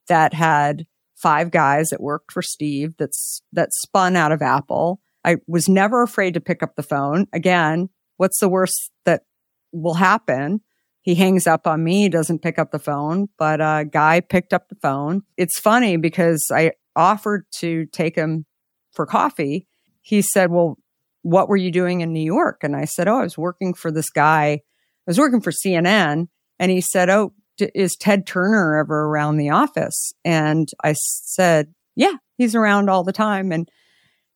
that 0.07 0.33
had 0.33 0.85
five 1.15 1.51
guys 1.51 1.89
that 1.89 2.01
worked 2.01 2.31
for 2.31 2.41
Steve 2.41 2.95
that's 2.97 3.41
that 3.53 3.69
spun 3.73 4.15
out 4.15 4.31
of 4.31 4.41
Apple. 4.41 4.99
I 5.23 5.37
was 5.47 5.69
never 5.69 6.01
afraid 6.01 6.33
to 6.33 6.41
pick 6.41 6.63
up 6.63 6.75
the 6.75 6.83
phone. 6.83 7.27
Again, 7.31 7.89
what's 8.17 8.39
the 8.39 8.49
worst 8.49 8.91
that 9.05 9.23
will 9.71 9.93
happen? 9.95 10.61
He 11.01 11.15
hangs 11.15 11.47
up 11.47 11.65
on 11.65 11.83
me, 11.83 12.09
doesn't 12.09 12.43
pick 12.43 12.59
up 12.59 12.71
the 12.71 12.79
phone, 12.79 13.27
but 13.37 13.59
a 13.59 13.85
guy 13.91 14.19
picked 14.19 14.53
up 14.53 14.69
the 14.69 14.75
phone. 14.75 15.23
It's 15.35 15.59
funny 15.59 15.97
because 15.97 16.45
I 16.53 16.73
offered 16.95 17.45
to 17.59 17.87
take 17.87 18.15
him 18.15 18.45
for 18.91 19.05
coffee. 19.05 19.67
He 20.01 20.21
said, 20.21 20.51
well, 20.51 20.77
what 21.23 21.49
were 21.49 21.57
you 21.57 21.71
doing 21.71 22.01
in 22.01 22.13
New 22.13 22.23
York? 22.23 22.63
And 22.63 22.75
I 22.75 22.85
said, 22.85 23.07
oh, 23.07 23.19
I 23.19 23.23
was 23.23 23.37
working 23.37 23.73
for 23.73 23.91
this 23.91 24.09
guy. 24.09 24.45
I 24.47 24.59
was 25.07 25.19
working 25.19 25.41
for 25.41 25.51
CNN. 25.51 26.27
And 26.59 26.71
he 26.71 26.81
said, 26.81 27.09
oh, 27.09 27.33
is 27.59 27.95
Ted 27.95 28.25
Turner 28.25 28.77
ever 28.77 29.05
around 29.05 29.37
the 29.37 29.49
office? 29.49 30.13
And 30.23 30.67
I 30.83 30.93
said, 30.93 31.73
yeah, 31.95 32.13
he's 32.37 32.55
around 32.55 32.89
all 32.89 33.03
the 33.03 33.11
time. 33.11 33.51
And 33.51 33.69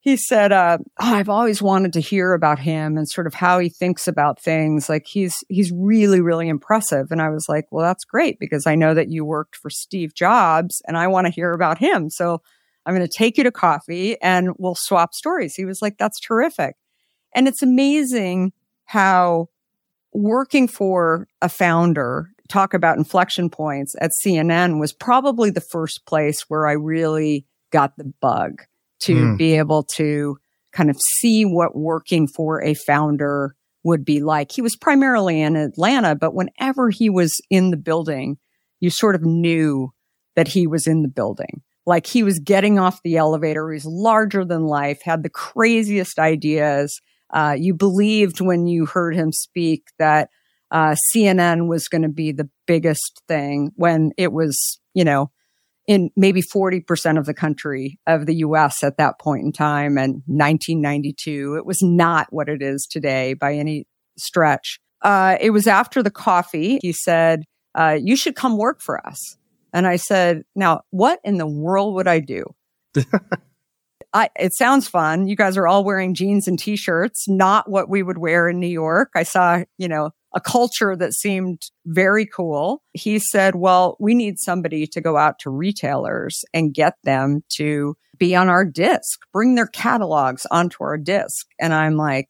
he 0.05 0.17
said, 0.17 0.51
uh, 0.51 0.77
oh, 0.99 1.15
I've 1.15 1.29
always 1.29 1.63
wanted 1.63 1.91
to 1.93 1.99
hear 1.99 2.33
about 2.33 2.59
him 2.59 2.95
and 2.95 3.09
sort 3.09 3.25
of 3.25 3.33
how 3.33 3.57
he 3.57 3.69
thinks 3.69 4.07
about 4.07 4.39
things. 4.39 4.87
Like 4.87 5.07
he's, 5.07 5.33
he's 5.49 5.71
really, 5.71 6.21
really 6.21 6.47
impressive. 6.47 7.07
And 7.09 7.23
I 7.23 7.29
was 7.29 7.47
like, 7.49 7.65
well, 7.71 7.83
that's 7.83 8.05
great 8.05 8.37
because 8.39 8.67
I 8.67 8.75
know 8.75 8.93
that 8.93 9.09
you 9.09 9.25
worked 9.25 9.55
for 9.55 9.71
Steve 9.71 10.13
Jobs 10.13 10.79
and 10.87 10.95
I 10.95 11.07
want 11.07 11.25
to 11.25 11.33
hear 11.33 11.53
about 11.53 11.79
him. 11.79 12.11
So 12.11 12.43
I'm 12.85 12.93
going 12.95 13.07
to 13.07 13.17
take 13.17 13.35
you 13.35 13.43
to 13.45 13.51
coffee 13.51 14.15
and 14.21 14.51
we'll 14.59 14.75
swap 14.77 15.15
stories. 15.15 15.55
He 15.55 15.65
was 15.65 15.81
like, 15.81 15.97
that's 15.97 16.19
terrific. 16.19 16.75
And 17.33 17.47
it's 17.47 17.63
amazing 17.63 18.53
how 18.83 19.49
working 20.13 20.67
for 20.67 21.27
a 21.41 21.49
founder, 21.49 22.29
talk 22.47 22.75
about 22.75 22.99
inflection 22.99 23.49
points 23.49 23.95
at 23.99 24.11
CNN 24.23 24.79
was 24.79 24.93
probably 24.93 25.49
the 25.49 25.61
first 25.61 26.05
place 26.05 26.43
where 26.47 26.67
I 26.67 26.73
really 26.73 27.47
got 27.71 27.97
the 27.97 28.13
bug 28.21 28.61
to 29.05 29.15
mm. 29.15 29.37
be 29.37 29.57
able 29.57 29.83
to 29.83 30.37
kind 30.71 30.89
of 30.89 30.97
see 31.19 31.45
what 31.45 31.75
working 31.75 32.27
for 32.27 32.61
a 32.63 32.73
founder 32.73 33.55
would 33.83 34.03
be 34.03 34.19
like. 34.19 34.51
He 34.51 34.61
was 34.61 34.75
primarily 34.75 35.41
in 35.41 35.55
Atlanta, 35.55 36.15
but 36.15 36.33
whenever 36.33 36.89
he 36.89 37.09
was 37.09 37.39
in 37.49 37.71
the 37.71 37.77
building, 37.77 38.37
you 38.79 38.89
sort 38.89 39.15
of 39.15 39.23
knew 39.23 39.91
that 40.35 40.49
he 40.49 40.67
was 40.67 40.87
in 40.87 41.01
the 41.01 41.07
building. 41.07 41.61
Like 41.85 42.07
he 42.07 42.23
was 42.23 42.39
getting 42.39 42.79
off 42.79 43.03
the 43.03 43.15
elevator. 43.15 43.69
He 43.69 43.75
was 43.75 43.85
larger 43.85 44.43
than 44.43 44.63
life, 44.63 45.01
had 45.03 45.23
the 45.23 45.29
craziest 45.29 46.17
ideas. 46.17 46.99
Uh, 47.31 47.55
you 47.57 47.73
believed 47.73 48.41
when 48.41 48.65
you 48.65 48.85
heard 48.85 49.15
him 49.15 49.31
speak 49.31 49.83
that 49.99 50.29
uh, 50.71 50.95
CNN 51.13 51.67
was 51.67 51.87
going 51.87 52.01
to 52.01 52.09
be 52.09 52.31
the 52.31 52.49
biggest 52.65 53.21
thing 53.27 53.71
when 53.75 54.11
it 54.17 54.33
was, 54.33 54.79
you 54.93 55.03
know, 55.03 55.31
in 55.87 56.09
maybe 56.15 56.41
40% 56.41 57.17
of 57.17 57.25
the 57.25 57.33
country 57.33 57.99
of 58.07 58.25
the 58.25 58.35
US 58.37 58.83
at 58.83 58.97
that 58.97 59.19
point 59.19 59.43
in 59.43 59.51
time 59.51 59.97
and 59.97 60.23
1992. 60.25 61.55
It 61.55 61.65
was 61.65 61.81
not 61.81 62.27
what 62.31 62.49
it 62.49 62.61
is 62.61 62.87
today 62.89 63.33
by 63.33 63.53
any 63.53 63.87
stretch. 64.17 64.79
Uh, 65.01 65.37
it 65.39 65.51
was 65.51 65.67
after 65.67 66.01
the 66.01 66.11
coffee. 66.11 66.79
He 66.81 66.91
said, 66.91 67.43
uh, 67.75 67.97
You 68.01 68.15
should 68.15 68.35
come 68.35 68.57
work 68.57 68.81
for 68.81 69.05
us. 69.05 69.37
And 69.73 69.85
I 69.85 69.97
said, 69.97 70.43
Now, 70.55 70.81
what 70.89 71.19
in 71.23 71.37
the 71.37 71.47
world 71.47 71.95
would 71.95 72.07
I 72.07 72.19
do? 72.19 72.45
I, 74.13 74.29
it 74.39 74.55
sounds 74.55 74.87
fun. 74.87 75.27
You 75.27 75.35
guys 75.35 75.57
are 75.57 75.67
all 75.67 75.83
wearing 75.83 76.13
jeans 76.13 76.47
and 76.47 76.57
t-shirts, 76.57 77.27
not 77.27 77.69
what 77.69 77.89
we 77.89 78.01
would 78.01 78.17
wear 78.17 78.47
in 78.47 78.61
New 78.61 78.67
York. 78.67 79.09
I 79.13 79.23
saw, 79.23 79.63
you 79.77 79.89
know, 79.89 80.11
a 80.35 80.41
culture 80.41 80.95
that 80.95 81.13
seemed 81.13 81.61
very 81.85 82.25
cool. 82.25 82.83
He 82.91 83.19
said, 83.19 83.55
well, 83.55 83.95
we 83.99 84.13
need 84.13 84.37
somebody 84.37 84.85
to 84.87 85.01
go 85.01 85.17
out 85.17 85.39
to 85.39 85.49
retailers 85.49 86.43
and 86.53 86.73
get 86.73 86.95
them 87.03 87.43
to 87.55 87.95
be 88.17 88.35
on 88.35 88.49
our 88.49 88.65
disc, 88.65 89.21
bring 89.31 89.55
their 89.55 89.67
catalogs 89.67 90.45
onto 90.51 90.83
our 90.83 90.97
disc. 90.97 91.47
And 91.59 91.73
I'm 91.73 91.95
like, 91.95 92.29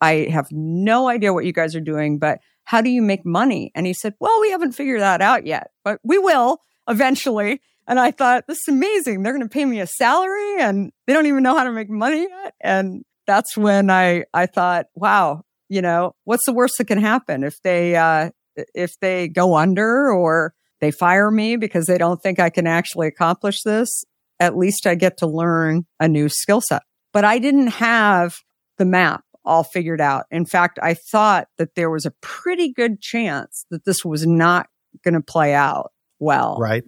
I 0.00 0.28
have 0.30 0.46
no 0.50 1.08
idea 1.08 1.32
what 1.32 1.44
you 1.44 1.52
guys 1.52 1.74
are 1.74 1.80
doing, 1.80 2.18
but 2.18 2.38
how 2.64 2.80
do 2.80 2.90
you 2.90 3.02
make 3.02 3.26
money? 3.26 3.72
And 3.74 3.86
he 3.86 3.94
said, 3.94 4.14
well, 4.20 4.40
we 4.40 4.50
haven't 4.50 4.72
figured 4.72 5.00
that 5.00 5.20
out 5.20 5.44
yet, 5.44 5.70
but 5.84 5.98
we 6.04 6.18
will 6.18 6.60
eventually. 6.88 7.60
And 7.86 8.00
I 8.00 8.10
thought, 8.12 8.44
this 8.46 8.58
is 8.58 8.68
amazing. 8.68 9.22
They're 9.22 9.32
going 9.32 9.42
to 9.42 9.52
pay 9.52 9.64
me 9.64 9.80
a 9.80 9.86
salary 9.86 10.60
and 10.60 10.92
they 11.06 11.12
don't 11.12 11.26
even 11.26 11.42
know 11.42 11.56
how 11.56 11.64
to 11.64 11.72
make 11.72 11.90
money 11.90 12.26
yet. 12.28 12.54
And 12.60 13.04
that's 13.26 13.56
when 13.56 13.90
I, 13.90 14.24
I 14.32 14.46
thought, 14.46 14.86
wow, 14.94 15.42
you 15.68 15.82
know, 15.82 16.14
what's 16.24 16.46
the 16.46 16.52
worst 16.52 16.78
that 16.78 16.86
can 16.86 16.98
happen 16.98 17.44
if 17.44 17.60
they, 17.62 17.96
uh, 17.96 18.30
if 18.74 18.98
they 19.00 19.28
go 19.28 19.56
under 19.56 20.10
or 20.12 20.54
they 20.80 20.90
fire 20.90 21.30
me 21.30 21.56
because 21.56 21.86
they 21.86 21.98
don't 21.98 22.22
think 22.22 22.38
I 22.38 22.50
can 22.50 22.66
actually 22.66 23.06
accomplish 23.06 23.62
this? 23.62 24.04
At 24.40 24.56
least 24.56 24.86
I 24.86 24.94
get 24.94 25.16
to 25.18 25.26
learn 25.26 25.86
a 26.00 26.08
new 26.08 26.28
skill 26.28 26.60
set. 26.60 26.82
But 27.12 27.24
I 27.24 27.38
didn't 27.38 27.68
have 27.68 28.34
the 28.78 28.84
map 28.84 29.24
all 29.44 29.62
figured 29.62 30.00
out. 30.00 30.24
In 30.30 30.46
fact, 30.46 30.78
I 30.82 30.94
thought 30.94 31.48
that 31.58 31.74
there 31.74 31.90
was 31.90 32.06
a 32.06 32.12
pretty 32.20 32.72
good 32.72 33.00
chance 33.00 33.66
that 33.70 33.84
this 33.84 34.04
was 34.04 34.26
not 34.26 34.66
going 35.04 35.14
to 35.14 35.20
play 35.20 35.54
out 35.54 35.92
well. 36.18 36.56
Right. 36.58 36.84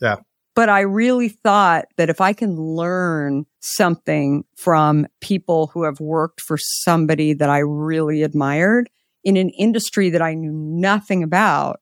Yeah. 0.00 0.16
But 0.54 0.68
I 0.68 0.80
really 0.80 1.28
thought 1.28 1.86
that 1.96 2.10
if 2.10 2.20
I 2.20 2.32
can 2.32 2.56
learn 2.56 3.44
something 3.60 4.44
from 4.56 5.06
people 5.20 5.68
who 5.68 5.82
have 5.82 5.98
worked 5.98 6.40
for 6.40 6.56
somebody 6.58 7.32
that 7.34 7.50
I 7.50 7.58
really 7.58 8.22
admired 8.22 8.88
in 9.24 9.36
an 9.36 9.50
industry 9.50 10.10
that 10.10 10.22
I 10.22 10.34
knew 10.34 10.52
nothing 10.52 11.22
about, 11.22 11.80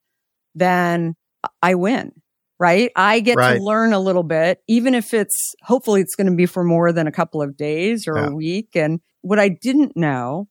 then 0.54 1.16
I 1.62 1.74
win, 1.74 2.12
right? 2.58 2.90
I 2.96 3.20
get 3.20 3.36
Right. 3.36 3.56
to 3.58 3.62
learn 3.62 3.92
a 3.92 4.00
little 4.00 4.22
bit, 4.22 4.62
even 4.68 4.94
if 4.94 5.12
it's 5.12 5.54
hopefully 5.62 6.00
it's 6.00 6.14
going 6.14 6.28
to 6.28 6.36
be 6.36 6.46
for 6.46 6.64
more 6.64 6.92
than 6.92 7.06
a 7.06 7.12
couple 7.12 7.42
of 7.42 7.56
days 7.56 8.06
or 8.06 8.16
Yeah. 8.16 8.28
a 8.28 8.34
week. 8.34 8.70
And 8.74 9.00
what 9.20 9.38
I 9.38 9.48
didn't 9.48 9.96
know 9.96 10.48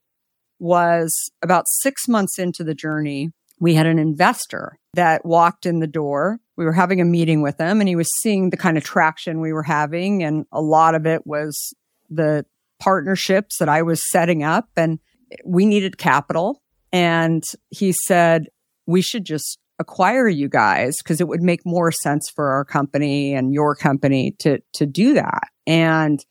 was 0.59 1.11
about 1.41 1.65
six 1.67 2.07
months 2.07 2.37
into 2.37 2.63
the 2.63 2.75
journey, 2.75 3.31
we 3.59 3.73
had 3.73 3.85
an 3.87 3.97
investor 3.99 4.77
that 4.93 5.25
walked 5.25 5.65
in 5.65 5.79
the 5.79 5.87
door. 5.87 6.39
We 6.61 6.65
were 6.65 6.73
having 6.73 7.01
a 7.01 7.05
meeting 7.05 7.41
with 7.41 7.59
him 7.59 7.79
and 7.81 7.89
he 7.89 7.95
was 7.95 8.07
seeing 8.21 8.51
the 8.51 8.57
kind 8.57 8.77
of 8.77 8.83
traction 8.83 9.41
we 9.41 9.51
were 9.51 9.63
having. 9.63 10.21
And 10.21 10.45
a 10.51 10.61
lot 10.61 10.93
of 10.93 11.07
it 11.07 11.25
was 11.25 11.73
the 12.07 12.45
partnerships 12.79 13.57
that 13.57 13.67
I 13.67 13.81
was 13.81 13.99
setting 14.11 14.43
up 14.43 14.69
and 14.77 14.99
we 15.43 15.65
needed 15.65 15.97
capital. 15.97 16.61
And 16.93 17.43
he 17.71 17.95
said, 18.05 18.45
we 18.85 19.01
should 19.01 19.25
just 19.25 19.57
acquire 19.79 20.27
you 20.27 20.47
guys 20.47 20.97
because 20.99 21.19
it 21.19 21.27
would 21.27 21.41
make 21.41 21.65
more 21.65 21.91
sense 21.91 22.29
for 22.29 22.51
our 22.51 22.63
company 22.63 23.33
and 23.33 23.51
your 23.51 23.73
company 23.75 24.35
to, 24.41 24.59
to 24.73 24.85
do 24.85 25.15
that. 25.15 25.47
And, 25.65 26.23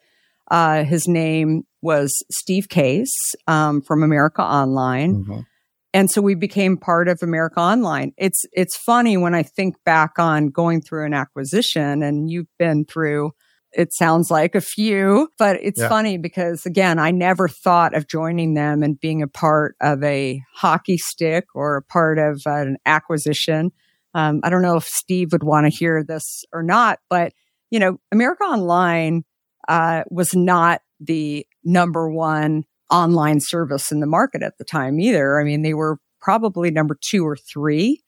uh, 0.48 0.84
his 0.84 1.08
name 1.08 1.64
was 1.82 2.12
Steve 2.30 2.68
Case, 2.68 3.16
um, 3.48 3.80
from 3.82 4.04
America 4.04 4.42
Online 4.42 5.24
Mhm. 5.24 5.46
And 5.92 6.10
so 6.10 6.20
we 6.22 6.34
became 6.34 6.76
part 6.76 7.08
of 7.08 7.18
America 7.22 7.60
Online. 7.60 8.12
It's 8.16 8.44
it's 8.52 8.76
funny 8.76 9.16
when 9.16 9.34
I 9.34 9.42
think 9.42 9.76
back 9.84 10.18
on 10.18 10.48
going 10.48 10.80
through 10.82 11.06
an 11.06 11.14
acquisition, 11.14 12.02
and 12.02 12.30
you've 12.30 12.48
been 12.58 12.84
through. 12.84 13.32
It 13.72 13.92
sounds 13.94 14.32
like 14.32 14.56
a 14.56 14.60
few, 14.60 15.28
but 15.38 15.56
it's 15.62 15.80
Yeah. 15.80 15.88
funny 15.88 16.18
because 16.18 16.66
again, 16.66 16.98
I 16.98 17.12
never 17.12 17.46
thought 17.48 17.94
of 17.94 18.08
joining 18.08 18.54
them 18.54 18.82
and 18.82 18.98
being 18.98 19.22
a 19.22 19.28
part 19.28 19.76
of 19.80 20.02
a 20.02 20.42
hockey 20.56 20.96
stick 20.98 21.44
or 21.54 21.76
a 21.76 21.82
part 21.82 22.18
of 22.18 22.42
an 22.46 22.78
acquisition. 22.84 23.70
Um, 24.12 24.40
I 24.42 24.50
don't 24.50 24.62
know 24.62 24.76
if 24.76 24.84
Steve 24.84 25.30
would 25.30 25.44
want 25.44 25.66
to 25.66 25.76
hear 25.76 26.02
this 26.02 26.44
or 26.52 26.64
not, 26.64 26.98
but 27.08 27.32
you 27.70 27.78
know, 27.78 27.98
America 28.10 28.42
Online 28.42 29.22
uh, 29.68 30.02
was 30.10 30.34
not 30.34 30.80
the 30.98 31.46
number 31.64 32.10
one 32.10 32.64
online 32.90 33.40
service 33.40 33.92
in 33.92 34.00
the 34.00 34.06
market 34.06 34.42
at 34.42 34.58
the 34.58 34.64
time 34.64 35.00
either. 35.00 35.40
I 35.40 35.44
mean, 35.44 35.62
they 35.62 35.74
were 35.74 35.98
probably 36.20 36.70
number 36.70 36.96
two 37.00 37.26
or 37.26 37.36
three. 37.36 38.02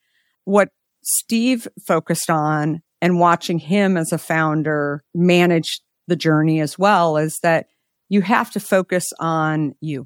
What 0.45 0.69
Steve 1.03 1.67
focused 1.85 2.29
on 2.29 2.81
and 3.01 3.19
watching 3.19 3.59
him 3.59 3.97
as 3.97 4.11
a 4.11 4.17
founder 4.17 5.03
manage 5.13 5.81
the 6.07 6.15
journey 6.15 6.61
as 6.61 6.77
well 6.77 7.17
is 7.17 7.39
that 7.43 7.67
you 8.09 8.21
have 8.21 8.51
to 8.51 8.59
focus 8.59 9.05
on 9.19 9.73
you 9.81 10.05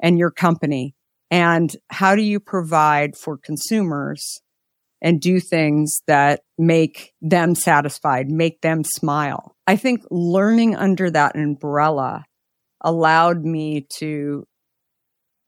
and 0.00 0.18
your 0.18 0.30
company 0.30 0.94
and 1.30 1.74
how 1.90 2.14
do 2.14 2.22
you 2.22 2.40
provide 2.40 3.16
for 3.16 3.36
consumers 3.36 4.40
and 5.00 5.20
do 5.20 5.38
things 5.38 6.00
that 6.06 6.40
make 6.56 7.12
them 7.20 7.54
satisfied, 7.54 8.30
make 8.30 8.60
them 8.62 8.82
smile. 8.84 9.54
I 9.66 9.76
think 9.76 10.02
learning 10.10 10.76
under 10.76 11.10
that 11.10 11.36
umbrella 11.36 12.24
allowed 12.84 13.44
me 13.44 13.86
to 13.98 14.46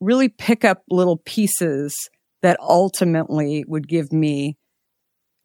really 0.01 0.29
pick 0.29 0.65
up 0.65 0.83
little 0.91 1.19
pieces 1.25 1.95
that 2.43 2.59
ultimately 2.61 3.65
would 3.69 3.87
give 3.87 4.13
me 4.13 4.57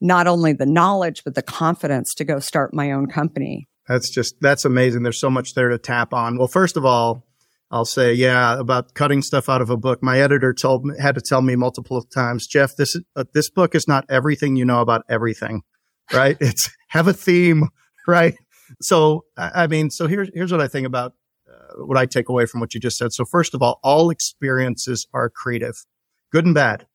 not 0.01 0.27
only 0.27 0.53
the 0.53 0.65
knowledge, 0.65 1.23
but 1.23 1.35
the 1.35 1.43
confidence 1.43 2.13
to 2.15 2.23
go 2.23 2.39
start 2.39 2.73
my 2.73 2.91
own 2.91 3.07
company. 3.07 3.67
That's 3.87 4.09
just 4.09 4.35
that's 4.41 4.65
amazing. 4.65 5.03
There's 5.03 5.19
so 5.19 5.29
much 5.29 5.53
there 5.53 5.69
to 5.69 5.77
tap 5.77 6.13
on. 6.13 6.37
Well, 6.37 6.47
first 6.47 6.77
of 6.77 6.85
all, 6.85 7.25
I'll 7.69 7.85
say 7.85 8.13
yeah 8.13 8.59
about 8.59 8.93
cutting 8.93 9.21
stuff 9.21 9.49
out 9.49 9.61
of 9.61 9.69
a 9.69 9.77
book. 9.77 10.01
My 10.01 10.19
editor 10.19 10.53
told 10.53 10.85
me 10.85 10.95
had 10.99 11.15
to 11.15 11.21
tell 11.21 11.41
me 11.41 11.55
multiple 11.55 12.01
times, 12.03 12.47
Jeff, 12.47 12.75
this 12.75 12.95
is, 12.95 13.03
uh, 13.15 13.25
this 13.33 13.49
book 13.49 13.75
is 13.75 13.87
not 13.87 14.05
everything 14.09 14.55
you 14.55 14.65
know 14.65 14.81
about 14.81 15.03
everything, 15.09 15.61
right? 16.13 16.37
it's 16.41 16.69
have 16.89 17.07
a 17.07 17.13
theme, 17.13 17.69
right? 18.07 18.35
So 18.81 19.25
I 19.37 19.67
mean, 19.67 19.89
so 19.89 20.07
here's 20.07 20.29
here's 20.33 20.51
what 20.51 20.61
I 20.61 20.67
think 20.67 20.87
about 20.87 21.13
what 21.77 21.97
I 21.97 22.05
take 22.05 22.29
away 22.29 22.45
from 22.45 22.59
what 22.59 22.73
you 22.73 22.79
just 22.79 22.97
said. 22.97 23.13
So 23.13 23.25
first 23.25 23.53
of 23.53 23.61
all, 23.61 23.79
all 23.83 24.09
experiences 24.09 25.07
are 25.13 25.29
creative, 25.29 25.85
good 26.31 26.45
and 26.45 26.55
bad. 26.55 26.87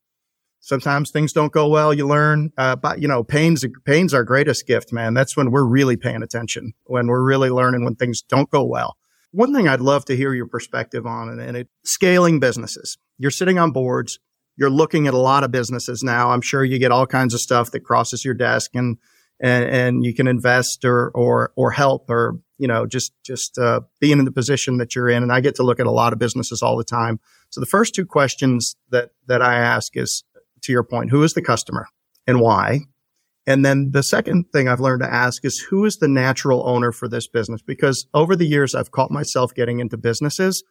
Sometimes 0.61 1.11
things 1.11 1.33
don't 1.33 1.53
go 1.53 1.69
well. 1.69 1.95
You 1.95 2.09
learn, 2.09 2.51
uh, 2.59 2.77
but 2.77 3.01
you 3.01 3.07
know, 3.07 3.23
pain's, 3.23 3.65
pain's 3.85 4.13
our 4.13 4.25
greatest 4.25 4.67
gift, 4.67 4.93
man. 4.93 5.15
That's 5.15 5.37
when 5.37 5.51
we're 5.51 5.65
really 5.65 5.97
paying 5.97 6.23
attention, 6.23 6.73
when 6.85 7.07
we're 7.07 7.23
really 7.23 7.51
learning 7.51 7.85
when 7.85 7.95
things 7.95 8.23
don't 8.23 8.51
go 8.51 8.65
well. 8.65 8.97
One 9.31 9.55
thing 9.55 9.69
I'd 9.69 9.81
love 9.81 10.05
to 10.07 10.17
hear 10.17 10.35
your 10.35 10.49
perspective 10.49 11.07
on 11.07 11.29
and, 11.29 11.41
and 11.41 11.57
it 11.57 11.69
scaling 11.85 12.41
businesses. 12.41 12.99
You're 13.19 13.31
sitting 13.31 13.59
on 13.59 13.71
boards. 13.71 14.19
You're 14.57 14.71
looking 14.71 15.07
at 15.07 15.15
a 15.15 15.19
lot 15.19 15.45
of 15.45 15.53
businesses 15.53 16.03
now. 16.03 16.31
I'm 16.31 16.41
sure 16.41 16.65
you 16.65 16.79
get 16.79 16.91
all 16.91 17.07
kinds 17.07 17.35
of 17.35 17.41
stuff 17.41 17.71
that 17.73 17.81
crosses 17.81 18.25
your 18.25 18.35
desk 18.35 18.71
and, 18.75 18.97
and, 19.41 19.65
and 19.65 20.05
you 20.05 20.15
can 20.15 20.27
invest 20.27 20.85
or, 20.85 21.11
or, 21.11 21.53
or 21.57 21.71
help 21.71 22.09
or, 22.09 22.39
you 22.59 22.67
know, 22.67 22.87
just, 22.87 23.13
just, 23.25 23.59
uh, 23.59 23.81
being 24.01 24.19
in 24.19 24.25
the 24.25 24.33
position 24.33 24.79
that 24.79 24.95
you're 24.95 25.09
in. 25.09 25.23
And 25.23 25.33
I 25.33 25.41
get 25.41 25.55
to 25.57 25.63
look 25.63 25.81
at 25.81 25.87
a 25.87 25.91
lot 25.91 26.13
of 26.13 26.19
businesses 26.19 26.63
all 26.63 26.77
the 26.77 26.85
time. 26.85 27.21
So 27.51 27.61
the 27.61 27.67
first 27.67 27.95
two 27.95 28.07
questions 28.07 28.77
that, 28.91 29.11
that 29.27 29.43
I 29.43 29.57
ask 29.57 29.97
is, 29.97 30.25
to 30.63 30.73
your 30.73 30.83
point, 30.83 31.11
who 31.11 31.23
is 31.23 31.35
the 31.35 31.43
customer 31.43 31.87
and 32.27 32.41
why? 32.41 32.81
And 33.47 33.65
then 33.65 33.93
the 33.93 34.03
second 34.03 34.47
thing 34.53 34.69
I've 34.69 34.81
learned 34.81 35.03
to 35.03 35.13
ask 35.13 35.45
is 35.45 35.61
who 35.61 35.85
is 35.85 35.99
the 35.99 36.09
natural 36.09 36.69
owner 36.69 36.91
for 36.91 37.09
this 37.09 37.29
business? 37.29 37.63
Because 37.63 38.07
over 38.13 38.35
the 38.35 38.47
years, 38.47 38.75
I've 38.75 38.91
caught 38.91 39.13
myself 39.13 39.55
getting 39.55 39.79
into 39.79 39.97
businesses 39.97 40.65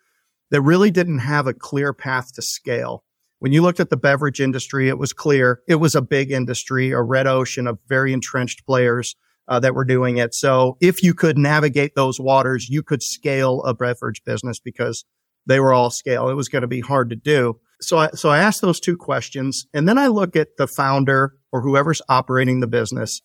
that 0.51 0.61
really 0.61 0.91
didn't 0.91 1.19
have 1.19 1.47
a 1.47 1.53
clear 1.53 1.93
path 1.93 2.33
to 2.33 2.41
scale. 2.41 3.04
When 3.39 3.51
you 3.51 3.61
looked 3.61 3.79
at 3.79 3.89
the 3.89 3.97
beverage 3.97 4.39
industry, 4.39 4.87
it 4.87 4.97
was 4.97 5.13
clear 5.13 5.61
it 5.67 5.75
was 5.75 5.95
a 5.95 6.01
big 6.01 6.31
industry, 6.31 6.91
a 6.91 7.01
red 7.01 7.27
ocean 7.27 7.67
of 7.67 7.79
very 7.87 8.13
entrenched 8.13 8.65
players 8.65 9.15
uh, 9.47 9.59
that 9.59 9.75
were 9.75 9.85
doing 9.85 10.17
it. 10.17 10.33
So 10.33 10.77
if 10.81 11.03
you 11.03 11.13
could 11.13 11.37
navigate 11.37 11.95
those 11.95 12.19
waters, 12.19 12.67
you 12.69 12.81
could 12.81 13.03
scale 13.03 13.61
a 13.63 13.73
beverage 13.73 14.23
business 14.25 14.59
because 14.59 15.05
they 15.45 15.59
were 15.59 15.73
all 15.73 15.91
scale. 15.91 16.29
It 16.29 16.33
was 16.33 16.49
going 16.49 16.63
to 16.63 16.67
be 16.67 16.81
hard 16.81 17.09
to 17.11 17.15
do. 17.15 17.59
So 17.81 17.97
I, 17.97 18.09
so 18.11 18.29
I 18.29 18.39
asked 18.39 18.61
those 18.61 18.79
two 18.79 18.97
questions 18.97 19.67
and 19.73 19.87
then 19.87 19.97
I 19.97 20.07
look 20.07 20.35
at 20.35 20.57
the 20.57 20.67
founder 20.67 21.35
or 21.51 21.61
whoever's 21.61 22.01
operating 22.09 22.61
the 22.61 22.67
business. 22.67 23.21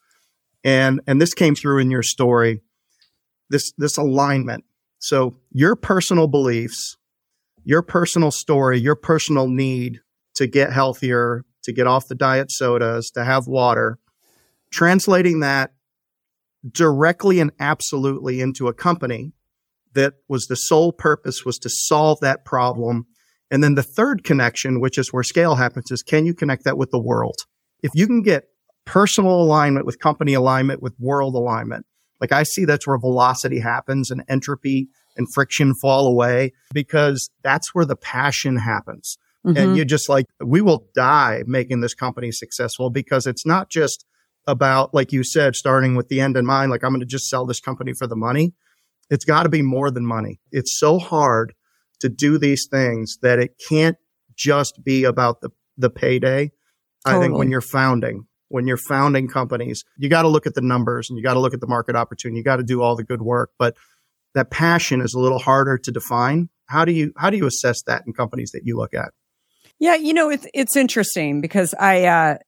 And, 0.64 1.00
and 1.06 1.20
this 1.20 1.32
came 1.32 1.54
through 1.54 1.78
in 1.78 1.90
your 1.90 2.02
story, 2.02 2.60
this, 3.48 3.72
this 3.78 3.96
alignment. 3.96 4.64
So 4.98 5.38
your 5.50 5.76
personal 5.76 6.26
beliefs 6.26 6.98
your 7.64 7.82
personal 7.82 8.30
story, 8.30 8.78
your 8.78 8.96
personal 8.96 9.48
need 9.48 10.00
to 10.34 10.46
get 10.46 10.72
healthier, 10.72 11.44
to 11.64 11.72
get 11.72 11.86
off 11.86 12.08
the 12.08 12.14
diet 12.14 12.50
sodas, 12.50 13.10
to 13.10 13.24
have 13.24 13.46
water, 13.46 13.98
translating 14.72 15.40
that 15.40 15.72
directly 16.70 17.40
and 17.40 17.50
absolutely 17.58 18.40
into 18.40 18.68
a 18.68 18.74
company 18.74 19.32
that 19.94 20.14
was 20.28 20.46
the 20.46 20.56
sole 20.56 20.92
purpose 20.92 21.44
was 21.44 21.58
to 21.58 21.68
solve 21.68 22.18
that 22.20 22.44
problem. 22.44 23.06
And 23.50 23.64
then 23.64 23.74
the 23.74 23.82
third 23.82 24.22
connection, 24.24 24.80
which 24.80 24.98
is 24.98 25.12
where 25.12 25.22
scale 25.22 25.56
happens, 25.56 25.90
is 25.90 26.02
can 26.02 26.26
you 26.26 26.34
connect 26.34 26.64
that 26.64 26.78
with 26.78 26.90
the 26.90 27.00
world? 27.00 27.36
If 27.82 27.90
you 27.94 28.06
can 28.06 28.22
get 28.22 28.44
personal 28.84 29.42
alignment 29.42 29.86
with 29.86 29.98
company 29.98 30.34
alignment 30.34 30.82
with 30.82 30.94
world 30.98 31.34
alignment, 31.34 31.86
like 32.20 32.32
I 32.32 32.44
see 32.44 32.64
that's 32.64 32.86
where 32.86 32.98
velocity 32.98 33.58
happens 33.58 34.10
and 34.10 34.22
entropy 34.28 34.88
and 35.20 35.32
friction 35.32 35.74
fall 35.74 36.06
away 36.06 36.52
because 36.72 37.28
that's 37.44 37.74
where 37.74 37.84
the 37.84 37.94
passion 37.94 38.56
happens. 38.56 39.18
Mm-hmm. 39.46 39.56
And 39.56 39.76
you're 39.76 39.84
just 39.84 40.08
like, 40.08 40.26
we 40.42 40.62
will 40.62 40.86
die 40.94 41.44
making 41.46 41.82
this 41.82 41.94
company 41.94 42.32
successful 42.32 42.88
because 42.88 43.26
it's 43.26 43.44
not 43.44 43.68
just 43.70 44.06
about, 44.46 44.94
like 44.94 45.12
you 45.12 45.22
said, 45.22 45.54
starting 45.54 45.94
with 45.94 46.08
the 46.08 46.20
end 46.20 46.36
in 46.36 46.46
mind, 46.46 46.70
like 46.70 46.82
I'm 46.82 46.90
going 46.90 47.00
to 47.00 47.06
just 47.06 47.28
sell 47.28 47.44
this 47.44 47.60
company 47.60 47.92
for 47.92 48.06
the 48.06 48.16
money. 48.16 48.54
It's 49.10 49.26
got 49.26 49.42
to 49.42 49.50
be 49.50 49.62
more 49.62 49.90
than 49.90 50.06
money. 50.06 50.40
It's 50.52 50.78
so 50.78 50.98
hard 50.98 51.52
to 52.00 52.08
do 52.08 52.38
these 52.38 52.66
things 52.70 53.18
that 53.20 53.38
it 53.38 53.60
can't 53.68 53.96
just 54.34 54.82
be 54.82 55.04
about 55.04 55.42
the, 55.42 55.50
the 55.76 55.90
payday. 55.90 56.50
Totally. 57.04 57.20
I 57.22 57.26
think 57.26 57.38
when 57.38 57.50
you're 57.50 57.60
founding, 57.60 58.26
when 58.48 58.66
you're 58.66 58.76
founding 58.76 59.28
companies, 59.28 59.84
you 59.98 60.08
got 60.08 60.22
to 60.22 60.28
look 60.28 60.46
at 60.46 60.54
the 60.54 60.60
numbers 60.60 61.08
and 61.10 61.18
you 61.18 61.22
got 61.22 61.34
to 61.34 61.40
look 61.40 61.54
at 61.54 61.60
the 61.60 61.66
market 61.66 61.96
opportunity. 61.96 62.38
You 62.38 62.44
got 62.44 62.56
to 62.56 62.62
do 62.62 62.82
all 62.82 62.96
the 62.96 63.04
good 63.04 63.22
work, 63.22 63.50
but 63.58 63.76
that 64.34 64.50
passion 64.50 65.00
is 65.00 65.14
a 65.14 65.18
little 65.18 65.38
harder 65.38 65.78
to 65.78 65.90
define. 65.90 66.48
How 66.66 66.84
do 66.84 66.92
you 66.92 67.12
how 67.16 67.30
do 67.30 67.36
you 67.36 67.46
assess 67.46 67.82
that 67.82 68.04
in 68.06 68.12
companies 68.12 68.52
that 68.52 68.62
you 68.64 68.76
look 68.76 68.94
at? 68.94 69.12
Yeah, 69.78 69.94
you 69.94 70.12
know 70.12 70.30
it's 70.30 70.46
it's 70.54 70.76
interesting 70.76 71.40
because 71.40 71.74
I 71.74 72.04
uh, 72.04 72.38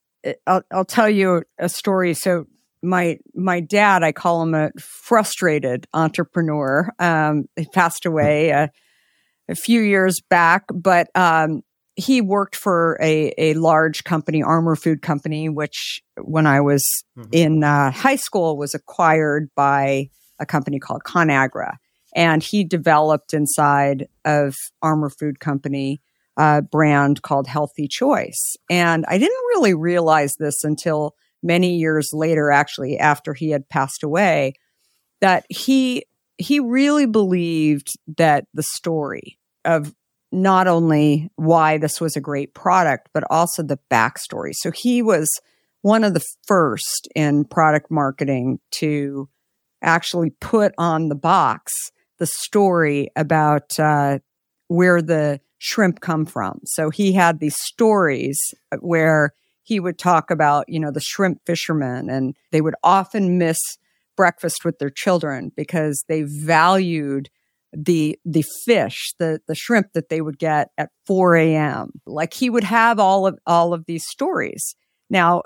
I'll, 0.47 0.63
I'll 0.71 0.85
tell 0.85 1.09
you 1.09 1.43
a 1.59 1.69
story. 1.69 2.15
So 2.15 2.47
my 2.83 3.19
my 3.35 3.61
dad, 3.61 4.03
I 4.03 4.13
call 4.13 4.43
him 4.43 4.55
a 4.55 4.71
frustrated 4.79 5.87
entrepreneur. 5.95 6.91
Um, 6.99 7.47
he 7.57 7.67
passed 7.67 8.07
away 8.07 8.53
uh, 8.53 8.69
a 9.49 9.55
few 9.55 9.81
years 9.81 10.21
back, 10.29 10.65
but 10.73 11.09
um, 11.15 11.63
he 11.95 12.21
worked 12.21 12.57
for 12.57 12.99
a 13.01 13.33
a 13.39 13.55
large 13.55 14.05
company, 14.05 14.43
Armour 14.43 14.77
Food 14.77 15.03
Company, 15.03 15.49
which 15.49 16.03
when 16.21 16.47
I 16.47 16.61
was 16.61 16.85
mm-hmm. 17.19 17.31
in 17.33 17.65
uh, 17.65 17.91
high 17.91 18.17
school 18.17 18.57
was 18.57 18.75
acquired 18.75 19.49
by 19.55 20.11
a 20.39 20.47
company 20.47 20.79
called 20.79 21.03
ConAgra. 21.05 21.77
And 22.15 22.43
he 22.43 22.65
developed 22.65 23.33
inside 23.33 24.07
of 24.25 24.55
Armour 24.83 25.11
Food 25.11 25.41
Company 25.41 26.01
a 26.37 26.63
brand 26.63 27.23
called 27.23 27.47
Healthy 27.47 27.89
Choice. 27.89 28.57
And 28.71 29.05
I 29.09 29.19
didn't 29.19 29.45
really 29.51 29.75
realize 29.75 30.33
this 30.39 30.65
until 30.65 31.15
many 31.43 31.77
years 31.77 32.09
later, 32.13 32.51
actually, 32.51 32.99
after 32.99 33.35
he 33.35 33.51
had 33.51 33.69
passed 33.69 34.03
away, 34.03 34.55
that 35.21 35.45
he 35.49 36.05
he 36.39 36.59
really 36.59 37.07
believed 37.07 37.89
that 38.17 38.47
the 38.55 38.63
story 38.63 39.39
of 39.65 39.95
not 40.33 40.67
only 40.67 41.31
why 41.37 41.77
this 41.77 42.01
was 42.01 42.17
a 42.17 42.21
great 42.21 42.55
product, 42.55 43.11
but 43.13 43.23
also 43.31 43.63
the 43.63 43.79
backstory. 43.91 44.53
So 44.55 44.71
he 44.71 45.03
was 45.03 45.29
one 45.83 46.05
of 46.05 46.15
the 46.15 46.25
first 46.47 47.07
in 47.15 47.45
product 47.45 47.91
marketing 47.91 48.59
to 48.73 49.29
actually 49.83 50.31
put 50.41 50.73
on 50.79 51.09
the 51.09 51.15
box 51.15 51.73
the 52.19 52.27
story 52.27 53.09
about 53.17 53.79
uh, 53.79 54.19
where 54.69 55.03
the 55.03 55.41
shrimp 55.59 56.01
come 56.01 56.25
from. 56.25 56.61
So 56.65 56.91
he 56.91 57.13
had 57.13 57.41
these 57.41 57.57
stories 57.59 58.39
where 58.81 59.33
he 59.63 59.81
would 59.81 59.99
talk 59.99 60.31
about, 60.31 60.69
you 60.69 60.81
know, 60.81 60.91
the 60.91 61.01
shrimp 61.01 61.41
fishermen, 61.47 62.11
and 62.11 62.37
they 62.51 62.61
would 62.61 62.75
often 62.83 63.39
miss 63.39 63.59
breakfast 64.17 64.65
with 64.65 64.79
their 64.79 64.91
children 64.91 65.53
because 65.57 66.05
they 66.09 66.23
valued 66.23 67.29
the 67.73 68.19
the 68.25 68.45
fish, 68.65 69.15
the 69.19 69.41
the 69.47 69.55
shrimp 69.55 69.93
that 69.95 70.09
they 70.09 70.21
would 70.21 70.39
get 70.39 70.69
at 70.77 70.91
4 71.07 71.37
a.m. 71.37 71.91
Like 72.07 72.35
he 72.35 72.51
would 72.51 72.65
have 72.65 72.99
all 72.99 73.27
of 73.27 73.39
all 73.47 73.73
of 73.73 73.87
these 73.87 74.05
stories. 74.07 74.75
Now, 75.09 75.43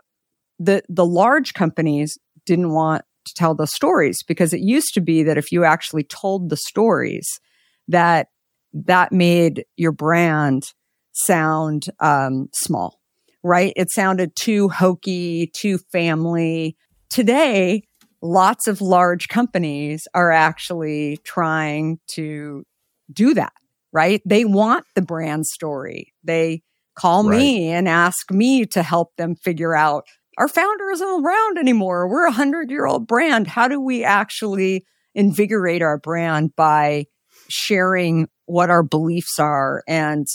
the 0.58 0.82
the 0.88 1.06
large 1.06 1.54
companies 1.54 2.18
didn't 2.44 2.72
want 2.72 3.04
to 3.26 3.34
tell 3.34 3.54
the 3.54 3.66
stories 3.66 4.22
because 4.22 4.52
it 4.52 4.60
used 4.60 4.94
to 4.94 5.00
be 5.00 5.22
that 5.22 5.38
if 5.38 5.52
you 5.52 5.64
actually 5.64 6.04
told 6.04 6.48
the 6.48 6.56
stories 6.56 7.40
that 7.88 8.28
that 8.72 9.12
made 9.12 9.64
your 9.76 9.92
brand 9.92 10.72
sound 11.12 11.86
um, 12.00 12.48
small 12.52 13.00
right? 13.42 13.72
It 13.76 13.92
sounded 13.92 14.34
too 14.34 14.68
hokey 14.68 15.52
too 15.54 15.78
family. 15.92 16.76
Today 17.10 17.84
lots 18.22 18.66
of 18.66 18.80
large 18.80 19.28
companies 19.28 20.08
are 20.14 20.32
actually 20.32 21.18
trying 21.18 22.00
to 22.08 22.64
do 23.12 23.34
that 23.34 23.52
right? 23.96 24.20
They 24.26 24.44
want 24.44 24.84
the 24.94 25.00
brand 25.00 25.46
story. 25.46 26.12
They 26.22 26.62
call 26.96 27.24
right. 27.24 27.38
me 27.38 27.70
and 27.70 27.88
ask 27.88 28.30
me 28.30 28.66
to 28.66 28.82
help 28.82 29.16
them 29.16 29.34
figure 29.34 29.74
out 29.74 30.04
our 30.36 30.48
founder 30.48 30.90
isn't 30.90 31.24
around 31.24 31.58
anymore. 31.58 32.08
We're 32.08 32.26
a 32.26 32.32
hundred 32.32 32.70
year 32.70 32.86
old 32.86 33.06
brand. 33.06 33.46
How 33.46 33.68
do 33.68 33.80
we 33.80 34.04
actually 34.04 34.84
invigorate 35.14 35.82
our 35.82 35.98
brand 35.98 36.54
by 36.56 37.06
sharing 37.48 38.28
what 38.44 38.70
our 38.70 38.82
beliefs 38.82 39.38
are 39.38 39.82
and 39.88 40.26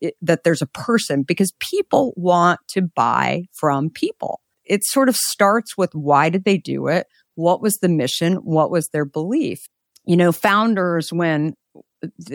it, 0.00 0.14
that 0.20 0.44
there's 0.44 0.62
a 0.62 0.66
person 0.66 1.22
because 1.22 1.52
people 1.58 2.12
want 2.16 2.60
to 2.68 2.82
buy 2.82 3.44
from 3.52 3.90
people. 3.90 4.40
It 4.64 4.84
sort 4.84 5.08
of 5.08 5.16
starts 5.16 5.76
with 5.76 5.94
why 5.94 6.28
did 6.28 6.44
they 6.44 6.58
do 6.58 6.86
it? 6.86 7.06
What 7.34 7.62
was 7.62 7.78
the 7.78 7.88
mission? 7.88 8.34
What 8.36 8.70
was 8.70 8.88
their 8.88 9.04
belief? 9.04 9.58
You 10.04 10.16
know, 10.16 10.32
founders, 10.32 11.12
when 11.12 11.54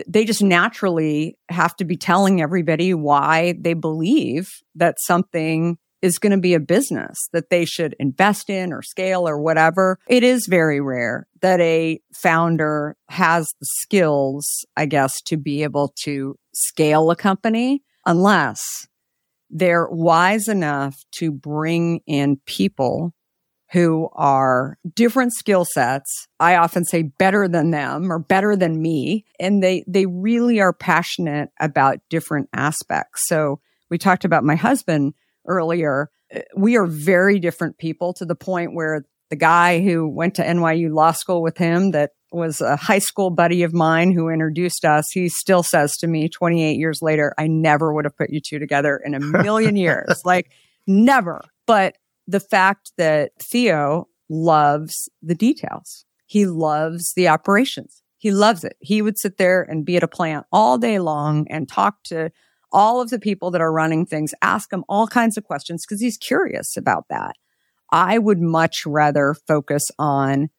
they 0.06 0.24
just 0.24 0.42
naturally 0.42 1.36
have 1.48 1.74
to 1.76 1.84
be 1.84 1.96
telling 1.96 2.40
everybody 2.40 2.94
why 2.94 3.54
they 3.58 3.74
believe 3.74 4.50
that 4.74 4.96
something 5.00 5.78
is 6.06 6.18
going 6.18 6.32
to 6.32 6.38
be 6.38 6.54
a 6.54 6.60
business 6.60 7.28
that 7.32 7.50
they 7.50 7.64
should 7.64 7.94
invest 7.98 8.48
in 8.48 8.72
or 8.72 8.80
scale 8.80 9.28
or 9.28 9.38
whatever. 9.38 9.98
It 10.06 10.22
is 10.22 10.46
very 10.48 10.80
rare 10.80 11.26
that 11.42 11.60
a 11.60 12.00
founder 12.14 12.96
has 13.08 13.46
the 13.60 13.66
skills, 13.80 14.64
I 14.76 14.86
guess, 14.86 15.20
to 15.26 15.36
be 15.36 15.62
able 15.62 15.92
to 16.04 16.38
scale 16.54 17.10
a 17.10 17.16
company 17.16 17.82
unless 18.06 18.62
they're 19.50 19.88
wise 19.88 20.48
enough 20.48 20.96
to 21.16 21.30
bring 21.30 22.00
in 22.06 22.40
people 22.46 23.12
who 23.72 24.08
are 24.12 24.78
different 24.94 25.32
skill 25.34 25.64
sets. 25.64 26.28
I 26.38 26.56
often 26.56 26.84
say 26.84 27.02
better 27.02 27.48
than 27.48 27.72
them 27.72 28.12
or 28.12 28.18
better 28.18 28.54
than 28.54 28.80
me. 28.80 29.24
And 29.40 29.62
they, 29.62 29.84
they 29.88 30.06
really 30.06 30.60
are 30.60 30.72
passionate 30.72 31.50
about 31.60 31.98
different 32.08 32.48
aspects. 32.52 33.22
So 33.26 33.60
we 33.90 33.98
talked 33.98 34.24
about 34.24 34.44
my 34.44 34.54
husband 34.54 35.14
earlier, 35.46 36.10
uh, 36.34 36.40
we 36.56 36.76
are 36.76 36.86
very 36.86 37.38
different 37.38 37.78
people 37.78 38.12
to 38.14 38.24
the 38.24 38.34
point 38.34 38.74
where 38.74 39.04
the 39.30 39.36
guy 39.36 39.80
who 39.80 40.08
went 40.08 40.34
to 40.36 40.44
NYU 40.44 40.92
law 40.92 41.12
school 41.12 41.42
with 41.42 41.58
him 41.58 41.90
that 41.90 42.10
was 42.32 42.60
a 42.60 42.76
high 42.76 42.98
school 42.98 43.30
buddy 43.30 43.62
of 43.62 43.72
mine 43.72 44.12
who 44.12 44.28
introduced 44.28 44.84
us. 44.84 45.10
He 45.10 45.28
still 45.28 45.62
says 45.62 45.96
to 45.98 46.06
me 46.06 46.28
28 46.28 46.76
years 46.76 47.00
later, 47.02 47.34
I 47.38 47.46
never 47.46 47.92
would 47.92 48.04
have 48.04 48.16
put 48.16 48.30
you 48.30 48.40
two 48.40 48.58
together 48.58 49.00
in 49.04 49.14
a 49.14 49.20
million 49.20 49.76
years. 49.76 50.22
like 50.24 50.50
never. 50.86 51.40
But 51.66 51.96
the 52.26 52.40
fact 52.40 52.92
that 52.98 53.32
Theo 53.40 54.08
loves 54.28 55.08
the 55.22 55.34
details. 55.34 56.04
He 56.26 56.46
loves 56.46 57.12
the 57.14 57.28
operations. 57.28 58.02
He 58.18 58.30
loves 58.32 58.64
it. 58.64 58.76
He 58.80 59.02
would 59.02 59.18
sit 59.18 59.36
there 59.36 59.62
and 59.62 59.84
be 59.84 59.96
at 59.96 60.02
a 60.02 60.08
plant 60.08 60.46
all 60.50 60.78
day 60.78 60.98
long 60.98 61.46
and 61.48 61.68
talk 61.68 62.02
to 62.04 62.30
all 62.76 63.00
of 63.00 63.08
the 63.08 63.18
people 63.18 63.50
that 63.50 63.62
are 63.62 63.72
running 63.72 64.04
things, 64.04 64.34
ask 64.42 64.68
them 64.68 64.84
all 64.86 65.06
kinds 65.06 65.38
of 65.38 65.44
questions 65.44 65.84
because 65.84 66.00
he's 66.00 66.18
curious 66.18 66.76
about 66.76 67.06
that. 67.08 67.32
I 67.90 68.18
would 68.18 68.38
much 68.38 68.84
rather 68.84 69.34
focus 69.48 69.90
on 69.98 70.50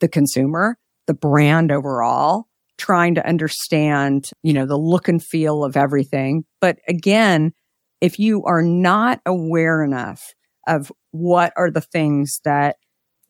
the 0.00 0.08
consumer, 0.08 0.78
the 1.06 1.12
brand 1.12 1.70
overall, 1.70 2.46
trying 2.78 3.14
to 3.16 3.28
understand, 3.28 4.30
you 4.42 4.54
know, 4.54 4.64
the 4.64 4.78
look 4.78 5.06
and 5.06 5.22
feel 5.22 5.62
of 5.62 5.76
everything. 5.76 6.44
But 6.62 6.78
again, 6.88 7.52
if 8.00 8.18
you 8.18 8.42
are 8.44 8.62
not 8.62 9.20
aware 9.26 9.84
enough 9.84 10.32
of 10.66 10.90
what 11.10 11.52
are 11.56 11.70
the 11.70 11.82
things 11.82 12.40
that 12.44 12.76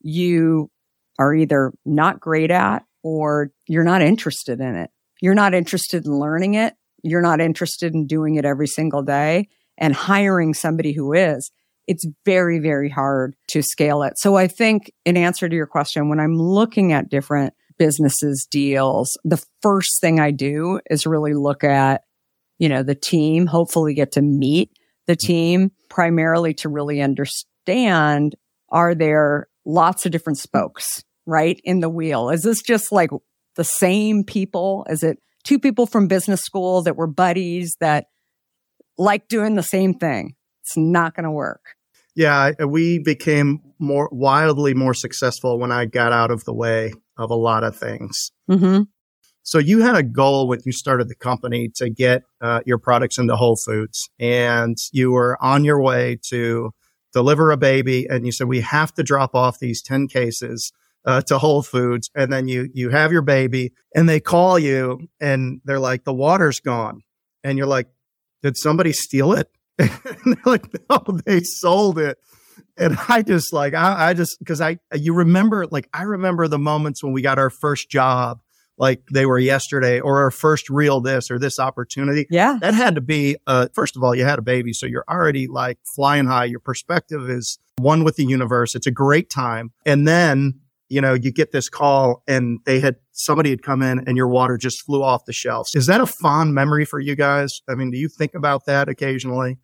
you 0.00 0.70
are 1.18 1.34
either 1.34 1.72
not 1.84 2.20
great 2.20 2.52
at 2.52 2.84
or 3.02 3.50
you're 3.66 3.82
not 3.82 4.02
interested 4.02 4.60
in 4.60 4.76
it, 4.76 4.90
you're 5.20 5.34
not 5.34 5.52
interested 5.52 6.06
in 6.06 6.12
learning 6.12 6.54
it, 6.54 6.74
you're 7.02 7.22
not 7.22 7.40
interested 7.40 7.94
in 7.94 8.06
doing 8.06 8.36
it 8.36 8.44
every 8.44 8.66
single 8.66 9.02
day 9.02 9.48
and 9.78 9.94
hiring 9.94 10.54
somebody 10.54 10.92
who 10.92 11.12
is, 11.12 11.50
it's 11.86 12.06
very, 12.24 12.58
very 12.58 12.88
hard 12.88 13.34
to 13.48 13.62
scale 13.62 14.02
it. 14.02 14.14
So 14.16 14.36
I 14.36 14.46
think 14.46 14.92
in 15.04 15.16
answer 15.16 15.48
to 15.48 15.56
your 15.56 15.66
question, 15.66 16.08
when 16.08 16.20
I'm 16.20 16.36
looking 16.36 16.92
at 16.92 17.08
different 17.08 17.54
businesses, 17.78 18.46
deals, 18.50 19.18
the 19.24 19.42
first 19.62 20.00
thing 20.00 20.20
I 20.20 20.30
do 20.30 20.80
is 20.90 21.06
really 21.06 21.34
look 21.34 21.64
at, 21.64 22.02
you 22.58 22.68
know, 22.68 22.82
the 22.82 22.94
team, 22.94 23.46
hopefully 23.46 23.94
get 23.94 24.12
to 24.12 24.22
meet 24.22 24.70
the 25.06 25.14
mm-hmm. 25.14 25.26
team 25.26 25.72
primarily 25.88 26.54
to 26.54 26.68
really 26.68 27.00
understand 27.00 28.36
are 28.70 28.94
there 28.94 29.48
lots 29.64 30.06
of 30.06 30.12
different 30.12 30.38
spokes, 30.38 31.02
right? 31.26 31.60
In 31.64 31.80
the 31.80 31.88
wheel. 31.88 32.30
Is 32.30 32.42
this 32.42 32.62
just 32.62 32.92
like 32.92 33.10
the 33.56 33.64
same 33.64 34.22
people? 34.24 34.86
Is 34.88 35.02
it 35.02 35.18
two 35.44 35.58
people 35.58 35.86
from 35.86 36.08
business 36.08 36.40
school 36.40 36.82
that 36.82 36.96
were 36.96 37.06
buddies 37.06 37.76
that 37.80 38.06
like 38.98 39.28
doing 39.28 39.54
the 39.54 39.62
same 39.62 39.94
thing? 39.94 40.34
It's 40.62 40.76
not 40.76 41.14
going 41.14 41.24
to 41.24 41.30
work. 41.30 41.62
Yeah, 42.14 42.50
we 42.64 42.98
became 42.98 43.60
more 43.78 44.08
wildly 44.12 44.74
more 44.74 44.94
successful 44.94 45.58
when 45.58 45.72
I 45.72 45.86
got 45.86 46.12
out 46.12 46.30
of 46.30 46.44
the 46.44 46.52
way 46.52 46.92
of 47.16 47.30
a 47.30 47.34
lot 47.36 47.64
of 47.64 47.76
things. 47.76 48.32
Mm-hmm. 48.50 48.82
So 49.42 49.58
you 49.58 49.80
had 49.80 49.96
a 49.96 50.02
goal 50.02 50.48
when 50.48 50.60
you 50.64 50.72
started 50.72 51.08
the 51.08 51.14
company 51.14 51.70
to 51.76 51.88
get 51.88 52.22
uh, 52.40 52.60
your 52.66 52.78
products 52.78 53.18
into 53.18 53.36
Whole 53.36 53.56
Foods, 53.56 54.10
and 54.18 54.76
you 54.92 55.12
were 55.12 55.42
on 55.42 55.64
your 55.64 55.80
way 55.80 56.18
to 56.28 56.72
deliver 57.12 57.50
a 57.50 57.56
baby, 57.56 58.06
and 58.08 58.26
you 58.26 58.32
said 58.32 58.48
we 58.48 58.60
have 58.60 58.92
to 58.94 59.02
drop 59.02 59.34
off 59.34 59.58
these 59.58 59.82
ten 59.82 60.08
cases 60.08 60.72
uh, 61.04 61.22
to 61.22 61.38
Whole 61.38 61.62
Foods, 61.62 62.10
and 62.14 62.32
then 62.32 62.48
you 62.48 62.68
you 62.74 62.90
have 62.90 63.12
your 63.12 63.22
baby, 63.22 63.72
and 63.94 64.08
they 64.08 64.20
call 64.20 64.58
you, 64.58 65.08
and 65.20 65.60
they're 65.64 65.78
like, 65.78 66.04
the 66.04 66.12
water's 66.12 66.60
gone, 66.60 67.02
and 67.42 67.56
you're 67.56 67.66
like, 67.66 67.88
did 68.42 68.56
somebody 68.56 68.92
steal 68.92 69.32
it? 69.32 69.50
and 69.78 69.90
they're 70.24 70.42
like, 70.44 70.66
no, 70.90 71.18
they 71.24 71.40
sold 71.40 71.98
it. 71.98 72.18
And 72.76 72.96
I 73.08 73.22
just 73.22 73.52
like, 73.52 73.74
I, 73.74 74.10
I 74.10 74.14
just, 74.14 74.36
cause 74.46 74.60
I, 74.60 74.78
you 74.94 75.14
remember, 75.14 75.66
like, 75.66 75.88
I 75.92 76.02
remember 76.02 76.48
the 76.48 76.58
moments 76.58 77.02
when 77.02 77.12
we 77.12 77.22
got 77.22 77.38
our 77.38 77.50
first 77.50 77.90
job, 77.90 78.40
like 78.78 79.02
they 79.12 79.26
were 79.26 79.38
yesterday, 79.38 80.00
or 80.00 80.20
our 80.22 80.30
first 80.30 80.70
real 80.70 81.00
this 81.00 81.30
or 81.30 81.38
this 81.38 81.58
opportunity. 81.58 82.26
Yeah. 82.30 82.58
That 82.60 82.72
had 82.74 82.94
to 82.94 83.02
be, 83.02 83.36
uh, 83.46 83.68
first 83.74 83.96
of 83.96 84.02
all, 84.02 84.14
you 84.14 84.24
had 84.24 84.38
a 84.38 84.42
baby. 84.42 84.72
So 84.72 84.86
you're 84.86 85.04
already 85.08 85.46
like 85.46 85.78
flying 85.94 86.26
high. 86.26 86.46
Your 86.46 86.60
perspective 86.60 87.28
is 87.28 87.58
one 87.76 88.04
with 88.04 88.16
the 88.16 88.24
universe. 88.24 88.74
It's 88.74 88.86
a 88.86 88.90
great 88.90 89.28
time. 89.28 89.72
And 89.84 90.08
then, 90.08 90.60
you 90.90 91.00
know, 91.00 91.14
you 91.14 91.32
get 91.32 91.52
this 91.52 91.68
call 91.70 92.22
and 92.28 92.58
they 92.66 92.80
had, 92.80 92.96
somebody 93.12 93.48
had 93.50 93.62
come 93.62 93.80
in 93.80 94.00
and 94.06 94.16
your 94.16 94.28
water 94.28 94.58
just 94.58 94.84
flew 94.84 95.02
off 95.02 95.24
the 95.24 95.32
shelves. 95.32 95.70
Is 95.74 95.86
that 95.86 96.00
a 96.00 96.06
fond 96.06 96.52
memory 96.54 96.84
for 96.84 96.98
you 97.00 97.14
guys? 97.16 97.60
I 97.68 97.74
mean, 97.74 97.90
do 97.90 97.96
you 97.96 98.08
think 98.08 98.34
about 98.34 98.66
that 98.66 98.88
occasionally? 98.88 99.58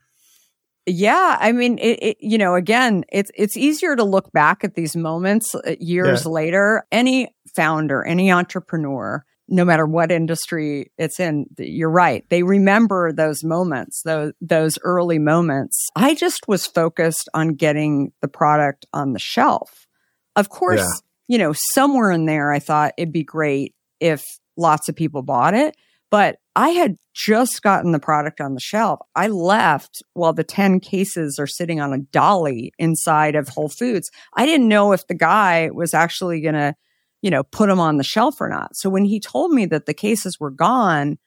Yeah, 0.88 1.36
I 1.40 1.50
mean, 1.50 1.78
it, 1.78 1.98
it, 2.00 2.16
you 2.20 2.38
know, 2.38 2.54
again, 2.54 3.04
it's 3.10 3.30
it's 3.34 3.56
easier 3.56 3.96
to 3.96 4.04
look 4.04 4.30
back 4.32 4.62
at 4.62 4.74
these 4.76 4.94
moments 4.94 5.52
uh, 5.52 5.74
years 5.80 6.24
Yeah. 6.24 6.30
later. 6.30 6.86
Any 6.92 7.34
founder, 7.56 8.04
any 8.04 8.30
entrepreneur, 8.30 9.24
no 9.48 9.64
matter 9.64 9.84
what 9.84 10.12
industry 10.12 10.92
it's 10.96 11.18
in, 11.18 11.46
you're 11.58 11.90
right. 11.90 12.24
They 12.30 12.44
remember 12.44 13.12
those 13.12 13.42
moments, 13.42 14.02
those 14.04 14.32
those 14.40 14.78
early 14.84 15.18
moments. 15.18 15.88
I 15.96 16.14
just 16.14 16.46
was 16.46 16.68
focused 16.68 17.28
on 17.34 17.54
getting 17.54 18.12
the 18.22 18.28
product 18.28 18.86
on 18.92 19.12
the 19.12 19.18
shelf. 19.18 19.88
Of 20.36 20.50
course, 20.50 20.80
Yeah. 20.80 21.00
You 21.28 21.38
know, 21.38 21.52
somewhere 21.72 22.10
in 22.10 22.26
there, 22.26 22.52
I 22.52 22.58
thought 22.58 22.94
it'd 22.96 23.12
be 23.12 23.24
great 23.24 23.74
if 24.00 24.24
lots 24.56 24.88
of 24.88 24.96
people 24.96 25.22
bought 25.22 25.54
it. 25.54 25.76
But 26.10 26.38
I 26.54 26.70
had 26.70 26.96
just 27.14 27.62
gotten 27.62 27.92
the 27.92 27.98
product 27.98 28.40
on 28.40 28.54
the 28.54 28.60
shelf. 28.60 29.00
I 29.14 29.26
left 29.26 30.02
while 30.14 30.32
the 30.32 30.44
10 30.44 30.80
cases 30.80 31.38
are 31.38 31.46
sitting 31.46 31.80
on 31.80 31.92
a 31.92 31.98
dolly 31.98 32.72
inside 32.78 33.34
of 33.34 33.48
Whole 33.48 33.68
Foods. 33.68 34.10
I 34.34 34.46
didn't 34.46 34.68
know 34.68 34.92
if 34.92 35.06
the 35.06 35.14
guy 35.14 35.70
was 35.72 35.94
actually 35.94 36.40
going 36.40 36.54
to, 36.54 36.74
you 37.22 37.30
know, 37.30 37.42
put 37.42 37.68
them 37.68 37.80
on 37.80 37.96
the 37.96 38.04
shelf 38.04 38.40
or 38.40 38.48
not. 38.48 38.76
So 38.76 38.88
when 38.88 39.04
he 39.04 39.18
told 39.18 39.50
me 39.50 39.66
that 39.66 39.86
the 39.86 39.94
cases 39.94 40.38
were 40.38 40.50
gone, 40.50 41.18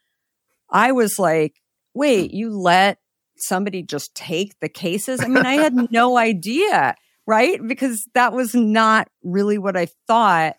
I 0.71 0.93
was 0.93 1.19
like, 1.19 1.61
wait, 1.93 2.31
you 2.31 2.57
let 2.57 2.99
somebody 3.37 3.83
just 3.83 4.15
take 4.15 4.59
the 4.59 4.69
cases? 4.69 5.19
I 5.21 5.27
mean, 5.27 5.45
I 5.45 5.53
had 5.53 5.91
no 5.91 6.17
idea, 6.17 6.95
right? 7.29 7.59
Because 7.67 8.03
that 8.15 8.33
was 8.33 8.55
not 8.55 9.07
really 9.23 9.59
what 9.59 9.77
I 9.77 9.87
thought 10.07 10.55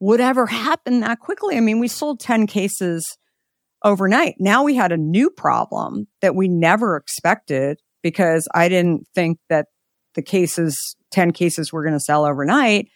would 0.00 0.20
ever 0.20 0.44
happen 0.44 1.00
that 1.00 1.18
quickly. 1.18 1.56
I 1.56 1.60
mean, 1.60 1.80
we 1.80 1.88
sold 1.88 2.20
10 2.20 2.46
cases 2.46 3.16
overnight. 3.82 4.34
Now 4.38 4.62
we 4.62 4.74
had 4.76 4.92
a 4.92 4.98
new 4.98 5.30
problem 5.30 6.08
that 6.20 6.34
we 6.34 6.46
never 6.46 6.96
expected 6.96 7.80
because 8.02 8.46
I 8.54 8.68
didn't 8.68 9.08
think 9.14 9.38
that 9.48 9.68
the 10.14 10.20
cases, 10.20 10.94
10 11.10 11.32
cases 11.32 11.72
were 11.72 11.82
going 11.82 11.94
to 11.94 12.00
sell 12.00 12.26
overnight. 12.26 12.88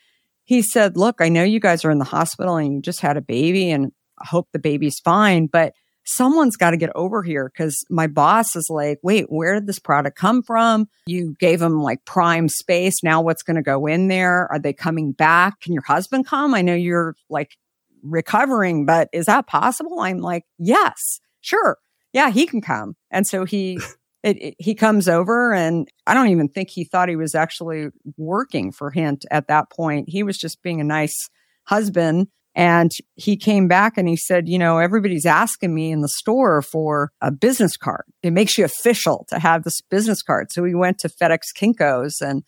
He 0.44 0.60
said, 0.60 0.98
look, 0.98 1.22
I 1.22 1.30
know 1.30 1.44
you 1.44 1.60
guys 1.60 1.82
are 1.86 1.90
in 1.90 2.00
the 2.00 2.04
hospital 2.04 2.56
and 2.56 2.74
you 2.74 2.82
just 2.82 3.00
had 3.00 3.16
a 3.16 3.22
baby 3.22 3.70
and 3.70 3.90
I 4.20 4.26
hope 4.26 4.48
the 4.52 4.58
baby's 4.58 5.00
fine, 5.02 5.46
but 5.46 5.72
someone's 6.04 6.56
got 6.56 6.70
to 6.72 6.76
get 6.76 6.90
over 6.94 7.22
here 7.22 7.50
because 7.52 7.84
my 7.90 8.06
boss 8.06 8.54
is 8.56 8.66
like, 8.70 8.98
wait, 9.02 9.26
where 9.28 9.54
did 9.54 9.66
this 9.66 9.78
product 9.78 10.16
come 10.18 10.42
from? 10.42 10.88
You 11.06 11.34
gave 11.40 11.60
them 11.60 11.80
like 11.82 12.04
prime 12.04 12.48
space. 12.48 13.02
Now 13.02 13.22
what's 13.22 13.42
going 13.42 13.56
to 13.56 13.62
go 13.62 13.86
in 13.86 14.08
there? 14.08 14.46
Are 14.52 14.58
they 14.58 14.72
coming 14.72 15.12
back? 15.12 15.60
Can 15.60 15.72
your 15.72 15.82
husband 15.82 16.26
come? 16.26 16.54
I 16.54 16.62
know 16.62 16.74
you're 16.74 17.16
like 17.30 17.56
recovering, 18.02 18.86
but 18.86 19.08
is 19.12 19.26
that 19.26 19.46
possible? 19.46 20.00
I'm 20.00 20.18
like, 20.18 20.44
yes, 20.58 21.20
sure. 21.40 21.78
Yeah, 22.12 22.30
he 22.30 22.46
can 22.46 22.60
come. 22.60 22.96
And 23.10 23.26
so 23.26 23.44
he, 23.44 23.80
it, 24.22 24.36
it- 24.42 24.54
he 24.58 24.74
comes 24.74 25.08
over 25.08 25.52
and 25.54 25.88
I 26.06 26.14
don't 26.14 26.28
even 26.28 26.48
think 26.48 26.70
he 26.70 26.84
thought 26.84 27.08
he 27.08 27.16
was 27.16 27.34
actually 27.34 27.88
working 28.16 28.72
for 28.72 28.90
Hint 28.90 29.24
at 29.30 29.48
that 29.48 29.70
point. 29.70 30.08
He 30.08 30.22
was 30.22 30.36
just 30.38 30.62
being 30.62 30.80
a 30.80 30.84
nice 30.84 31.28
husband. 31.64 32.28
And 32.54 32.90
he 33.16 33.36
came 33.36 33.66
back 33.66 33.94
and 33.96 34.08
he 34.08 34.16
said, 34.16 34.48
you 34.48 34.58
know, 34.58 34.78
everybody's 34.78 35.26
asking 35.26 35.74
me 35.74 35.90
in 35.90 36.02
the 36.02 36.08
store 36.08 36.62
for 36.62 37.10
a 37.20 37.32
business 37.32 37.76
card. 37.76 38.04
It 38.22 38.32
makes 38.32 38.56
you 38.56 38.64
official 38.64 39.26
to 39.30 39.40
have 39.40 39.64
this 39.64 39.80
business 39.80 40.22
card. 40.22 40.48
So 40.50 40.62
we 40.62 40.74
went 40.74 40.98
to 40.98 41.08
FedEx 41.08 41.40
Kinko's 41.58 42.20
and 42.20 42.44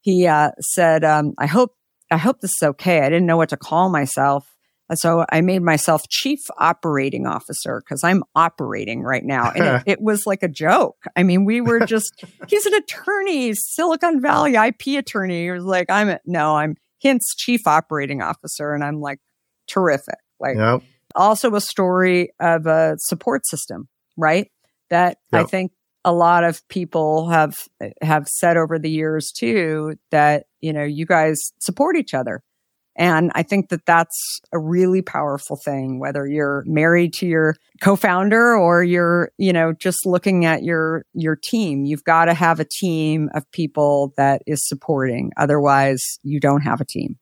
he 0.00 0.26
uh, 0.26 0.52
said, 0.60 1.04
um, 1.04 1.34
I 1.38 1.46
hope, 1.46 1.74
I 2.10 2.18
hope 2.18 2.40
this 2.40 2.52
is 2.62 2.68
okay. 2.68 3.00
I 3.00 3.08
didn't 3.08 3.26
know 3.26 3.36
what 3.36 3.48
to 3.48 3.56
call 3.56 3.90
myself. 3.90 4.46
So 4.94 5.26
I 5.30 5.42
made 5.42 5.62
myself 5.62 6.08
chief 6.08 6.40
operating 6.56 7.26
officer 7.26 7.82
because 7.84 8.02
I'm 8.02 8.22
operating 8.34 9.02
right 9.02 9.24
now. 9.24 9.50
And 9.50 9.64
it, 9.64 9.82
it 9.86 10.00
was 10.00 10.24
like 10.24 10.42
a 10.42 10.48
joke. 10.48 10.96
I 11.16 11.24
mean, 11.24 11.44
we 11.44 11.60
were 11.60 11.80
just, 11.80 12.24
he's 12.48 12.64
an 12.64 12.74
attorney, 12.74 13.52
Silicon 13.54 14.22
Valley 14.22 14.54
IP 14.54 14.98
attorney. 14.98 15.44
He 15.44 15.50
was 15.50 15.64
like, 15.64 15.90
I'm, 15.90 16.16
no, 16.24 16.56
I'm 16.56 16.76
Hint's 17.00 17.34
chief 17.34 17.66
operating 17.66 18.22
officer. 18.22 18.72
And 18.72 18.82
I'm 18.82 19.00
like, 19.00 19.18
terrific. 19.68 20.18
Like, 20.40 20.56
Yep. 20.56 20.82
also 21.14 21.54
a 21.54 21.60
story 21.60 22.30
of 22.40 22.66
a 22.66 22.96
support 22.98 23.46
system, 23.46 23.88
right? 24.16 24.50
That 24.90 25.18
I 25.32 25.44
think 25.44 25.72
a 26.04 26.12
lot 26.12 26.44
of 26.44 26.66
people 26.68 27.28
have 27.28 27.54
have 28.02 28.26
said 28.28 28.56
over 28.56 28.78
the 28.78 28.90
years 28.90 29.30
too 29.30 29.96
that 30.10 30.46
you 30.60 30.72
know 30.72 30.84
you 30.84 31.04
guys 31.06 31.38
support 31.60 31.96
each 31.96 32.14
other. 32.14 32.42
And 33.00 33.30
I 33.36 33.44
think 33.44 33.68
that 33.68 33.86
that's 33.86 34.40
a 34.52 34.58
really 34.58 35.02
powerful 35.02 35.56
thing, 35.64 36.00
whether 36.00 36.26
you're 36.26 36.64
married 36.66 37.12
to 37.14 37.26
your 37.26 37.54
co-founder 37.80 38.56
or 38.56 38.82
you're, 38.82 39.30
you 39.38 39.52
know, 39.52 39.72
just 39.72 40.04
looking 40.04 40.44
at 40.44 40.64
your, 40.64 41.04
your 41.14 41.36
team. 41.36 41.84
You've 41.84 42.02
got 42.02 42.24
to 42.24 42.34
have 42.34 42.58
a 42.58 42.66
team 42.68 43.30
of 43.34 43.48
people 43.52 44.12
that 44.16 44.42
is 44.48 44.66
supporting. 44.66 45.30
Otherwise 45.36 46.02
you 46.24 46.40
don't 46.40 46.62
have 46.62 46.80
a 46.80 46.84
team. 46.84 47.16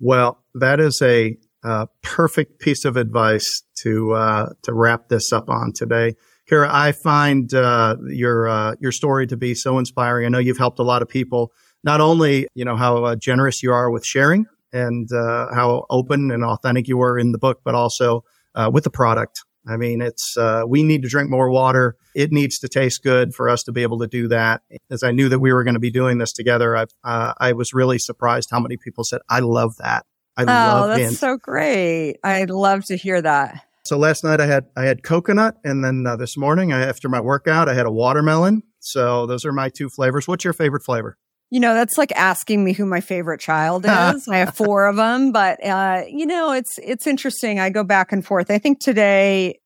Well, 0.00 0.42
that 0.54 0.80
is 0.80 1.00
a 1.02 1.36
uh, 1.64 1.86
perfect 2.02 2.60
piece 2.60 2.84
of 2.84 2.96
advice 2.96 3.62
to 3.82 4.12
uh, 4.12 4.50
to 4.62 4.72
wrap 4.72 5.08
this 5.08 5.32
up 5.32 5.48
on 5.48 5.72
today. 5.72 6.14
Kara, 6.48 6.68
I 6.70 6.92
find 6.92 7.52
uh, 7.52 7.96
your 8.08 8.48
uh, 8.48 8.74
your 8.78 8.92
story 8.92 9.26
to 9.26 9.36
be 9.36 9.54
so 9.54 9.78
inspiring. 9.78 10.26
I 10.26 10.28
know 10.28 10.38
you've 10.38 10.58
helped 10.58 10.78
a 10.78 10.84
lot 10.84 11.02
of 11.02 11.08
people. 11.08 11.52
Not 11.82 12.00
only 12.00 12.46
you 12.54 12.64
know 12.64 12.76
how 12.76 13.04
uh, 13.04 13.16
generous 13.16 13.62
you 13.62 13.72
are 13.72 13.90
with 13.90 14.04
sharing 14.04 14.46
and 14.72 15.10
uh, 15.12 15.48
how 15.54 15.86
open 15.90 16.30
and 16.30 16.44
authentic 16.44 16.86
you 16.88 16.98
were 16.98 17.18
in 17.18 17.32
the 17.32 17.38
book, 17.38 17.60
but 17.64 17.74
also 17.74 18.22
uh, 18.54 18.70
with 18.72 18.84
the 18.84 18.90
product. 18.90 19.44
I 19.68 19.76
mean, 19.76 20.00
it's 20.00 20.36
uh, 20.36 20.62
we 20.66 20.82
need 20.82 21.02
to 21.02 21.08
drink 21.08 21.28
more 21.30 21.50
water. 21.50 21.96
It 22.14 22.32
needs 22.32 22.58
to 22.60 22.68
taste 22.68 23.02
good 23.02 23.34
for 23.34 23.48
us 23.48 23.62
to 23.64 23.72
be 23.72 23.82
able 23.82 23.98
to 23.98 24.06
do 24.06 24.28
that. 24.28 24.62
As 24.90 25.02
I 25.02 25.10
knew 25.10 25.28
that 25.28 25.40
we 25.40 25.52
were 25.52 25.64
going 25.64 25.74
to 25.74 25.80
be 25.80 25.90
doing 25.90 26.18
this 26.18 26.32
together, 26.32 26.76
I 26.76 26.84
uh, 27.04 27.32
I 27.38 27.52
was 27.52 27.74
really 27.74 27.98
surprised 27.98 28.48
how 28.50 28.60
many 28.60 28.76
people 28.76 29.04
said, 29.04 29.20
"I 29.28 29.40
love 29.40 29.76
that. 29.78 30.06
I 30.36 30.42
Oh, 30.42 30.46
love 30.46 30.88
that's 30.90 31.00
Hint." 31.00 31.14
so 31.16 31.36
great. 31.36 32.16
I'd 32.22 32.50
love 32.50 32.84
to 32.86 32.96
hear 32.96 33.20
that. 33.22 33.62
So 33.84 33.96
last 33.98 34.24
night 34.24 34.40
I 34.40 34.46
had 34.46 34.66
I 34.76 34.84
had 34.84 35.02
coconut, 35.02 35.56
and 35.64 35.84
then 35.84 36.06
uh, 36.06 36.16
this 36.16 36.36
morning 36.36 36.72
I, 36.72 36.82
after 36.82 37.08
my 37.08 37.20
workout 37.20 37.68
I 37.68 37.74
had 37.74 37.86
a 37.86 37.90
watermelon. 37.92 38.62
So 38.80 39.26
those 39.26 39.44
are 39.44 39.52
my 39.52 39.68
two 39.68 39.88
flavors. 39.88 40.28
What's 40.28 40.44
your 40.44 40.52
favorite 40.52 40.84
flavor? 40.84 41.18
You 41.50 41.60
know, 41.60 41.74
that's 41.74 41.96
like 41.96 42.12
asking 42.12 42.64
me 42.64 42.72
who 42.72 42.86
my 42.86 43.00
favorite 43.00 43.40
child 43.40 43.84
is. 43.88 44.26
I 44.28 44.38
have 44.38 44.56
four 44.56 44.86
of 44.86 44.96
them, 44.96 45.32
but 45.32 45.64
uh, 45.64 46.02
you 46.08 46.26
know, 46.26 46.52
it's 46.52 46.78
it's 46.78 47.06
interesting. 47.06 47.60
I 47.60 47.70
go 47.70 47.84
back 47.84 48.12
and 48.12 48.24
forth. 48.24 48.50
I 48.50 48.58
think 48.58 48.80
today 48.80 49.60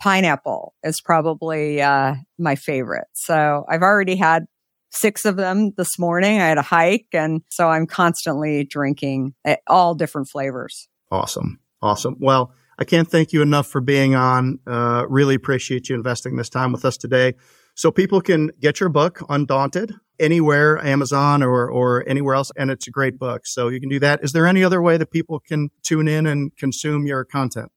pineapple 0.00 0.74
is 0.82 1.00
probably 1.00 1.80
uh, 1.80 2.14
my 2.38 2.56
favorite. 2.56 3.06
So 3.14 3.64
I've 3.68 3.82
already 3.82 4.16
had 4.16 4.46
six 4.90 5.24
of 5.24 5.36
them 5.36 5.72
this 5.76 5.98
morning. 5.98 6.40
I 6.40 6.48
had 6.48 6.58
a 6.58 6.62
hike, 6.62 7.08
and 7.12 7.42
so 7.50 7.68
I'm 7.68 7.86
constantly 7.86 8.64
drinking 8.64 9.34
uh, 9.44 9.56
all 9.66 9.94
different 9.94 10.28
flavors. 10.28 10.88
Awesome. 11.10 11.60
Awesome. 11.80 12.16
Well, 12.20 12.52
I 12.78 12.84
can't 12.84 13.08
thank 13.08 13.32
you 13.32 13.42
enough 13.42 13.66
for 13.66 13.80
being 13.80 14.14
on. 14.14 14.58
Uh, 14.66 15.04
really 15.08 15.34
appreciate 15.34 15.88
you 15.88 15.94
investing 15.94 16.36
this 16.36 16.48
time 16.48 16.72
with 16.72 16.84
us 16.84 16.96
today. 16.96 17.34
So 17.74 17.90
people 17.90 18.20
can 18.20 18.50
get 18.60 18.80
your 18.80 18.88
book, 18.88 19.20
Undaunted, 19.28 19.92
anywhere, 20.20 20.84
Amazon 20.84 21.42
or, 21.42 21.68
or 21.70 22.06
anywhere 22.08 22.34
else. 22.34 22.50
And 22.56 22.70
it's 22.70 22.86
a 22.86 22.90
great 22.90 23.18
book. 23.18 23.46
So 23.46 23.68
you 23.68 23.80
can 23.80 23.88
do 23.88 23.98
that. 24.00 24.22
Is 24.22 24.32
there 24.32 24.46
any 24.46 24.62
other 24.62 24.82
way 24.82 24.96
that 24.96 25.10
people 25.10 25.40
can 25.40 25.70
tune 25.82 26.08
in 26.08 26.26
and 26.26 26.56
consume 26.56 27.06
your 27.06 27.24
content? 27.24 27.70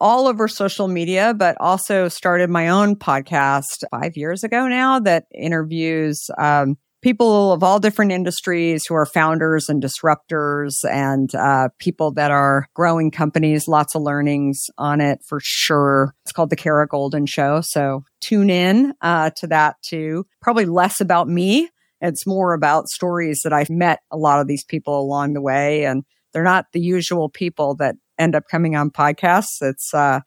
all 0.00 0.26
over 0.26 0.48
social 0.48 0.88
media, 0.88 1.32
but 1.32 1.56
also 1.60 2.08
started 2.08 2.50
my 2.50 2.68
own 2.68 2.96
podcast 2.96 3.84
five 3.92 4.16
years 4.16 4.42
ago 4.42 4.66
now 4.66 4.98
that 4.98 5.26
interviews 5.32 6.28
um, 6.38 6.76
people 7.02 7.52
of 7.52 7.62
all 7.62 7.78
different 7.80 8.12
industries 8.12 8.86
who 8.86 8.94
are 8.94 9.04
founders 9.04 9.68
and 9.68 9.82
disruptors 9.82 10.84
and 10.88 11.34
uh, 11.34 11.68
people 11.78 12.12
that 12.12 12.30
are 12.30 12.66
growing 12.74 13.10
companies. 13.10 13.68
Lots 13.68 13.94
of 13.94 14.02
learnings 14.02 14.70
on 14.78 15.00
it 15.00 15.20
for 15.26 15.40
sure. 15.42 16.14
It's 16.24 16.32
called 16.32 16.50
the 16.50 16.56
Kara 16.56 16.88
Goldin 16.88 17.28
Show. 17.28 17.60
So 17.60 18.04
tune 18.20 18.48
in 18.48 18.94
uh, 19.02 19.30
to 19.36 19.48
that 19.48 19.76
too. 19.82 20.24
Probably 20.40 20.64
less 20.64 21.00
about 21.00 21.28
me. 21.28 21.68
It's 22.00 22.26
more 22.26 22.54
about 22.54 22.88
stories 22.88 23.42
that 23.42 23.52
I've 23.52 23.70
met 23.70 24.00
a 24.10 24.16
lot 24.16 24.40
of 24.40 24.48
these 24.48 24.64
people 24.64 24.98
along 24.98 25.34
the 25.34 25.42
way 25.42 25.84
and 25.84 26.04
they're 26.32 26.42
not 26.42 26.66
the 26.72 26.80
usual 26.80 27.28
people 27.28 27.74
that 27.76 27.96
end 28.18 28.34
up 28.34 28.44
coming 28.50 28.74
on 28.76 28.90
podcasts. 28.90 29.60
It's 29.60 29.92
uh, 29.92 30.20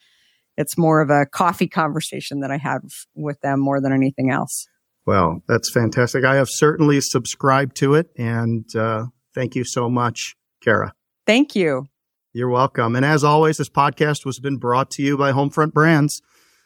it's 0.58 0.78
more 0.78 1.02
of 1.02 1.10
a 1.10 1.26
coffee 1.26 1.68
conversation 1.68 2.40
that 2.42 2.52
I 2.52 2.58
have 2.58 2.84
with 3.14 3.42
them 3.42 3.60
more 3.60 3.82
than 3.82 3.92
anything 3.92 4.30
else. 4.30 4.68
Well, 5.06 5.44
that's 5.48 5.72
fantastic. 5.72 6.24
I 6.24 6.36
have 6.36 6.50
certainly 6.50 7.00
subscribed 7.02 7.76
to 7.78 7.94
it, 7.94 8.10
and 8.18 8.66
uh, 8.76 9.06
thank 9.34 9.56
you 9.56 9.64
so 9.64 9.90
much, 9.90 10.36
Kara. 10.62 10.94
Thank 11.28 11.56
you. 11.56 11.86
You're 12.34 12.50
welcome. 12.50 12.96
And 12.96 13.06
as 13.06 13.24
always, 13.24 13.58
this 13.58 13.70
podcast 13.70 14.26
was 14.26 14.40
been 14.40 14.58
brought 14.58 14.92
to 14.92 15.04
you 15.04 15.18
by 15.18 15.32
Homefront 15.32 15.74
Brands, 15.74 16.22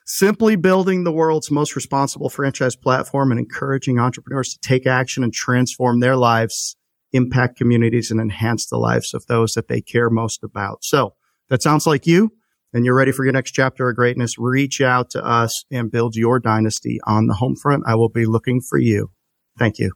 simply 0.05 0.55
building 0.55 1.03
the 1.03 1.11
world's 1.11 1.51
most 1.51 1.75
responsible 1.75 2.29
franchise 2.29 2.75
platform 2.75 3.31
and 3.31 3.39
encouraging 3.39 3.99
entrepreneurs 3.99 4.53
to 4.53 4.67
take 4.67 4.87
action 4.87 5.23
and 5.23 5.33
transform 5.33 5.99
their 5.99 6.15
lives 6.15 6.75
impact 7.11 7.57
communities 7.57 8.11
and 8.11 8.19
enhance 8.19 8.67
the 8.67 8.77
lives 8.77 9.13
of 9.13 9.25
those 9.27 9.53
that 9.53 9.67
they 9.67 9.81
care 9.81 10.09
most 10.09 10.43
about. 10.43 10.83
So 10.83 11.15
that 11.49 11.63
sounds 11.63 11.87
like 11.87 12.05
you 12.05 12.31
and 12.73 12.85
you're 12.85 12.95
ready 12.95 13.11
for 13.11 13.23
your 13.23 13.33
next 13.33 13.51
chapter 13.51 13.89
of 13.89 13.95
greatness. 13.95 14.37
Reach 14.37 14.81
out 14.81 15.09
to 15.11 15.25
us 15.25 15.63
and 15.71 15.91
build 15.91 16.15
your 16.15 16.39
dynasty 16.39 16.99
on 17.05 17.27
the 17.27 17.35
home 17.35 17.55
front. 17.55 17.83
I 17.87 17.95
will 17.95 18.09
be 18.09 18.25
looking 18.25 18.61
for 18.61 18.77
you. 18.77 19.11
Thank 19.57 19.79
you. 19.79 19.91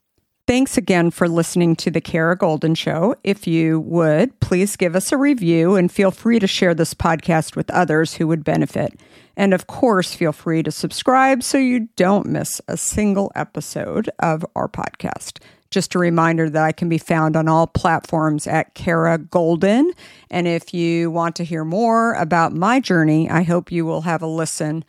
Thanks 0.45 0.77
again 0.77 1.09
for 1.09 1.29
listening 1.29 1.77
to 1.77 1.89
the 1.89 2.01
Kara 2.01 2.37
Goldin 2.37 2.75
Show. 2.75 3.15
If 3.23 3.47
you 3.47 3.79
would, 3.79 4.37
please 4.41 4.75
give 4.75 4.93
us 4.93 5.13
a 5.13 5.17
review 5.17 5.75
and 5.75 5.89
feel 5.89 6.11
free 6.11 6.37
to 6.39 6.47
share 6.47 6.73
this 6.73 6.93
podcast 6.93 7.55
with 7.55 7.71
others 7.71 8.15
who 8.15 8.27
would 8.27 8.43
benefit. 8.43 8.99
And 9.37 9.53
of 9.53 9.67
course, 9.67 10.13
feel 10.13 10.33
free 10.33 10.61
to 10.63 10.71
subscribe 10.71 11.43
so 11.43 11.57
you 11.57 11.87
don't 11.95 12.25
miss 12.25 12.59
a 12.67 12.75
single 12.75 13.31
episode 13.35 14.09
of 14.19 14.45
our 14.53 14.67
podcast. 14.67 15.39
Just 15.73 15.95
a 15.95 15.99
reminder 15.99 16.51
that 16.51 16.63
I 16.63 16.71
can 16.71 16.87
be 16.87 16.99
found 16.99 17.35
on 17.35 17.47
all 17.47 17.65
platforms 17.65 18.45
at 18.45 18.75
Kara 18.75 19.17
Goldin. 19.17 19.91
And 20.29 20.47
if 20.47 20.71
you 20.71 21.09
want 21.09 21.35
to 21.37 21.43
hear 21.43 21.65
more 21.65 22.13
about 22.13 22.53
my 22.53 22.79
journey, 22.79 23.27
I 23.27 23.41
hope 23.41 23.71
you 23.71 23.83
will 23.83 24.01
have 24.01 24.21
a 24.21 24.27
listen 24.27 24.85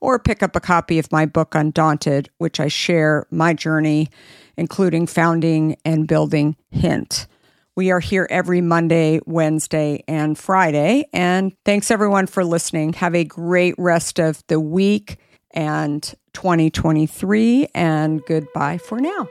or 0.00 0.20
pick 0.20 0.40
up 0.44 0.54
a 0.54 0.60
copy 0.60 1.00
of 1.00 1.10
my 1.10 1.26
book, 1.26 1.56
Undaunted, 1.56 2.30
which 2.38 2.60
I 2.60 2.68
share 2.68 3.26
my 3.32 3.52
journey, 3.52 4.10
including 4.56 5.08
founding 5.08 5.76
and 5.84 6.06
building 6.06 6.54
Hint. 6.70 7.26
We 7.74 7.90
are 7.90 7.98
here 7.98 8.28
every 8.30 8.60
Monday, 8.60 9.18
Wednesday, 9.26 10.04
and 10.06 10.38
Friday. 10.38 11.08
And 11.12 11.52
thanks 11.64 11.90
everyone 11.90 12.28
for 12.28 12.44
listening. 12.44 12.92
Have 12.92 13.16
a 13.16 13.24
great 13.24 13.74
rest 13.76 14.20
of 14.20 14.44
the 14.46 14.60
week 14.60 15.18
and 15.50 16.02
2023, 16.32 17.70
and 17.74 18.24
goodbye 18.24 18.78
for 18.78 19.00
now. 19.00 19.28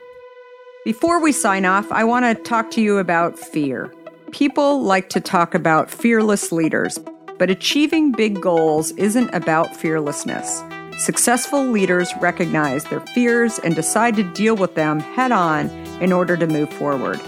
Before 0.87 1.19
we 1.19 1.33
sign 1.33 1.65
off, 1.65 1.91
I 1.91 2.05
want 2.05 2.23
to 2.23 2.43
talk 2.43 2.71
to 2.71 2.81
you 2.81 2.97
about 2.97 3.37
fear. 3.37 3.93
People 4.31 4.81
like 4.83 5.09
to 5.09 5.19
talk 5.19 5.53
about 5.53 5.91
fearless 5.91 6.53
leaders, 6.53 6.97
but 7.37 7.49
achieving 7.49 8.13
big 8.13 8.39
goals 8.39 8.91
isn't 8.91 9.29
about 9.33 9.75
fearlessness. 9.75 10.63
Successful 10.97 11.61
leaders 11.61 12.09
recognize 12.21 12.85
their 12.85 13.01
fears 13.07 13.59
and 13.59 13.75
decide 13.75 14.15
to 14.15 14.23
deal 14.31 14.55
with 14.55 14.75
them 14.75 15.01
head 15.01 15.33
on 15.33 15.67
in 16.01 16.13
order 16.13 16.37
to 16.37 16.47
move 16.47 16.71
forward. 16.75 17.19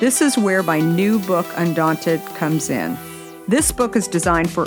This 0.00 0.20
is 0.20 0.36
where 0.36 0.64
my 0.64 0.80
new 0.80 1.20
book, 1.20 1.46
Undaunted, 1.54 2.20
comes 2.34 2.68
in. 2.68 2.98
This 3.46 3.70
book 3.70 3.94
is 3.94 4.08
designed 4.08 4.50
for 4.50 4.66